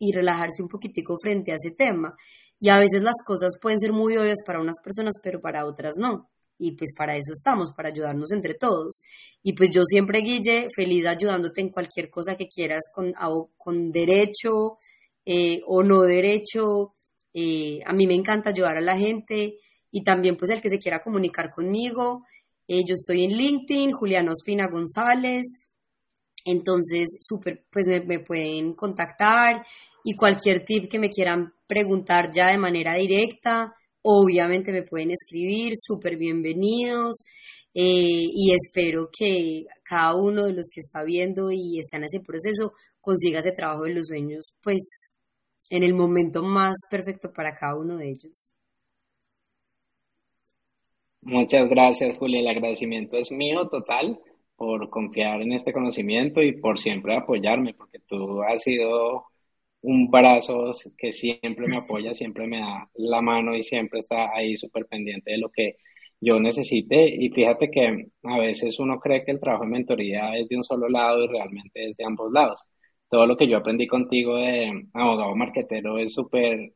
y 0.00 0.12
relajarse 0.12 0.62
un 0.62 0.68
poquitico 0.68 1.16
frente 1.22 1.52
a 1.52 1.56
ese 1.56 1.74
tema. 1.76 2.16
Y 2.58 2.68
a 2.70 2.78
veces 2.78 3.02
las 3.02 3.22
cosas 3.24 3.58
pueden 3.60 3.78
ser 3.78 3.92
muy 3.92 4.16
obvias 4.16 4.38
para 4.46 4.60
unas 4.60 4.76
personas, 4.82 5.14
pero 5.22 5.40
para 5.40 5.66
otras 5.66 5.94
no 5.96 6.30
y 6.58 6.72
pues 6.72 6.92
para 6.96 7.16
eso 7.16 7.32
estamos, 7.32 7.72
para 7.72 7.88
ayudarnos 7.88 8.32
entre 8.32 8.54
todos. 8.54 9.00
Y 9.42 9.54
pues 9.54 9.70
yo 9.74 9.82
siempre, 9.84 10.20
Guille, 10.20 10.68
feliz 10.74 11.06
ayudándote 11.06 11.60
en 11.60 11.70
cualquier 11.70 12.10
cosa 12.10 12.36
que 12.36 12.46
quieras 12.46 12.84
con, 12.92 13.12
con 13.56 13.90
derecho 13.90 14.78
eh, 15.24 15.60
o 15.66 15.82
no 15.82 16.02
derecho. 16.02 16.94
Eh, 17.32 17.80
a 17.84 17.92
mí 17.92 18.06
me 18.06 18.14
encanta 18.14 18.50
ayudar 18.50 18.76
a 18.76 18.80
la 18.80 18.96
gente 18.96 19.54
y 19.90 20.02
también 20.02 20.36
pues 20.36 20.50
el 20.50 20.60
que 20.60 20.68
se 20.68 20.78
quiera 20.78 21.02
comunicar 21.02 21.50
conmigo. 21.50 22.24
Eh, 22.68 22.82
yo 22.86 22.94
estoy 22.94 23.24
en 23.24 23.32
LinkedIn, 23.32 23.92
Juliana 23.92 24.32
Ospina 24.32 24.68
González. 24.68 25.44
Entonces, 26.44 27.08
súper, 27.22 27.64
pues 27.70 27.86
me, 27.86 28.00
me 28.00 28.20
pueden 28.20 28.74
contactar 28.74 29.64
y 30.04 30.14
cualquier 30.14 30.64
tip 30.64 30.90
que 30.90 30.98
me 30.98 31.08
quieran 31.08 31.54
preguntar 31.66 32.30
ya 32.32 32.48
de 32.48 32.58
manera 32.58 32.94
directa, 32.94 33.74
Obviamente 34.06 34.70
me 34.70 34.82
pueden 34.82 35.12
escribir, 35.12 35.72
súper 35.80 36.18
bienvenidos 36.18 37.24
eh, 37.72 38.26
y 38.30 38.52
espero 38.52 39.08
que 39.10 39.64
cada 39.82 40.14
uno 40.14 40.44
de 40.44 40.52
los 40.52 40.68
que 40.70 40.80
está 40.80 41.02
viendo 41.02 41.50
y 41.50 41.78
está 41.78 41.96
en 41.96 42.04
ese 42.04 42.20
proceso 42.20 42.74
consiga 43.00 43.38
ese 43.38 43.52
trabajo 43.52 43.84
de 43.84 43.94
los 43.94 44.06
sueños, 44.08 44.52
pues 44.62 44.82
en 45.70 45.84
el 45.84 45.94
momento 45.94 46.42
más 46.42 46.74
perfecto 46.90 47.32
para 47.32 47.54
cada 47.54 47.78
uno 47.78 47.96
de 47.96 48.10
ellos. 48.10 48.52
Muchas 51.22 51.66
gracias, 51.70 52.18
Julia. 52.18 52.40
El 52.40 52.48
agradecimiento 52.48 53.16
es 53.16 53.32
mío 53.32 53.66
total 53.70 54.20
por 54.54 54.90
confiar 54.90 55.40
en 55.40 55.52
este 55.52 55.72
conocimiento 55.72 56.42
y 56.42 56.60
por 56.60 56.78
siempre 56.78 57.16
apoyarme, 57.16 57.72
porque 57.72 58.00
tú 58.00 58.42
has 58.42 58.62
sido 58.62 59.24
un 59.84 60.10
brazo 60.10 60.72
que 60.96 61.12
siempre 61.12 61.66
me 61.68 61.76
apoya, 61.76 62.14
siempre 62.14 62.46
me 62.46 62.58
da 62.60 62.88
la 62.94 63.20
mano 63.20 63.54
y 63.54 63.62
siempre 63.62 64.00
está 64.00 64.34
ahí 64.34 64.56
súper 64.56 64.86
pendiente 64.86 65.32
de 65.32 65.38
lo 65.38 65.50
que 65.50 65.76
yo 66.20 66.40
necesite. 66.40 67.06
Y 67.08 67.30
fíjate 67.30 67.70
que 67.70 68.08
a 68.24 68.38
veces 68.38 68.78
uno 68.78 68.98
cree 69.00 69.24
que 69.24 69.32
el 69.32 69.40
trabajo 69.40 69.64
de 69.64 69.70
mentoría 69.70 70.36
es 70.36 70.48
de 70.48 70.56
un 70.56 70.64
solo 70.64 70.88
lado 70.88 71.24
y 71.24 71.28
realmente 71.28 71.90
es 71.90 71.96
de 71.96 72.04
ambos 72.04 72.32
lados. 72.32 72.60
Todo 73.08 73.26
lo 73.26 73.36
que 73.36 73.46
yo 73.48 73.58
aprendí 73.58 73.86
contigo 73.86 74.36
de 74.36 74.86
abogado 74.94 75.36
marquetero 75.36 75.98
es 75.98 76.14
súper 76.14 76.72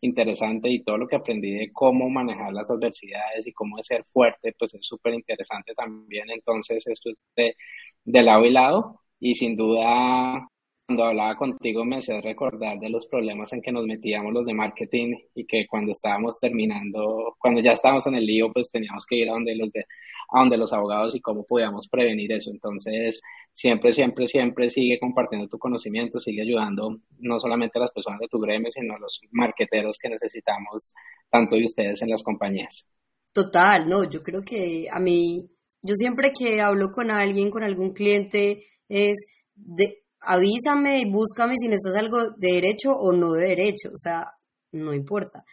interesante 0.00 0.68
y 0.70 0.82
todo 0.82 0.96
lo 0.98 1.06
que 1.08 1.16
aprendí 1.16 1.52
de 1.52 1.72
cómo 1.72 2.08
manejar 2.10 2.52
las 2.52 2.70
adversidades 2.70 3.46
y 3.46 3.52
cómo 3.52 3.82
ser 3.82 4.04
fuerte, 4.12 4.54
pues 4.58 4.74
es 4.74 4.80
súper 4.86 5.14
interesante 5.14 5.74
también. 5.74 6.30
Entonces, 6.30 6.86
esto 6.86 7.10
es 7.10 7.16
de, 7.36 7.56
de 8.04 8.22
lado 8.22 8.44
y 8.46 8.50
lado 8.50 9.00
y 9.20 9.34
sin 9.34 9.56
duda 9.56 10.48
cuando 10.86 11.04
hablaba 11.04 11.36
contigo 11.36 11.84
me 11.84 11.96
hacía 11.96 12.20
recordar 12.20 12.78
de 12.78 12.88
los 12.88 13.06
problemas 13.06 13.52
en 13.52 13.60
que 13.60 13.72
nos 13.72 13.84
metíamos 13.86 14.32
los 14.32 14.46
de 14.46 14.54
marketing 14.54 15.16
y 15.34 15.44
que 15.44 15.66
cuando 15.66 15.90
estábamos 15.90 16.38
terminando, 16.38 17.34
cuando 17.40 17.60
ya 17.60 17.72
estábamos 17.72 18.06
en 18.06 18.14
el 18.14 18.24
lío, 18.24 18.52
pues 18.52 18.70
teníamos 18.70 19.04
que 19.04 19.16
ir 19.16 19.28
a 19.28 19.32
donde 19.32 19.56
los 19.56 19.72
de, 19.72 19.84
a 20.30 20.40
donde 20.40 20.56
los 20.56 20.72
abogados 20.72 21.16
y 21.16 21.20
cómo 21.20 21.44
podíamos 21.44 21.88
prevenir 21.88 22.30
eso. 22.30 22.50
Entonces, 22.50 23.20
siempre, 23.52 23.92
siempre, 23.92 24.28
siempre 24.28 24.70
sigue 24.70 25.00
compartiendo 25.00 25.48
tu 25.48 25.58
conocimiento, 25.58 26.20
sigue 26.20 26.42
ayudando 26.42 26.98
no 27.18 27.40
solamente 27.40 27.78
a 27.78 27.82
las 27.82 27.90
personas 27.90 28.20
de 28.20 28.28
tu 28.28 28.38
gremio, 28.38 28.70
sino 28.70 28.94
a 28.94 29.00
los 29.00 29.20
marqueteros 29.32 29.98
que 30.00 30.08
necesitamos 30.08 30.94
tanto 31.28 31.56
de 31.56 31.64
ustedes 31.64 32.00
en 32.02 32.10
las 32.10 32.22
compañías. 32.22 32.88
Total, 33.32 33.88
no, 33.88 34.08
yo 34.08 34.22
creo 34.22 34.42
que 34.42 34.86
a 34.90 35.00
mí, 35.00 35.50
yo 35.82 35.94
siempre 35.96 36.30
que 36.32 36.60
hablo 36.60 36.92
con 36.92 37.10
alguien, 37.10 37.50
con 37.50 37.64
algún 37.64 37.92
cliente, 37.92 38.66
es 38.88 39.16
de, 39.56 40.05
avísame 40.26 41.00
y 41.00 41.10
búscame 41.10 41.54
si 41.56 41.68
necesitas 41.68 41.96
algo 41.96 42.18
de 42.36 42.52
derecho 42.54 42.92
o 42.92 43.12
no 43.12 43.32
de 43.32 43.48
derecho, 43.48 43.88
o 43.90 43.96
sea, 43.96 44.26
no 44.72 44.92
importa. 44.92 45.44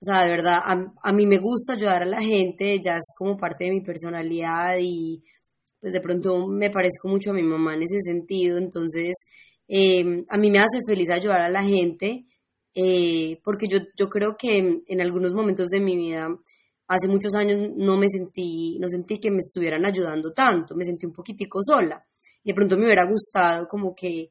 O 0.00 0.04
sea, 0.04 0.24
de 0.24 0.30
verdad, 0.30 0.60
a, 1.02 1.12
mí 1.12 1.26
me 1.26 1.38
gusta 1.38 1.74
ayudar 1.74 2.02
a 2.02 2.06
la 2.06 2.20
gente, 2.20 2.78
ya 2.84 2.96
es 2.96 3.04
como 3.16 3.36
parte 3.36 3.64
de 3.64 3.70
mi 3.70 3.80
personalidad 3.80 4.76
y 4.80 5.22
pues 5.80 5.92
de 5.92 6.00
pronto 6.00 6.46
me 6.48 6.70
parezco 6.70 7.08
mucho 7.08 7.30
a 7.30 7.34
mi 7.34 7.42
mamá 7.42 7.74
en 7.74 7.82
ese 7.82 8.00
sentido, 8.02 8.58
entonces 8.58 9.14
em, 9.68 10.24
a 10.28 10.36
mí 10.36 10.50
me 10.50 10.58
hace 10.58 10.80
feliz 10.86 11.10
ayudar 11.10 11.42
a 11.42 11.50
la 11.50 11.62
gente 11.62 12.26
eh, 12.74 13.40
porque 13.42 13.66
yo, 13.68 13.78
yo 13.98 14.08
creo 14.10 14.36
que 14.38 14.82
en, 14.86 15.00
algunos 15.00 15.32
momentos 15.32 15.68
de 15.68 15.80
mi 15.80 15.96
vida, 15.96 16.28
hace 16.88 17.08
muchos 17.08 17.34
años 17.34 17.70
no 17.76 17.96
me 17.96 18.08
sentí, 18.08 18.78
no 18.78 18.88
sentí 18.88 19.18
que 19.18 19.30
me 19.30 19.38
estuvieran 19.38 19.86
ayudando 19.86 20.32
tanto, 20.32 20.74
me 20.76 20.84
sentí 20.84 21.06
un 21.06 21.12
poquitico 21.12 21.60
sola 21.62 22.04
de 22.46 22.54
pronto 22.54 22.76
me 22.76 22.84
hubiera 22.84 23.04
gustado 23.04 23.66
como 23.66 23.92
que, 23.94 24.30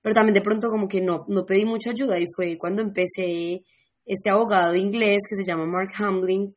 pero 0.00 0.14
también 0.14 0.34
de 0.34 0.40
pronto 0.40 0.70
como 0.70 0.88
que 0.88 1.02
no, 1.02 1.26
no 1.28 1.44
pedí 1.44 1.66
mucha 1.66 1.90
ayuda 1.90 2.18
y 2.18 2.26
fue 2.34 2.56
cuando 2.56 2.80
empecé 2.80 3.62
este 4.06 4.30
abogado 4.30 4.74
inglés 4.74 5.18
que 5.28 5.36
se 5.36 5.44
llama 5.44 5.66
Mark 5.66 5.92
Hamlin, 5.98 6.56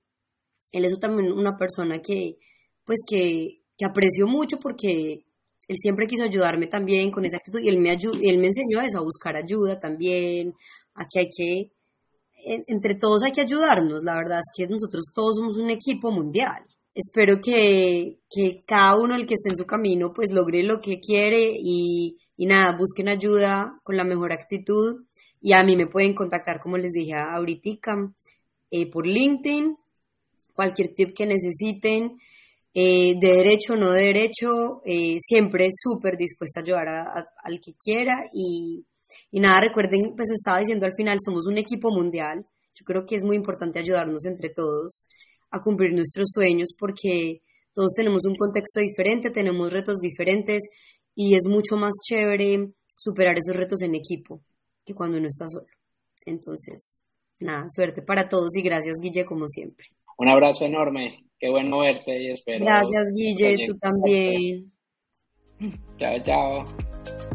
él 0.72 0.86
es 0.86 0.98
también 1.00 1.34
una 1.34 1.58
persona 1.58 2.00
que, 2.00 2.38
pues 2.86 3.00
que, 3.06 3.62
que 3.78 3.86
aprecio 3.86 4.26
mucho 4.26 4.58
porque 4.58 5.26
él 5.68 5.78
siempre 5.82 6.08
quiso 6.08 6.24
ayudarme 6.24 6.68
también 6.68 7.12
con 7.12 7.26
esa 7.26 7.38
actitud 7.38 7.60
y 7.62 7.68
él 7.68 7.78
me, 7.78 7.92
él 7.92 8.38
me 8.38 8.48
enseñó 8.48 8.80
eso, 8.82 9.00
a 9.00 9.04
buscar 9.04 9.36
ayuda 9.36 9.78
también, 9.78 10.54
a 10.94 11.06
que 11.12 11.20
hay 11.20 11.30
que, 11.30 11.72
entre 12.68 12.96
todos 12.96 13.24
hay 13.24 13.34
que 13.34 13.42
ayudarnos, 13.42 14.02
la 14.02 14.16
verdad 14.16 14.40
es 14.40 14.52
que 14.56 14.72
nosotros 14.72 15.04
todos 15.14 15.36
somos 15.36 15.58
un 15.58 15.72
equipo 15.72 16.10
mundial. 16.10 16.64
Espero 16.96 17.42
que, 17.42 18.20
que 18.30 18.64
cada 18.66 18.98
uno 18.98 19.16
el 19.16 19.28
que 19.28 19.34
esté 19.34 19.50
en 19.50 19.58
su 19.58 19.66
camino 19.66 20.14
pues 20.14 20.32
logre 20.32 20.64
lo 20.64 20.80
que 20.80 21.02
quiere 21.02 21.52
y, 21.54 22.18
y 22.38 22.46
nada, 22.46 22.78
busquen 22.78 23.10
ayuda 23.10 23.80
con 23.84 23.98
la 23.98 24.06
mejor 24.06 24.32
actitud 24.32 25.04
y 25.42 25.54
a 25.54 25.62
mí 25.64 25.76
me 25.76 25.88
pueden 25.88 26.16
contactar, 26.16 26.62
como 26.62 26.78
les 26.78 26.94
dije 26.94 27.14
ahorita, 27.14 27.72
eh, 28.72 28.90
por 28.90 29.06
LinkedIn, 29.06 29.76
cualquier 30.56 30.96
tip 30.96 31.14
que 31.14 31.26
necesiten, 31.26 32.18
eh, 32.74 33.14
de 33.20 33.28
derecho 33.28 33.74
o 33.74 33.76
no 33.76 33.92
de 33.92 34.04
derecho, 34.06 34.82
eh, 34.86 35.18
siempre 35.20 35.68
súper 35.72 36.18
dispuesta 36.18 36.62
a 36.62 36.64
ayudar 36.64 36.88
al 37.44 37.60
que 37.62 37.74
quiera. 37.74 38.30
Y, 38.34 38.86
y 39.32 39.40
nada, 39.40 39.62
recuerden, 39.62 40.16
pues 40.16 40.30
estaba 40.32 40.60
diciendo 40.60 40.86
al 40.86 40.96
final, 40.96 41.20
somos 41.24 41.46
un 41.46 41.58
equipo 41.58 41.92
mundial. 41.92 42.46
Yo 42.74 42.86
creo 42.86 43.06
que 43.06 43.16
es 43.16 43.24
muy 43.24 43.36
importante 43.36 43.80
ayudarnos 43.80 44.26
entre 44.26 44.50
todos 44.50 45.06
a 45.56 45.62
cumplir 45.62 45.94
nuestros 45.94 46.28
sueños 46.34 46.70
porque 46.78 47.42
todos 47.74 47.94
tenemos 47.96 48.22
un 48.26 48.36
contexto 48.36 48.80
diferente, 48.80 49.32
tenemos 49.32 49.72
retos 49.72 49.98
diferentes 50.00 50.62
y 51.16 51.36
es 51.36 51.42
mucho 51.48 51.78
más 51.78 51.94
chévere 52.08 52.70
superar 52.96 53.36
esos 53.38 53.56
retos 53.56 53.82
en 53.82 53.96
equipo 53.96 54.42
que 54.86 54.94
cuando 54.94 55.18
uno 55.18 55.28
está 55.28 55.46
solo. 55.48 55.68
Entonces, 56.26 56.96
nada, 57.40 57.66
suerte 57.70 58.02
para 58.02 58.28
todos 58.30 58.52
y 58.56 58.62
gracias 58.62 58.96
Guille 59.02 59.26
como 59.26 59.48
siempre. 59.48 59.88
Un 60.18 60.30
abrazo 60.30 60.66
enorme, 60.66 61.26
qué 61.40 61.50
bueno 61.50 61.80
verte 61.80 62.22
y 62.22 62.32
espero. 62.32 62.66
Gracias 62.66 63.08
Guille, 63.14 63.66
tú 63.66 63.78
también. 63.78 64.72
Chao, 65.98 66.20
chao. 66.24 67.35